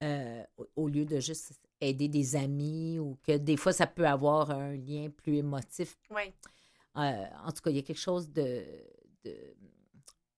euh, 0.02 0.42
au 0.74 0.88
lieu 0.88 1.04
de 1.04 1.20
juste 1.20 1.52
aider 1.88 2.08
des 2.08 2.36
amis 2.36 2.98
ou 2.98 3.18
que 3.22 3.36
des 3.36 3.56
fois, 3.56 3.72
ça 3.72 3.86
peut 3.86 4.06
avoir 4.06 4.50
un 4.50 4.74
lien 4.74 5.08
plus 5.10 5.36
émotif. 5.36 5.96
Ouais. 6.10 6.34
Euh, 6.96 7.26
en 7.44 7.52
tout 7.52 7.62
cas, 7.62 7.70
il 7.70 7.76
y 7.76 7.78
a 7.78 7.82
quelque 7.82 7.98
chose 7.98 8.30
de, 8.30 8.64
de, 9.24 9.54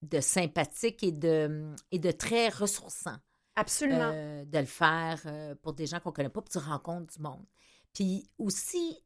de 0.01 0.19
sympathique 0.21 1.03
et 1.03 1.11
de, 1.11 1.73
et 1.91 1.99
de 1.99 2.11
très 2.11 2.49
ressourçant 2.49 3.17
Absolument. 3.55 4.11
euh, 4.13 4.45
de 4.45 4.59
le 4.59 4.65
faire 4.65 5.21
euh, 5.25 5.55
pour 5.61 5.73
des 5.73 5.85
gens 5.85 5.99
qu'on 5.99 6.09
ne 6.09 6.15
connaît 6.15 6.29
pas, 6.29 6.41
puis 6.41 6.51
tu 6.51 6.57
rencontres 6.57 7.13
du 7.13 7.21
monde. 7.21 7.45
Puis 7.93 8.29
aussi, 8.37 9.03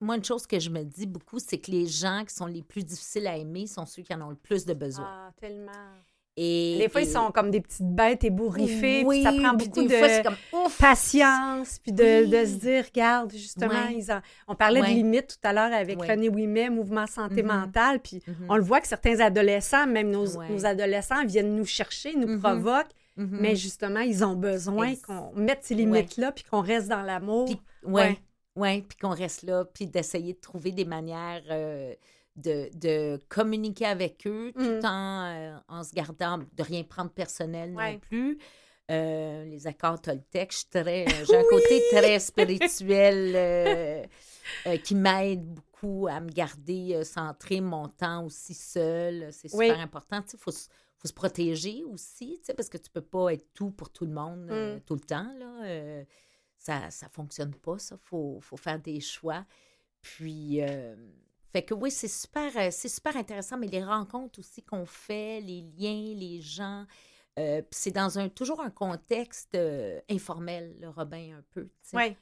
moi, 0.00 0.16
une 0.16 0.24
chose 0.24 0.46
que 0.46 0.58
je 0.58 0.70
me 0.70 0.82
dis 0.82 1.06
beaucoup, 1.06 1.38
c'est 1.38 1.58
que 1.58 1.70
les 1.70 1.86
gens 1.86 2.24
qui 2.26 2.34
sont 2.34 2.46
les 2.46 2.62
plus 2.62 2.84
difficiles 2.84 3.26
à 3.26 3.36
aimer 3.36 3.66
sont 3.66 3.86
ceux 3.86 4.02
qui 4.02 4.14
en 4.14 4.22
ont 4.22 4.30
le 4.30 4.36
plus 4.36 4.64
de 4.64 4.74
besoin. 4.74 5.06
Ah, 5.06 5.32
tellement. 5.40 5.72
Et, 6.42 6.78
Des 6.78 6.88
fois, 6.88 7.02
ils 7.02 7.06
sont 7.10 7.30
comme 7.32 7.50
des 7.50 7.60
petites 7.60 7.94
bêtes 7.94 8.24
ébouriffées, 8.24 9.02
Oui, 9.04 9.22
puis 9.22 9.24
ça 9.24 9.32
prend 9.42 9.52
beaucoup 9.54 9.86
fois, 9.86 10.08
de 10.08 10.22
comme, 10.22 10.36
ouf! 10.64 10.78
patience, 10.78 11.78
puis 11.82 11.92
de, 11.92 12.24
Oui. 12.24 12.30
de 12.30 12.44
se 12.46 12.54
dire, 12.54 12.84
regarde, 12.86 13.30
justement, 13.32 13.68
Ouais. 13.74 13.94
ils 13.98 14.10
en- 14.10 14.20
on 14.48 14.54
parlait 14.54 14.80
Ouais. 14.80 14.88
de 14.88 14.94
limites 14.94 15.26
tout 15.38 15.48
à 15.48 15.52
l'heure 15.52 15.72
avec 15.72 16.00
Ouais. 16.00 16.10
René 16.10 16.30
Ouimet, 16.30 16.70
Mouvement 16.70 17.06
Santé 17.06 17.42
Mhm. 17.42 17.48
mentale, 17.48 18.00
puis 18.00 18.22
Mhm. 18.26 18.34
on 18.48 18.56
le 18.56 18.62
voit 18.62 18.80
que 18.80 18.88
certains 18.88 19.20
adolescents, 19.20 19.86
même 19.86 20.10
nos, 20.10 20.38
adolescents, 20.64 21.26
viennent 21.26 21.54
nous 21.54 21.66
chercher, 21.66 22.14
nous 22.16 22.28
Mhm. 22.28 22.40
provoquent, 22.40 22.92
mais 23.16 23.54
justement, 23.54 24.00
ils 24.00 24.24
ont 24.24 24.34
besoin 24.34 24.94
qu'on 24.96 25.32
mette 25.34 25.58
ces 25.62 25.74
limites-là, 25.74 26.32
puis 26.32 26.44
qu'on 26.50 26.62
reste 26.62 26.88
dans 26.88 27.02
l'amour. 27.02 27.50
Ouais, 27.84 28.18
ouais, 28.56 28.82
puis 28.88 28.96
qu'on 28.96 29.10
reste 29.14 29.42
là, 29.42 29.66
puis 29.66 29.86
d'essayer 29.86 30.32
de 30.32 30.38
trouver 30.40 30.72
des 30.72 30.86
manières 30.86 31.42
euh, 31.50 31.92
de, 32.36 32.70
de 32.74 33.20
communiquer 33.28 33.86
avec 33.86 34.26
eux 34.26 34.52
tout 34.54 34.60
Mm. 34.62 34.80
en, 34.84 35.24
euh, 35.26 35.56
en 35.68 35.82
se 35.84 35.92
gardant 35.94 36.38
de 36.38 36.62
rien 36.62 36.82
prendre 36.84 37.10
personnel 37.10 37.74
Ouais. 37.74 37.94
non 37.94 37.98
plus. 37.98 38.38
Euh, 38.90 39.44
les 39.44 39.66
accords 39.68 40.00
Toltec, 40.00 40.52
euh, 40.74 41.04
j'ai 41.06 41.36
un 41.36 41.44
côté 41.48 41.80
très 41.92 42.18
spirituel 42.20 43.32
euh, 43.36 44.76
qui 44.78 44.94
m'aide 44.96 45.44
beaucoup 45.54 46.08
à 46.08 46.20
me 46.20 46.28
garder 46.30 47.04
centré 47.04 47.60
mon 47.60 47.88
temps 47.88 48.24
aussi 48.24 48.52
seul. 48.54 49.28
C'est 49.32 49.48
super 49.48 49.76
Oui. 49.76 49.82
important. 49.82 50.22
Il 50.32 50.38
faut, 50.38 50.50
se- 50.50 50.68
faut 50.98 51.06
se 51.08 51.12
protéger 51.12 51.84
aussi, 51.84 52.40
parce 52.56 52.68
que 52.68 52.78
tu 52.78 52.90
peux 52.90 53.00
pas 53.00 53.32
être 53.32 53.46
tout 53.54 53.70
pour 53.70 53.90
tout 53.90 54.06
le 54.06 54.12
monde 54.12 54.46
Mm. 54.50 54.80
tout 54.86 54.94
le 54.94 55.00
temps. 55.00 55.32
Là, 55.38 56.04
ça 56.58 56.80
ne 56.88 57.08
fonctionne 57.12 57.54
pas, 57.54 57.78
ça. 57.78 57.94
Il 57.96 58.04
faut, 58.08 58.38
faut 58.40 58.56
faire 58.56 58.78
des 58.80 58.98
choix. 59.00 59.44
Puis, 60.02 60.60
fait 61.52 61.62
que 61.62 61.74
oui, 61.74 61.90
c'est 61.90 62.08
super, 62.08 62.50
euh, 62.56 62.68
c'est 62.70 62.88
super 62.88 63.16
intéressant, 63.16 63.56
mais 63.58 63.66
les 63.66 63.84
rencontres 63.84 64.38
aussi 64.38 64.62
qu'on 64.62 64.86
fait, 64.86 65.40
les 65.40 65.62
liens, 65.62 66.14
les 66.14 66.40
gens, 66.40 66.84
euh, 67.38 67.62
c'est 67.70 67.90
dans 67.92 68.18
un 68.18 68.28
toujours 68.28 68.60
un 68.60 68.70
contexte 68.70 69.54
euh, 69.54 70.00
informel, 70.10 70.76
le 70.80 70.88
Robin, 70.88 71.36
un 71.38 71.44
peu. 71.50 71.68
Ouais. 71.92 72.16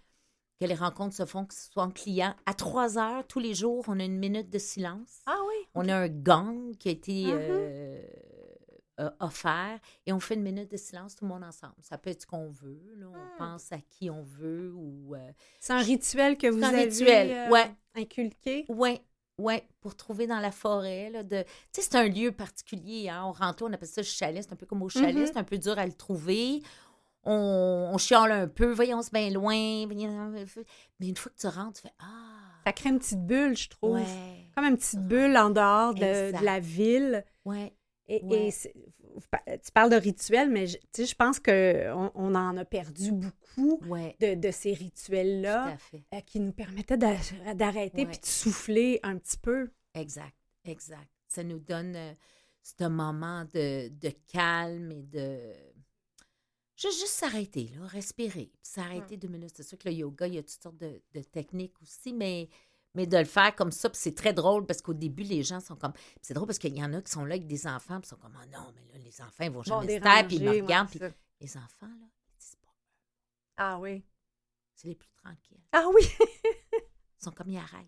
Que 0.61 0.67
les 0.67 0.75
rencontres 0.75 1.15
se 1.15 1.25
font, 1.25 1.45
que 1.47 1.55
ce 1.55 1.71
soit 1.71 1.85
en 1.85 1.91
client. 1.91 2.35
À 2.47 2.53
trois 2.55 2.99
heures, 2.99 3.25
tous 3.27 3.39
les 3.39 3.55
jours, 3.55 3.85
on 3.87 4.01
a 4.01 4.05
une 4.05 4.19
minute 4.19 4.51
de 4.51 4.59
silence. 4.59 5.21
Ah 5.27 5.39
oui. 5.47 5.55
On 5.75 5.89
a 5.89 5.95
un 5.97 6.09
gong 6.09 6.73
qui 6.79 6.89
a 6.89 6.93
été 6.93 7.27
Mhm. 7.27 7.39
euh, 7.39 8.03
euh, 9.01 9.11
offert 9.21 9.79
et 10.07 10.13
on 10.13 10.19
fait 10.19 10.35
une 10.35 10.43
minute 10.43 10.69
de 10.73 10.77
silence 10.77 11.15
tout 11.15 11.25
le 11.25 11.29
monde 11.29 11.45
ensemble. 11.45 11.75
Ça 11.81 11.97
peut 11.97 12.11
être 12.11 12.23
ce 12.23 12.27
qu'on 12.27 12.51
veut. 12.51 12.83
là. 12.97 13.07
On 13.07 13.13
Hmm. 13.13 13.39
pense 13.39 13.71
à 13.71 13.79
qui 13.79 14.11
on 14.11 14.23
veut 14.25 14.73
ou... 14.75 15.15
C'est 15.61 15.73
un 15.75 15.79
rituel 15.83 16.37
que 16.37 16.49
vous 16.49 16.65
un 16.65 16.69
avez 16.71 16.85
rituel, 16.87 17.53
ouais. 17.53 17.71
inculqué? 17.95 18.65
Oui, 18.69 19.01
oui, 19.39 19.63
pour 19.81 19.97
trouver 19.97 20.27
dans 20.27 20.41
la 20.41 20.51
forêt. 20.51 21.11
Là, 21.11 21.23
de... 21.23 21.43
Tu 21.73 21.81
sais, 21.81 21.83
c'est 21.83 21.95
un 21.95 22.09
lieu 22.09 22.33
particulier. 22.33 23.09
Hein? 23.09 23.25
On 23.27 23.33
rentre, 23.33 23.63
on 23.65 23.73
appelle 23.73 23.89
ça 23.89 24.01
le 24.01 24.07
chalet. 24.07 24.43
C'est 24.43 24.53
un 24.53 24.57
peu 24.57 24.67
comme 24.67 24.83
au 24.83 24.89
chalet. 24.89 25.15
Mhm. 25.15 25.27
C'est 25.27 25.37
un 25.39 25.45
peu 25.45 25.59
dur 25.59 25.79
à 25.79 25.87
le 25.87 25.93
trouver. 25.93 26.61
On, 27.23 27.91
on 27.93 27.99
chiale 27.99 28.33
un 28.33 28.49
peu. 28.49 28.73
Voyons, 28.73 29.01
c'est 29.01 29.13
bien 29.13 29.31
loin. 29.31 29.55
Mais 29.55 31.09
une 31.09 31.17
fois 31.17 31.31
que 31.31 31.41
tu 31.41 31.47
rentres, 31.47 31.81
tu 31.81 31.83
fais 31.83 31.95
Ah! 32.01 32.39
Ça 32.67 32.73
crée 32.73 32.91
une 32.91 32.99
petite 32.99 33.25
bulle, 33.25 33.57
je 33.57 33.69
trouve. 33.71 33.95
Ouais. 33.95 34.51
Comme 34.55 34.65
une 34.65 34.77
petite 34.77 35.01
bulle 35.01 35.37
en 35.37 35.51
dehors 35.51 35.95
de 35.95 36.45
la 36.45 36.61
ville. 36.61 37.25
Ouais. 37.45 37.73
Et, 38.09 38.23
Ouais. 38.25 38.47
et 38.47 38.51
c'est- 38.51 38.73
tu 38.73 39.73
parles 39.73 39.91
de 39.91 39.97
rituels, 39.97 40.51
mais 40.51 40.67
je, 40.67 40.77
tu 40.79 40.83
sais, 40.93 41.07
je 41.07 41.15
pense 41.15 41.39
qu'on 41.39 42.11
on 42.15 42.35
en 42.35 42.57
a 42.57 42.65
perdu 42.65 43.13
beaucoup 43.13 43.79
Ouais. 43.87 44.17
de, 44.21 44.35
de 44.35 44.51
ces 44.51 44.73
rituels-là 44.73 45.77
euh, 46.15 46.21
qui 46.21 46.41
nous 46.41 46.53
permettaient 46.53 46.97
d'a- 46.97 47.55
d'arrêter 47.55 48.07
puis 48.07 48.19
de 48.19 48.25
souffler 48.27 48.99
un 49.03 49.19
petit 49.19 49.37
peu. 49.39 49.71
Exact. 49.95 50.35
Exact. 50.65 51.09
Ça 51.29 51.43
nous 51.45 51.59
donne 51.59 51.97
euh, 51.97 52.13
ce 52.63 52.89
moment 52.89 53.45
de, 53.53 53.89
de 53.89 54.11
calme 54.33 54.91
et 54.93 55.03
de. 55.03 55.53
Juste, 56.77 57.01
juste 57.01 57.15
s'arrêter, 57.15 57.73
là, 57.77 57.87
respirer. 57.89 58.47
puis 58.53 58.61
S'arrêter 58.63 59.17
deux 59.17 59.27
minutes. 59.29 59.51
C'est 59.57 59.65
sûr 59.65 59.77
que 59.77 59.89
le 59.89 59.95
yoga, 59.97 60.29
il 60.29 60.35
y 60.35 60.39
a 60.39 60.43
toutes 60.43 60.63
sortes 60.63 60.77
de, 60.79 61.03
de 61.13 61.23
techniques 61.23 61.75
aussi, 61.83 62.13
mais, 62.13 62.49
mais 62.99 63.07
de 63.07 63.17
le 63.17 63.25
faire 63.25 63.55
comme 63.55 63.71
ça, 63.71 63.89
puis 63.89 63.97
c'est 64.03 64.15
très 64.15 64.33
drôle 64.33 64.67
parce 64.67 64.83
qu'au 64.83 64.93
début, 64.93 65.23
les 65.23 65.45
gens 65.45 65.61
sont 65.61 65.77
comme. 65.77 65.93
C'est 66.21 66.35
drôle 66.35 66.49
parce 66.49 66.59
qu'il 66.59 66.77
y 66.77 66.83
en 66.83 66.93
a 66.95 67.01
qui 67.01 67.13
sont 67.13 67.25
là 67.25 67.37
avec 67.37 67.47
des 67.47 67.65
enfants, 67.69 68.01
puis 68.01 68.07
ils 68.07 68.11
sont 68.11 68.17
comme, 68.17 68.37
Ah 68.37 68.47
non, 68.47 68.73
mais 68.75 68.85
là, 68.93 68.99
les 68.99 69.21
enfants, 69.21 69.45
ils 69.45 69.51
vont 69.53 69.59
Bon, 69.59 69.63
jamais 69.63 69.99
se 69.99 70.03
taire, 70.03 70.27
puis 70.27 70.37
ils 70.39 70.43
me 70.43 70.51
regardent, 70.51 70.89
puis 70.91 70.99
les 71.41 71.57
enfants, 71.57 71.87
là, 71.87 72.09
ils 72.09 72.39
disent 72.41 72.57
pas. 72.57 72.75
Ah 73.57 73.79
oui. 73.79 74.05
C'est 74.75 74.89
les 74.89 74.97
plus 74.97 75.11
tranquilles. 75.11 75.63
Ah 75.71 75.87
oui! 75.95 76.03
Ils 76.73 77.25
sont 77.25 77.31
comme 77.31 77.51
ils 77.51 77.59
arrêtent. 77.59 77.87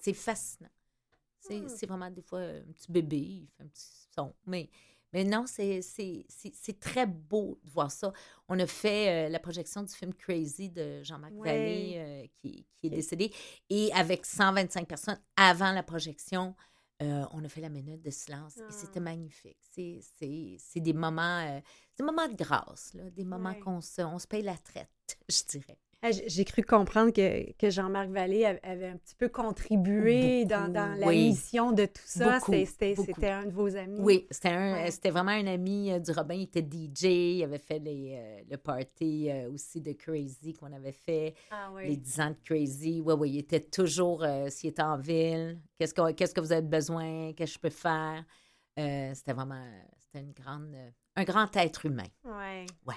C'est 0.00 0.14
fascinant. 0.14 0.68
C'est 1.38 1.60
Hmm. 1.60 1.68
c'est 1.68 1.86
vraiment 1.86 2.10
des 2.10 2.22
fois 2.22 2.40
un 2.40 2.72
petit 2.72 2.90
bébé, 2.90 3.18
il 3.18 3.48
fait 3.56 3.62
un 3.62 3.68
petit 3.68 4.08
son. 4.12 4.34
Mais, 4.46 4.68
mais 5.12 5.24
non, 5.24 5.44
c'est 5.46 5.82
très 6.80 7.06
beau 7.06 7.58
de 7.64 7.70
voir 7.70 7.90
ça. 7.90 8.12
On 8.48 8.58
a 8.58 8.66
fait 8.66 9.26
euh, 9.26 9.28
la 9.30 9.38
projection 9.38 9.82
du 9.82 9.92
film 9.94 10.12
Crazy 10.14 10.68
de 10.70 11.02
Jean-Marc 11.02 11.32
Ouais. 11.34 11.48
Vallée 11.52 11.94
euh, 11.96 12.26
qui, 12.40 12.66
qui 12.76 12.86
est 12.86 12.90
décédé. 12.90 13.32
Et 13.70 13.92
avec 13.94 14.24
125 14.26 14.86
personnes 14.86 15.20
avant 15.36 15.72
la 15.72 15.82
projection, 15.82 16.54
euh, 17.02 17.24
on 17.32 17.44
a 17.44 17.48
fait 17.48 17.60
la 17.60 17.68
minute 17.68 18.02
de 18.02 18.10
silence 18.10 18.56
et 18.56 18.62
Ah. 18.68 18.72
c'était 18.72 19.00
magnifique. 19.00 19.58
C'est- 19.70 20.00
des 20.80 20.92
moments, 20.92 21.60
des 21.96 22.04
moments 22.04 22.28
de 22.28 22.34
grâce, 22.36 22.92
là, 22.94 23.08
des 23.10 23.24
moments 23.24 23.50
Ouais. 23.50 23.60
qu'on 23.60 23.80
se, 23.80 24.02
on 24.02 24.18
se 24.18 24.26
paye 24.26 24.42
la 24.42 24.56
traite, 24.56 24.90
je 25.28 25.42
dirais. 25.48 25.78
Ah, 26.00 26.10
J'ai 26.12 26.44
cru 26.44 26.62
comprendre 26.62 27.10
que, 27.12 27.50
que 27.54 27.70
Jean-Marc 27.70 28.08
Vallée 28.10 28.44
av- 28.44 28.60
avait 28.62 28.86
un 28.86 28.96
petit 28.98 29.16
peu 29.16 29.28
contribué 29.28 30.44
Beaucoup, 30.44 30.48
dans, 30.54 30.72
dans 30.72 30.94
la 30.96 31.06
oui. 31.08 31.30
mission 31.30 31.72
de 31.72 31.86
tout 31.86 32.02
ça. 32.04 32.38
C'était- 32.40 33.28
un 33.30 33.46
de 33.46 33.50
vos 33.50 33.74
amis. 33.74 33.98
Oui, 34.00 34.26
c'était 34.30 34.50
Ouais. 34.54 35.10
vraiment 35.10 35.32
un 35.32 35.46
ami 35.48 35.90
euh, 35.90 35.98
du 35.98 36.12
Robin. 36.12 36.34
Il 36.34 36.42
était 36.42 36.62
DJ. 36.62 37.38
Il 37.38 37.42
avait 37.42 37.58
fait 37.58 37.80
les, 37.80 38.14
euh, 38.16 38.40
le 38.48 38.56
party 38.58 39.28
euh, 39.28 39.50
aussi 39.50 39.80
de 39.80 39.92
Crazy 39.92 40.52
qu'on 40.54 40.72
avait 40.72 40.92
fait, 40.92 41.34
Ah 41.50 41.70
les 41.82 41.88
oui. 41.90 41.96
10 41.98 42.20
ans 42.20 42.30
de 42.30 42.36
Crazy. 42.44 43.02
Oui, 43.04 43.14
oui, 43.18 43.30
il 43.30 43.38
était 43.40 43.60
toujours, 43.60 44.24
s'il 44.50 44.70
était 44.70 44.82
en 44.82 44.98
ville, 44.98 45.60
qu'est-ce 45.80 45.94
que, 45.94 46.40
vous 46.40 46.52
avez 46.52 46.62
besoin, 46.62 47.32
qu'est-ce 47.32 47.54
que 47.58 47.68
je 47.68 47.70
peux 47.70 47.70
faire? 47.70 48.24
C'était 48.76 49.32
vraiment, 49.32 49.66
c'était 49.98 50.24
une 50.24 50.32
grande, 50.32 50.76
un 51.16 51.24
grand 51.24 51.54
être 51.56 51.86
humain. 51.86 52.04
Ouais. 52.24 52.66
Ouais. 52.86 52.94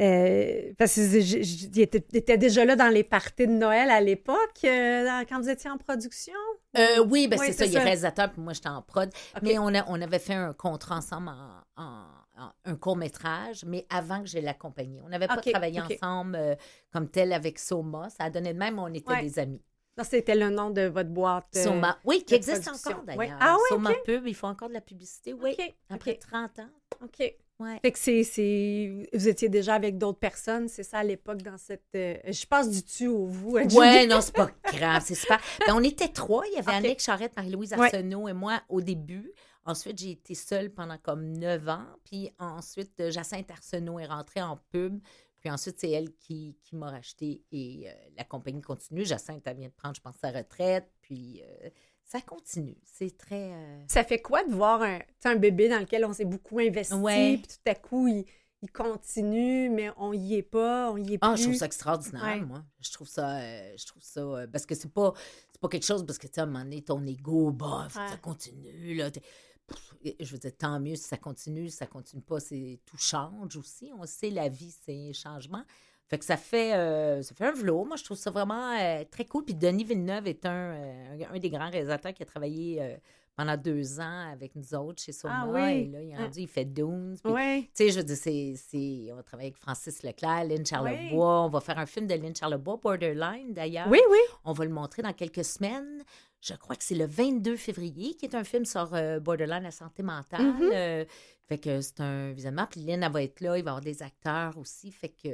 Euh, 0.00 0.72
parce 0.78 0.94
que 0.94 1.02
je- 1.02 1.20
je- 1.20 1.42
je- 1.42 1.66
il 1.74 1.80
était, 1.80 2.36
déjà 2.38 2.64
là 2.64 2.76
dans 2.76 2.88
les 2.88 3.02
parties 3.02 3.46
de 3.48 3.52
Noël 3.52 3.90
à 3.90 4.00
l'époque, 4.00 4.60
euh, 4.64 5.24
quand 5.28 5.40
vous 5.40 5.48
étiez 5.48 5.68
en 5.70 5.76
production? 5.76 6.34
Euh, 6.76 7.04
oui, 7.08 7.26
ben 7.26 7.36
Oui, 7.40 7.46
c'est 7.48 7.52
ça, 7.52 7.66
il 7.66 7.74
est 7.74 7.80
réalisateur, 7.80 8.30
puis 8.30 8.40
moi, 8.40 8.52
j'étais 8.52 8.68
en 8.68 8.80
prod. 8.82 9.10
Mais 9.42 9.58
on, 9.58 9.74
a, 9.74 9.84
on 9.88 10.00
avait 10.00 10.20
fait 10.20 10.34
un 10.34 10.52
contrat 10.52 10.96
ensemble 10.98 11.30
en, 11.30 11.82
en- 11.82 12.04
en- 12.44 12.52
un 12.64 12.76
court-métrage, 12.76 13.64
mais 13.66 13.86
avant 13.90 14.20
que 14.22 14.28
je 14.28 14.38
l'accompagne. 14.38 15.00
On 15.04 15.08
n'avait 15.08 15.26
pas 15.26 15.38
travaillé 15.38 15.80
ensemble 15.80 16.56
comme 16.92 17.08
tel 17.08 17.32
avec 17.32 17.58
Soma. 17.58 18.08
Ça 18.10 18.24
a 18.24 18.30
donné 18.30 18.52
de 18.54 18.58
même, 18.58 18.78
on 18.78 18.86
était 18.94 19.10
Ouais. 19.10 19.22
des 19.22 19.38
amis. 19.40 19.60
Ça, 19.96 20.04
c'était 20.04 20.36
le 20.36 20.48
nom 20.50 20.70
de 20.70 20.82
votre 20.82 21.10
boîte. 21.10 21.46
Soma- 21.52 21.98
oui, 22.04 22.22
qui 22.24 22.36
existe 22.36 22.62
production. 22.62 22.90
encore 22.92 23.04
Oui. 23.16 23.26
d'ailleurs. 23.26 23.38
Ah 23.40 23.56
oui, 23.56 23.66
Soma. 23.70 23.90
Pub, 24.04 24.28
ils 24.28 24.34
font 24.34 24.46
encore 24.46 24.68
de 24.68 24.74
la 24.74 24.80
publicité, 24.80 25.32
oui. 25.32 25.56
Après 25.90 26.12
OK, 26.12 26.18
30 26.20 26.58
ans. 26.60 26.68
OK. 27.02 27.34
Ouais. 27.60 27.78
Fait 27.82 27.90
que 27.92 27.98
c'est, 27.98 28.22
c'est... 28.22 29.08
Vous 29.12 29.28
étiez 29.28 29.48
déjà 29.48 29.74
avec 29.74 29.98
d'autres 29.98 30.18
personnes, 30.20 30.68
c'est 30.68 30.84
ça, 30.84 30.98
à 30.98 31.04
l'époque, 31.04 31.42
dans 31.42 31.58
cette... 31.58 31.82
euh, 31.96 32.16
Je 32.26 32.46
passe 32.46 32.70
du 32.70 32.82
tu 32.84 33.08
au 33.08 33.26
vous. 33.26 33.56
à 33.56 33.62
Ouais, 33.64 34.06
non, 34.06 34.20
c'est 34.20 34.34
pas 34.34 34.50
grave, 34.72 35.02
c'est 35.04 35.16
super. 35.16 35.40
Ben, 35.66 35.74
on 35.74 35.82
était 35.82 36.08
trois. 36.08 36.44
Il 36.46 36.54
y 36.54 36.58
avait 36.58 36.70
Ok. 36.70 36.76
Annick 36.84 37.00
Charrette, 37.00 37.34
Marie-Louise 37.36 37.72
Ouais. 37.72 37.86
Arsenault 37.86 38.28
et 38.28 38.32
moi 38.32 38.62
au 38.68 38.80
début. 38.80 39.32
Ensuite, 39.64 39.98
j'ai 39.98 40.12
été 40.12 40.34
seule 40.34 40.70
pendant 40.72 40.98
comme 40.98 41.32
neuf 41.36 41.68
ans. 41.68 41.84
Puis 42.04 42.30
ensuite, 42.38 42.92
euh, 43.00 43.10
Jacinthe 43.10 43.50
Arsenault 43.50 43.98
est 43.98 44.06
rentrée 44.06 44.40
en 44.40 44.56
pub. 44.70 45.00
Puis 45.40 45.50
ensuite, 45.50 45.78
c'est 45.78 45.90
elle 45.90 46.12
qui, 46.16 46.56
qui 46.62 46.74
m'a 46.74 46.90
racheté 46.90 47.42
et 47.52 47.84
euh, 47.88 47.92
la 48.16 48.24
compagnie 48.24 48.60
continue. 48.62 49.04
Jacinthe, 49.04 49.42
elle 49.46 49.56
vient 49.56 49.68
de 49.68 49.72
prendre, 49.72 49.94
je 49.94 50.00
pense, 50.00 50.16
sa 50.20 50.30
retraite. 50.30 50.90
Puis 51.00 51.42
euh, 51.44 51.68
ça 52.10 52.20
continue. 52.22 52.76
C'est 52.84 53.16
très. 53.16 53.52
euh, 53.52 53.84
Ça 53.88 54.02
fait 54.02 54.20
quoi 54.20 54.42
de 54.44 54.50
voir 54.52 54.82
un, 54.82 54.98
un 55.24 55.36
bébé 55.36 55.68
dans 55.68 55.78
lequel 55.78 56.04
on 56.04 56.12
s'est 56.12 56.24
beaucoup 56.24 56.58
investi, 56.58 56.94
puis 57.36 57.42
tout 57.42 57.70
à 57.70 57.74
coup, 57.74 58.08
il, 58.08 58.24
il 58.62 58.70
continue, 58.72 59.68
mais 59.70 59.90
on 59.98 60.12
y 60.12 60.34
est 60.36 60.42
pas, 60.42 60.90
on 60.90 60.96
y 60.96 61.14
est 61.14 61.18
Ah, 61.20 61.32
plus. 61.34 61.38
je 61.38 61.42
trouve 61.44 61.56
ça 61.56 61.66
extraordinaire, 61.66 62.22
Ouais. 62.22 62.40
moi. 62.40 62.64
Je 62.80 62.90
trouve 62.92 63.06
ça, 63.08 63.38
euh, 63.38 63.74
je 63.76 63.86
trouve 63.86 64.02
ça, 64.02 64.20
euh, 64.20 64.46
parce 64.50 64.66
que 64.66 64.74
c'est 64.74 64.92
pas, 64.92 65.12
c'est 65.52 65.60
pas 65.60 65.68
quelque 65.68 65.84
chose, 65.86 66.04
parce 66.06 66.18
que, 66.18 66.26
tu 66.26 66.34
sais, 66.34 66.40
à 66.40 66.44
un 66.44 66.46
moment 66.46 66.64
donné, 66.64 66.82
ton 66.82 67.04
ego, 67.06 67.50
bah, 67.52 67.86
faut 67.90 67.98
que 68.00 68.08
ça 68.10 68.16
continue, 68.16 68.94
là. 68.94 69.10
Pff, 69.10 69.94
Je 70.20 70.32
veux 70.32 70.38
dire, 70.38 70.56
tant 70.56 70.80
mieux 70.80 70.96
si 70.96 71.02
ça 71.04 71.18
continue, 71.18 71.68
si 71.68 71.76
ça 71.76 71.86
continue 71.86 72.22
pas, 72.22 72.40
c'est, 72.40 72.80
tout 72.86 72.96
change 72.96 73.54
aussi. 73.56 73.92
On 73.98 74.06
sait, 74.06 74.30
la 74.30 74.48
vie, 74.48 74.74
c'est 74.86 75.12
changement. 75.12 75.62
Fait 76.08 76.18
que 76.18 76.24
ça 76.24 76.38
fait, 76.38 76.74
euh, 76.74 77.22
ça 77.22 77.34
fait 77.34 77.44
un 77.44 77.52
velours. 77.52 77.86
Moi, 77.86 77.96
je 77.96 78.04
trouve 78.04 78.16
ça 78.16 78.30
vraiment 78.30 78.72
euh, 78.78 79.04
très 79.10 79.26
cool. 79.26 79.44
Puis 79.44 79.54
Denis 79.54 79.84
Villeneuve 79.84 80.26
est 80.26 80.46
un, 80.46 80.72
euh, 80.72 81.24
un, 81.30 81.38
des 81.38 81.50
grands 81.50 81.68
réalisateurs 81.70 82.14
qui 82.14 82.22
a 82.22 82.26
travaillé 82.26 82.96
pendant 83.36 83.56
deux 83.56 84.00
ans 84.00 84.32
avec 84.32 84.56
nous 84.56 84.74
autres 84.74 85.02
chez 85.02 85.12
Soma. 85.12 85.42
Ah 85.42 85.48
oui. 85.48 85.60
Et 85.60 85.86
là, 85.86 86.02
il, 86.02 86.10
est 86.10 86.16
rendu, 86.16 86.40
il 86.40 86.48
fait 86.48 86.64
Dunes. 86.64 87.16
Puis 87.22 87.32
Oui. 87.32 87.62
tu 87.64 87.70
sais, 87.74 87.90
je 87.90 87.98
veux 87.98 88.04
dire, 88.04 89.12
on 89.12 89.16
va 89.16 89.22
travailler 89.22 89.48
avec 89.48 89.58
Francis 89.58 90.02
Leclerc, 90.02 90.44
Lynn 90.44 90.64
Charlebois. 90.64 91.44
On 91.44 91.48
va 91.48 91.60
faire 91.60 91.78
un 91.78 91.86
film 91.86 92.06
de 92.06 92.14
Lynn 92.14 92.34
Charlebois, 92.34 92.78
Borderline, 92.82 93.52
d'ailleurs. 93.52 93.86
Oui, 93.88 94.00
oui. 94.10 94.18
On 94.44 94.52
va 94.52 94.64
le 94.64 94.72
montrer 94.72 95.02
dans 95.02 95.12
quelques 95.12 95.44
semaines. 95.44 96.02
Je 96.40 96.54
crois 96.54 96.74
que 96.76 96.84
c'est 96.84 96.94
le 96.94 97.06
22 97.06 97.56
février, 97.56 98.14
qui 98.14 98.24
est 98.24 98.34
un 98.34 98.44
film 98.44 98.64
sur 98.64 98.88
Borderline, 99.20 99.62
la 99.62 99.70
santé 99.72 100.02
mentale. 100.02 100.42
Mhm. 100.42 100.70
Euh, 100.72 101.04
fait 101.46 101.58
que 101.58 101.80
c'est 101.80 102.00
un 102.00 102.32
visionnement. 102.32 102.66
Puis 102.70 102.80
Lynn, 102.80 103.02
elle 103.02 103.12
va 103.12 103.22
être 103.22 103.40
là. 103.40 103.58
Il 103.58 103.64
va 103.64 103.70
y 103.70 103.72
avoir 103.72 103.80
des 103.80 104.02
acteurs 104.02 104.56
aussi. 104.56 104.90
Fait 104.90 105.08
que... 105.10 105.28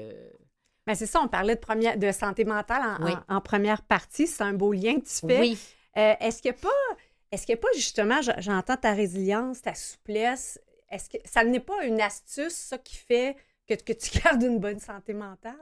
Mais 0.87 0.95
c'est 0.95 1.07
ça, 1.07 1.21
on 1.23 1.29
parlait 1.29 1.55
de, 1.55 1.61
première, 1.61 1.97
de 1.97 2.13
santé 2.13 2.45
mentale 2.45 2.83
en, 3.01 3.05
Oui. 3.05 3.13
en- 3.29 3.37
en 3.37 3.41
première 3.41 3.83
partie. 3.83 4.27
C'est 4.27 4.43
un 4.43 4.53
beau 4.53 4.73
lien 4.73 5.01
que 5.01 5.07
tu 5.07 5.27
fais. 5.27 5.41
Oui. 5.41 5.59
Euh, 5.97 6.15
est-ce 6.21 6.43
qu'il 6.43 6.51
n'y 6.51 6.57
a 6.59 6.61
pas, 6.61 6.97
est-ce 7.33 7.47
qu'il 7.47 7.55
y 7.55 7.59
a 7.59 7.61
pas 7.61 7.69
justement, 7.75 8.21
j'entends 8.39 8.77
ta 8.77 8.93
résilience, 8.93 9.63
ta 9.63 9.75
souplesse, 9.75 10.61
est-ce 10.91 11.09
que 11.09 11.17
ça 11.25 11.43
n'est 11.45 11.61
pas 11.61 11.85
une 11.85 12.01
astuce, 12.01 12.53
ça, 12.55 12.79
qui 12.79 12.97
fait 12.97 13.37
que, 13.67 13.75
que 13.75 13.93
tu 13.93 14.11
gardes 14.23 14.43
une 14.43 14.59
bonne 14.59 14.79
santé 14.81 15.15
mentale? 15.15 15.57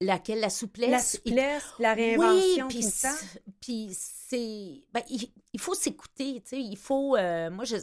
Laquelle? 0.00 0.38
La 0.38 0.50
souplesse? 0.50 0.90
La 0.90 0.98
Et- 0.98 1.00
souplesse, 1.02 1.64
la 1.80 1.94
Oui, 1.94 2.00
réinvention 2.16 2.68
puis 2.68 2.82
c- 2.84 3.08
puis 3.60 3.88
c'est... 3.92 4.84
ben, 4.92 5.02
il, 5.10 5.32
il 5.52 5.60
faut 5.60 5.74
s'écouter, 5.74 6.40
tu 6.42 6.50
sais. 6.50 6.60
Il 6.60 6.76
faut... 6.76 7.16
euh, 7.16 7.50
moi, 7.50 7.64
je, 7.64 7.76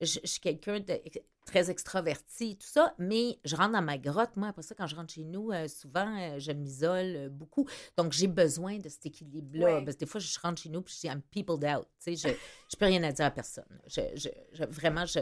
je, 0.00 0.18
je 0.22 0.26
suis 0.28 0.40
quelqu'un 0.40 0.80
de 0.80 1.00
très 1.46 1.70
extraverti, 1.70 2.56
tout 2.56 2.66
ça, 2.66 2.94
mais 2.98 3.38
je 3.44 3.56
rentre 3.56 3.72
dans 3.72 3.82
ma 3.82 3.98
grotte. 3.98 4.36
Moi, 4.36 4.48
après 4.48 4.62
ça, 4.62 4.74
quand 4.74 4.86
je 4.86 4.94
rentre 4.94 5.12
chez 5.12 5.24
nous, 5.24 5.50
euh, 5.50 5.66
souvent, 5.68 6.16
euh, 6.18 6.38
je 6.38 6.52
m'isole 6.52 7.16
euh, 7.16 7.28
beaucoup. 7.28 7.66
Donc, 7.96 8.12
j'ai 8.12 8.28
besoin 8.28 8.78
de 8.78 8.88
cet 8.88 9.06
équilibre-là. 9.06 9.78
Ouais. 9.78 9.84
Parce 9.84 9.96
que 9.96 10.00
des 10.00 10.06
fois, 10.06 10.20
je 10.20 10.38
rentre 10.40 10.62
chez 10.62 10.68
nous 10.68 10.80
puis 10.82 10.94
je 10.94 11.00
dis, 11.00 11.06
I'm 11.08 11.22
peopled 11.22 11.64
out. 11.64 11.86
Tu 12.04 12.16
sais, 12.16 12.28
je 12.28 12.34
je 12.70 12.76
peux 12.76 12.84
rien 12.86 13.02
à 13.02 13.10
dire 13.12 13.24
à 13.26 13.30
personne. 13.30 13.80
Je, 13.86 14.00
je, 14.14 14.28
je- 14.52 14.64
vraiment, 14.64 15.06
je 15.06 15.18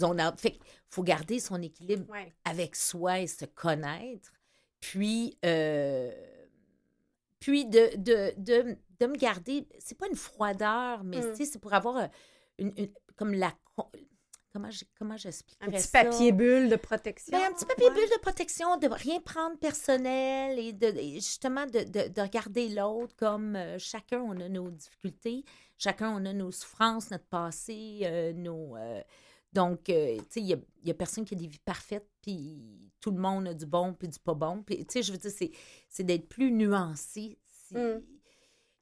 zone 0.00 0.20
out. 0.20 0.40
Fait 0.40 0.58
faut 0.88 1.02
garder 1.02 1.38
son 1.40 1.60
équilibre 1.60 2.08
Ouais. 2.10 2.32
avec 2.44 2.74
soi 2.74 3.20
et 3.20 3.26
se 3.26 3.44
connaître. 3.44 4.32
Puis, 4.80 5.36
puis 7.40 7.66
de, 7.66 7.96
de, 7.96 8.32
de, 8.38 8.76
de 9.00 9.06
me 9.06 9.16
garder, 9.16 9.66
c'est 9.78 9.96
pas 9.98 10.06
une 10.08 10.16
froideur, 10.16 11.04
mais 11.04 11.18
Mm. 11.18 11.30
tu 11.32 11.36
sais, 11.36 11.44
c'est 11.52 11.58
pour 11.58 11.74
avoir 11.74 12.08
une, 12.58 12.72
une- 12.76 12.92
comme 13.16 13.32
la. 13.34 13.52
Comment, 14.56 14.70
comment 14.98 15.16
j'expliquerais 15.18 15.66
Un 15.68 15.70
petit 15.70 15.82
ça? 15.82 16.02
papier 16.04 16.32
bulle 16.32 16.68
de 16.70 16.76
protection. 16.76 17.36
Ben, 17.36 17.44
un 17.50 17.52
petit 17.52 17.66
papier 17.66 17.88
ouais. 17.88 17.94
bulle 17.94 18.08
de 18.16 18.20
protection, 18.20 18.76
de 18.78 18.88
rien 18.88 19.20
prendre 19.20 19.58
personnel 19.58 20.58
et 20.58 20.72
de 20.72 20.86
et 20.86 21.14
justement 21.16 21.66
de, 21.66 21.80
de, 21.80 22.08
de 22.08 22.20
regarder 22.22 22.68
l'autre 22.70 23.14
comme 23.16 23.54
euh, 23.56 23.78
chacun 23.78 24.20
on 24.22 24.40
a 24.40 24.48
nos 24.48 24.70
difficultés, 24.70 25.44
chacun 25.76 26.10
on 26.16 26.24
a 26.24 26.32
nos 26.32 26.50
souffrances, 26.50 27.10
notre 27.10 27.26
passé, 27.26 28.00
euh, 28.04 28.32
nos 28.32 28.76
euh, 28.76 29.02
donc 29.52 29.84
tu 29.84 29.92
sais 29.92 30.40
il 30.40 30.46
y 30.46 30.52
a, 30.54 30.90
a 30.90 30.94
personne 30.94 31.24
qui 31.24 31.34
a 31.34 31.38
des 31.38 31.46
vies 31.46 31.58
parfaites 31.64 32.08
puis 32.22 32.90
tout 33.00 33.10
le 33.10 33.18
monde 33.18 33.46
a 33.48 33.54
du 33.54 33.66
bon 33.66 33.92
puis 33.94 34.08
du 34.08 34.18
pas 34.18 34.34
bon 34.34 34.62
puis 34.62 34.78
tu 34.78 34.84
sais 34.94 35.02
je 35.02 35.12
veux 35.12 35.18
dire 35.18 35.30
c'est 35.30 35.50
c'est 35.88 36.04
d'être 36.04 36.28
plus 36.28 36.50
nuancé 36.50 37.38
si- 37.44 37.74
Mm. 37.74 38.00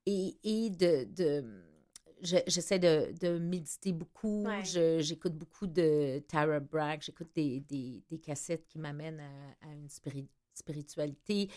et, 0.07 0.37
et 0.45 0.71
de, 0.71 1.05
de 1.05 1.45
je- 2.23 2.37
j'essaie 2.47 2.79
de, 2.79 3.13
de 3.21 3.39
méditer 3.39 3.93
beaucoup. 3.93 4.45
Ouais. 4.47 4.63
J'écoute 5.01 5.35
beaucoup 5.35 5.67
de 5.67 6.23
Tara 6.29 6.61
Bragg. 6.61 7.03
J'écoute 7.03 7.29
des, 7.35 7.61
des, 7.61 8.03
des 8.11 8.19
cassettes 8.19 8.67
qui 8.67 8.79
m'amènent 8.79 9.21
à, 9.21 9.69
à 9.69 9.73
une 9.73 9.89
spiri- 9.89 10.29
spiritualité. 10.53 11.49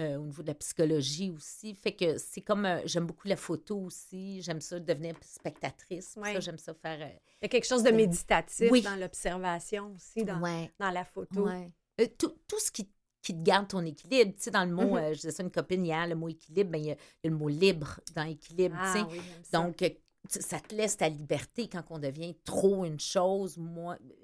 euh, 0.00 0.16
au 0.16 0.24
niveau 0.26 0.42
de 0.42 0.48
la 0.48 0.54
psychologie 0.56 1.30
aussi. 1.30 1.72
Fait 1.76 1.92
que 1.92 2.18
c'est 2.18 2.40
comme. 2.40 2.64
euh, 2.66 2.80
j'aime 2.84 3.06
beaucoup 3.06 3.28
la 3.28 3.36
photo 3.36 3.78
aussi. 3.78 4.42
J'aime 4.42 4.60
ça 4.60 4.80
devenir 4.80 5.14
spectatrice. 5.22 6.16
Ouais. 6.16 6.32
Ça, 6.34 6.40
j'aime 6.40 6.58
ça 6.58 6.74
faire. 6.74 6.98
euh, 7.00 7.16
Il 7.40 7.44
y 7.44 7.46
a 7.46 7.48
quelque 7.48 7.66
chose 7.66 7.84
de 7.84 7.92
méditatif 7.92 8.68
Oui. 8.72 8.82
dans 8.82 8.96
l'observation 8.96 9.94
aussi, 9.94 10.24
dans, 10.24 10.40
ouais. 10.40 10.72
dans 10.80 10.90
la 10.90 11.04
photo. 11.04 11.46
Ouais. 11.46 11.70
Tout, 12.18 12.34
tout 12.48 12.58
ce 12.58 12.72
qui, 12.72 12.90
qui 13.22 13.34
te 13.36 13.42
garde 13.44 13.68
ton 13.68 13.84
équilibre. 13.84 14.32
Tu 14.32 14.42
sais, 14.42 14.50
dans 14.50 14.64
le 14.64 14.72
mot, 14.74 14.96
Mhm. 14.98 15.10
je 15.10 15.20
disais 15.20 15.30
ça 15.30 15.44
à 15.44 15.46
une 15.46 15.52
copine 15.52 15.86
hier, 15.86 16.08
le 16.08 16.16
mot 16.16 16.28
équilibre, 16.28 16.70
ben, 16.72 16.78
il 16.78 16.86
y, 16.86 16.90
a 16.90 16.96
le 17.22 17.30
mot 17.30 17.48
libre 17.48 18.00
dans 18.16 18.24
équilibre. 18.24 18.76
tu 18.92 18.98
sais. 18.98 19.04
Ah 19.04 19.08
oui. 19.12 19.20
Donc, 19.52 19.94
ça 20.28 20.60
te 20.60 20.74
laisse 20.74 20.96
ta 20.96 21.08
liberté 21.08 21.68
quand 21.68 21.84
on 21.90 21.98
devient 21.98 22.34
trop 22.44 22.84
une 22.84 23.00
chose, 23.00 23.56
moi, 23.58 23.94
euh, 24.00 24.14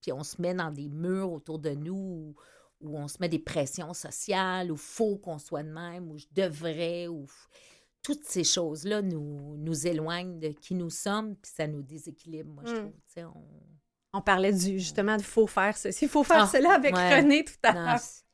puis 0.00 0.12
on 0.12 0.22
se 0.22 0.40
met 0.40 0.54
dans 0.54 0.70
des 0.70 0.88
murs 0.88 1.32
autour 1.32 1.58
de 1.58 1.70
nous, 1.70 1.94
ou, 1.94 2.34
ou 2.80 2.98
on 2.98 3.08
se 3.08 3.16
met 3.20 3.28
des 3.28 3.38
pressions 3.38 3.92
sociales, 3.94 4.70
ou 4.72 4.76
faut 4.76 5.16
qu'on 5.18 5.38
soit 5.38 5.62
de 5.62 5.70
même, 5.72 6.10
ou 6.10 6.18
je 6.18 6.26
devrais, 6.32 7.08
ou 7.08 7.26
toutes 8.02 8.24
ces 8.24 8.44
choses-là 8.44 9.00
nous, 9.02 9.56
nous 9.58 9.86
éloignent 9.86 10.38
de 10.40 10.48
qui 10.48 10.74
nous 10.74 10.90
sommes, 10.90 11.36
puis 11.36 11.52
ça 11.54 11.66
nous 11.68 11.82
déséquilibre, 11.82 12.50
moi, 12.52 12.62
je 12.66 12.72
Mm. 12.74 12.92
trouve. 13.14 13.34
on... 13.36 13.72
On 14.14 14.20
parlait 14.20 14.52
du, 14.52 14.78
justement 14.78 15.16
de 15.16 15.22
faut 15.22 15.46
faire 15.46 15.74
ceci. 15.74 16.06
Faut 16.06 16.22
faire 16.22 16.42
Ah, 16.42 16.46
cela 16.46 16.74
avec 16.74 16.94
ouais. 16.94 17.20
René 17.22 17.44
tout 17.46 17.54
à 17.62 17.72
l'heure. 17.72 17.98
c'est 17.98 18.24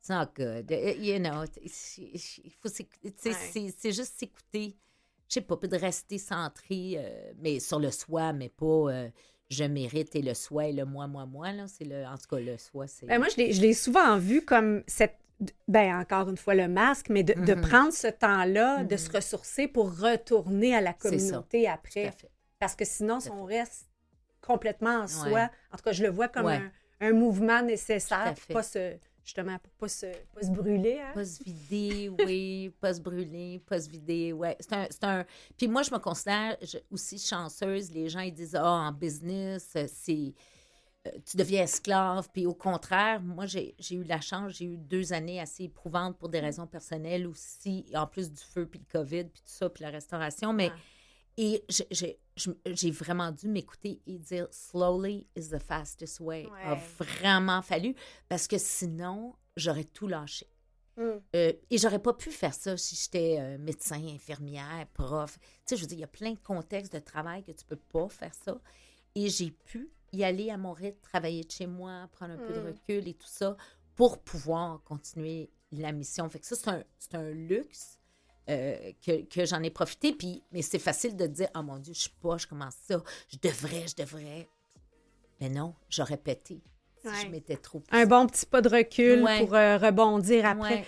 it's 0.00 0.08
not 0.08 0.28
good. 0.34 0.70
Uh, 0.72 0.96
You 0.98 1.18
know, 1.18 1.44
il 1.62 2.52
faut 2.58 2.70
Ouais. 2.70 3.72
C'est 3.76 3.92
juste 3.92 4.14
s'écouter. 4.18 4.78
Je 5.28 5.34
sais 5.34 5.40
pas, 5.40 5.56
de 5.56 5.76
rester 5.76 6.18
centré, 6.18 6.94
euh, 6.98 7.32
mais 7.38 7.58
sur 7.60 7.78
le 7.80 7.90
soi, 7.90 8.32
mais 8.32 8.48
pas 8.48 8.64
euh, 8.92 9.08
je 9.50 9.64
mérite 9.64 10.14
et 10.16 10.22
le 10.22 10.34
soi 10.34 10.66
et 10.66 10.72
le 10.72 10.84
moi, 10.84 11.06
moi, 11.06 11.26
moi. 11.26 11.52
Là, 11.52 11.66
c'est 11.68 11.84
le, 11.84 12.04
en 12.04 12.16
tout 12.16 12.26
cas, 12.36 12.40
le 12.40 12.56
soi, 12.58 12.86
c'est. 12.86 13.06
Ben, 13.06 13.18
moi, 13.18 13.28
je 13.28 13.36
l'ai- 13.36 13.52
je 13.52 13.60
l'ai 13.60 13.74
souvent 13.74 14.18
vu 14.18 14.44
comme 14.44 14.82
cette. 14.86 15.16
Ben, 15.68 15.98
encore 16.00 16.30
une 16.30 16.36
fois, 16.38 16.54
le 16.54 16.66
masque, 16.66 17.08
mais 17.10 17.22
de, 17.22 17.34
de 17.34 17.54
Mhm. 17.54 17.60
prendre 17.60 17.92
ce 17.92 18.06
temps-là, 18.06 18.84
de 18.84 18.96
se 18.96 19.10
ressourcer 19.10 19.68
pour 19.68 19.98
retourner 20.00 20.74
à 20.74 20.80
la 20.80 20.94
communauté 20.94 21.62
Tout 21.64 21.68
à 21.68 21.72
après. 21.72 22.10
fait. 22.12 22.30
Parce 22.58 22.74
que 22.74 22.84
sinon, 22.86 23.20
si 23.20 23.30
on 23.30 23.44
reste 23.44 23.90
complètement 24.40 25.00
en 25.02 25.06
soi, 25.08 25.28
Ouais. 25.30 25.48
en 25.72 25.76
tout 25.76 25.82
cas, 25.84 25.92
je 25.92 26.02
le 26.04 26.08
vois 26.10 26.28
comme 26.28 26.46
Ouais. 26.46 26.60
un, 27.00 27.08
un 27.08 27.12
mouvement 27.12 27.60
nécessaire 27.62 28.34
pas 28.50 28.62
se, 28.62 28.96
justement, 29.26 29.58
pour 29.58 29.72
pas 29.74 29.88
se, 29.88 30.06
pas 30.32 30.40
se 30.42 30.50
brûler. 30.50 30.98
hein. 31.00 31.10
Pas 31.12 31.24
se 31.26 31.42
vider, 31.44 32.08
oui, 32.24 32.72
pas 32.80 32.94
se 32.94 33.00
brûler, 33.02 33.58
pas 33.66 33.78
se 33.80 33.90
vider, 33.90 34.32
ouais. 34.32 34.56
C'est 34.60 34.72
un, 34.72 34.86
un... 35.02 35.24
Puis 35.58 35.68
moi, 35.68 35.82
je 35.82 35.90
me 35.90 35.98
considère 35.98 36.56
aussi 36.90 37.18
chanceuse. 37.18 37.90
Les 37.90 38.08
gens, 38.08 38.20
ils 38.20 38.32
disent, 38.32 38.54
ah, 38.54 38.64
en 38.88 38.92
business, 38.92 39.72
euh, 39.76 39.86
c'est... 39.92 40.32
euh, 41.06 41.10
Tu 41.26 41.36
deviens 41.36 41.64
esclave. 41.64 42.28
Puis 42.32 42.46
au 42.46 42.54
contraire, 42.54 43.20
moi, 43.20 43.46
j'ai 43.46 43.74
j'ai 43.78 43.96
eu 43.96 44.04
la 44.04 44.20
chance, 44.20 44.52
j'ai 44.54 44.64
eu 44.66 44.76
deux 44.78 45.12
années 45.12 45.40
assez 45.40 45.64
éprouvantes 45.64 46.16
pour 46.18 46.28
des 46.28 46.40
raisons 46.40 46.66
personnelles 46.66 47.26
aussi, 47.26 47.84
en 47.94 48.06
plus 48.06 48.30
du 48.30 48.40
feu, 48.42 48.66
puis 48.66 48.80
le 48.80 48.98
COVID, 48.98 49.24
puis 49.24 49.42
tout 49.42 49.52
ça, 49.52 49.68
puis 49.68 49.82
la 49.82 49.90
restauration. 49.90 50.52
Mais... 50.52 50.70
Ah. 50.72 50.78
Et 51.38 51.64
j'ai 51.68 52.90
vraiment 52.90 53.30
dû 53.30 53.48
m'écouter 53.48 54.00
et 54.06 54.18
dire 54.18 54.48
slowly 54.50 55.26
is 55.36 55.48
the 55.50 55.58
fastest 55.58 56.20
way. 56.20 56.46
A 56.64 56.72
Ouais. 56.74 56.80
vraiment 56.96 57.60
fallu 57.62 57.94
parce 58.28 58.46
que 58.48 58.56
sinon, 58.58 59.34
j'aurais 59.56 59.84
tout 59.84 60.06
lâché. 60.08 60.46
Mm. 60.96 61.02
Euh, 61.34 61.52
et 61.70 61.76
j'aurais 61.78 61.98
pas 62.00 62.14
pu 62.14 62.30
faire 62.30 62.54
ça 62.54 62.76
si 62.78 62.96
j'étais 62.96 63.36
euh, 63.38 63.58
médecin, 63.58 64.02
infirmière, 64.08 64.86
prof. 64.94 65.38
Tu 65.38 65.46
sais, 65.66 65.76
je 65.76 65.82
veux 65.82 65.86
dire, 65.88 65.98
il 65.98 66.00
y 66.00 66.04
a 66.04 66.08
plein 66.08 66.32
de 66.32 66.38
contextes 66.38 66.92
de 66.94 67.00
travail 67.00 67.42
que 67.42 67.52
tu 67.52 67.66
peux 67.66 67.76
pas 67.76 68.08
faire 68.08 68.34
ça. 68.34 68.58
Et 69.14 69.28
j'ai 69.28 69.50
pu 69.50 69.90
y 70.12 70.24
aller 70.24 70.48
à 70.50 70.56
mon 70.56 70.72
rythme, 70.72 70.98
travailler 71.02 71.44
de 71.44 71.50
chez 71.50 71.66
moi, 71.66 72.08
prendre 72.12 72.32
un 72.32 72.38
peu 72.38 72.54
de 72.54 72.60
Mm. 72.60 72.66
recul 72.66 73.08
et 73.08 73.14
tout 73.14 73.26
ça 73.28 73.56
pour 73.94 74.22
pouvoir 74.22 74.82
continuer 74.84 75.50
la 75.72 75.92
mission. 75.92 76.28
Fait 76.30 76.38
que 76.38 76.46
ça, 76.46 76.56
c'est 76.56 76.68
un, 76.68 76.82
c'est 76.98 77.14
un 77.14 77.30
luxe, 77.30 77.98
euh, 78.48 78.92
que, 79.04 79.22
que 79.24 79.44
j'en 79.44 79.62
ai 79.62 79.70
profité. 79.70 80.12
Puis, 80.12 80.42
mais 80.52 80.62
c'est 80.62 80.78
facile 80.78 81.16
de 81.16 81.26
dire, 81.26 81.48
oh 81.56 81.62
mon 81.62 81.78
Dieu, 81.78 81.94
je 81.94 82.00
suis 82.02 82.10
pas, 82.22 82.36
je 82.38 82.46
commence 82.46 82.74
ça, 82.88 83.02
je 83.28 83.36
devrais, 83.42 83.86
je 83.88 83.94
devrais. 83.96 84.48
Mais 85.40 85.48
non, 85.48 85.74
j'aurais 85.88 86.16
pété 86.16 86.60
si 87.00 87.08
Ouais. 87.08 87.22
je 87.24 87.28
m'étais 87.28 87.56
trop. 87.56 87.82
Un 87.90 88.06
bon 88.06 88.26
petit 88.26 88.46
pas 88.46 88.60
de 88.62 88.68
recul 88.68 89.22
Ouais. 89.22 89.38
pour 89.40 89.54
euh, 89.54 89.76
rebondir 89.78 90.46
après. 90.46 90.74
Ouais. 90.76 90.84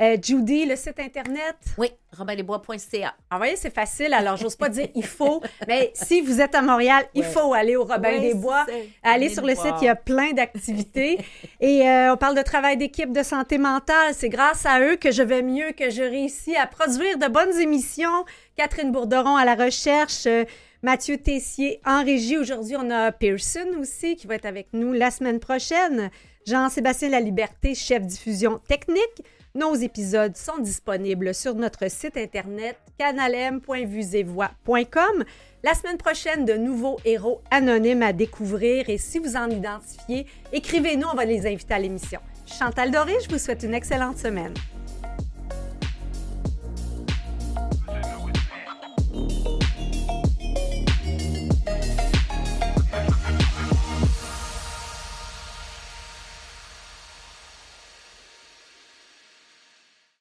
Euh, 0.00 0.16
Judy, 0.22 0.64
le 0.64 0.76
site 0.76 0.98
Internet? 0.98 1.56
Oui, 1.76 1.90
robinlesbois.ca. 2.16 3.14
En 3.30 3.36
voyez, 3.36 3.56
c'est 3.56 3.74
facile. 3.74 4.14
Alors, 4.14 4.36
j'ose 4.38 4.56
pas 4.56 4.70
dire 4.70 4.88
il 4.94 5.04
faut, 5.04 5.42
mais 5.68 5.90
si 5.94 6.22
vous 6.22 6.40
êtes 6.40 6.54
à 6.54 6.62
Montréal, 6.62 7.04
il 7.14 7.20
Ouais. 7.20 7.28
faut 7.28 7.52
aller 7.52 7.76
au 7.76 7.82
Robin 7.84 8.08
Ouais, 8.08 8.20
des 8.20 8.34
Bois. 8.34 8.64
Allez 9.02 9.28
sur 9.28 9.44
le 9.44 9.54
site, 9.54 9.74
il 9.82 9.84
y 9.84 9.88
a 9.88 9.94
plein 9.96 10.32
d'activités. 10.32 11.18
Et 11.60 11.86
euh, 11.86 12.14
on 12.14 12.16
parle 12.16 12.34
de 12.34 12.42
travail 12.42 12.78
d'équipe, 12.78 13.12
de 13.12 13.22
santé 13.22 13.58
mentale. 13.58 14.14
C'est 14.14 14.30
grâce 14.30 14.64
à 14.64 14.80
eux 14.80 14.96
que 14.96 15.10
je 15.10 15.22
vais 15.22 15.42
mieux, 15.42 15.72
que 15.72 15.90
je 15.90 16.02
réussis 16.02 16.56
à 16.56 16.66
produire 16.66 17.18
de 17.18 17.26
bonnes 17.28 17.60
émissions. 17.60 18.24
Catherine 18.56 18.92
Bourderon 18.92 19.36
à 19.36 19.44
la 19.44 19.54
recherche, 19.54 20.24
euh, 20.26 20.44
Mathieu 20.82 21.18
Tessier 21.18 21.78
en 21.84 22.02
régie. 22.02 22.38
Aujourd'hui, 22.38 22.74
on 22.78 22.90
a 22.90 23.12
Pearson 23.12 23.68
aussi 23.78 24.16
qui 24.16 24.26
va 24.26 24.36
être 24.36 24.46
avec 24.46 24.68
nous 24.72 24.94
la 24.94 25.10
semaine 25.10 25.40
prochaine. 25.40 26.10
Jean-Sébastien 26.46 27.10
Laliberté, 27.10 27.74
chef 27.74 28.02
diffusion 28.06 28.60
technique. 28.66 29.22
Nos 29.56 29.74
épisodes 29.74 30.36
sont 30.36 30.58
disponibles 30.58 31.34
sur 31.34 31.56
notre 31.56 31.90
site 31.90 32.16
internet 32.16 32.78
canalem.vusevoix.com. 32.98 35.24
La 35.64 35.74
semaine 35.74 35.96
prochaine, 35.96 36.44
de 36.44 36.52
nouveaux 36.52 37.00
héros 37.04 37.40
anonymes 37.50 38.02
à 38.02 38.12
découvrir 38.12 38.88
et 38.88 38.96
si 38.96 39.18
vous 39.18 39.34
en 39.36 39.50
identifiez, 39.50 40.26
écrivez-nous, 40.52 41.08
on 41.12 41.16
va 41.16 41.24
les 41.24 41.48
inviter 41.48 41.74
à 41.74 41.80
l'émission. 41.80 42.20
Chantal 42.46 42.92
Doré, 42.92 43.14
je 43.24 43.28
vous 43.28 43.38
souhaite 43.38 43.64
une 43.64 43.74
excellente 43.74 44.18
semaine. 44.18 44.54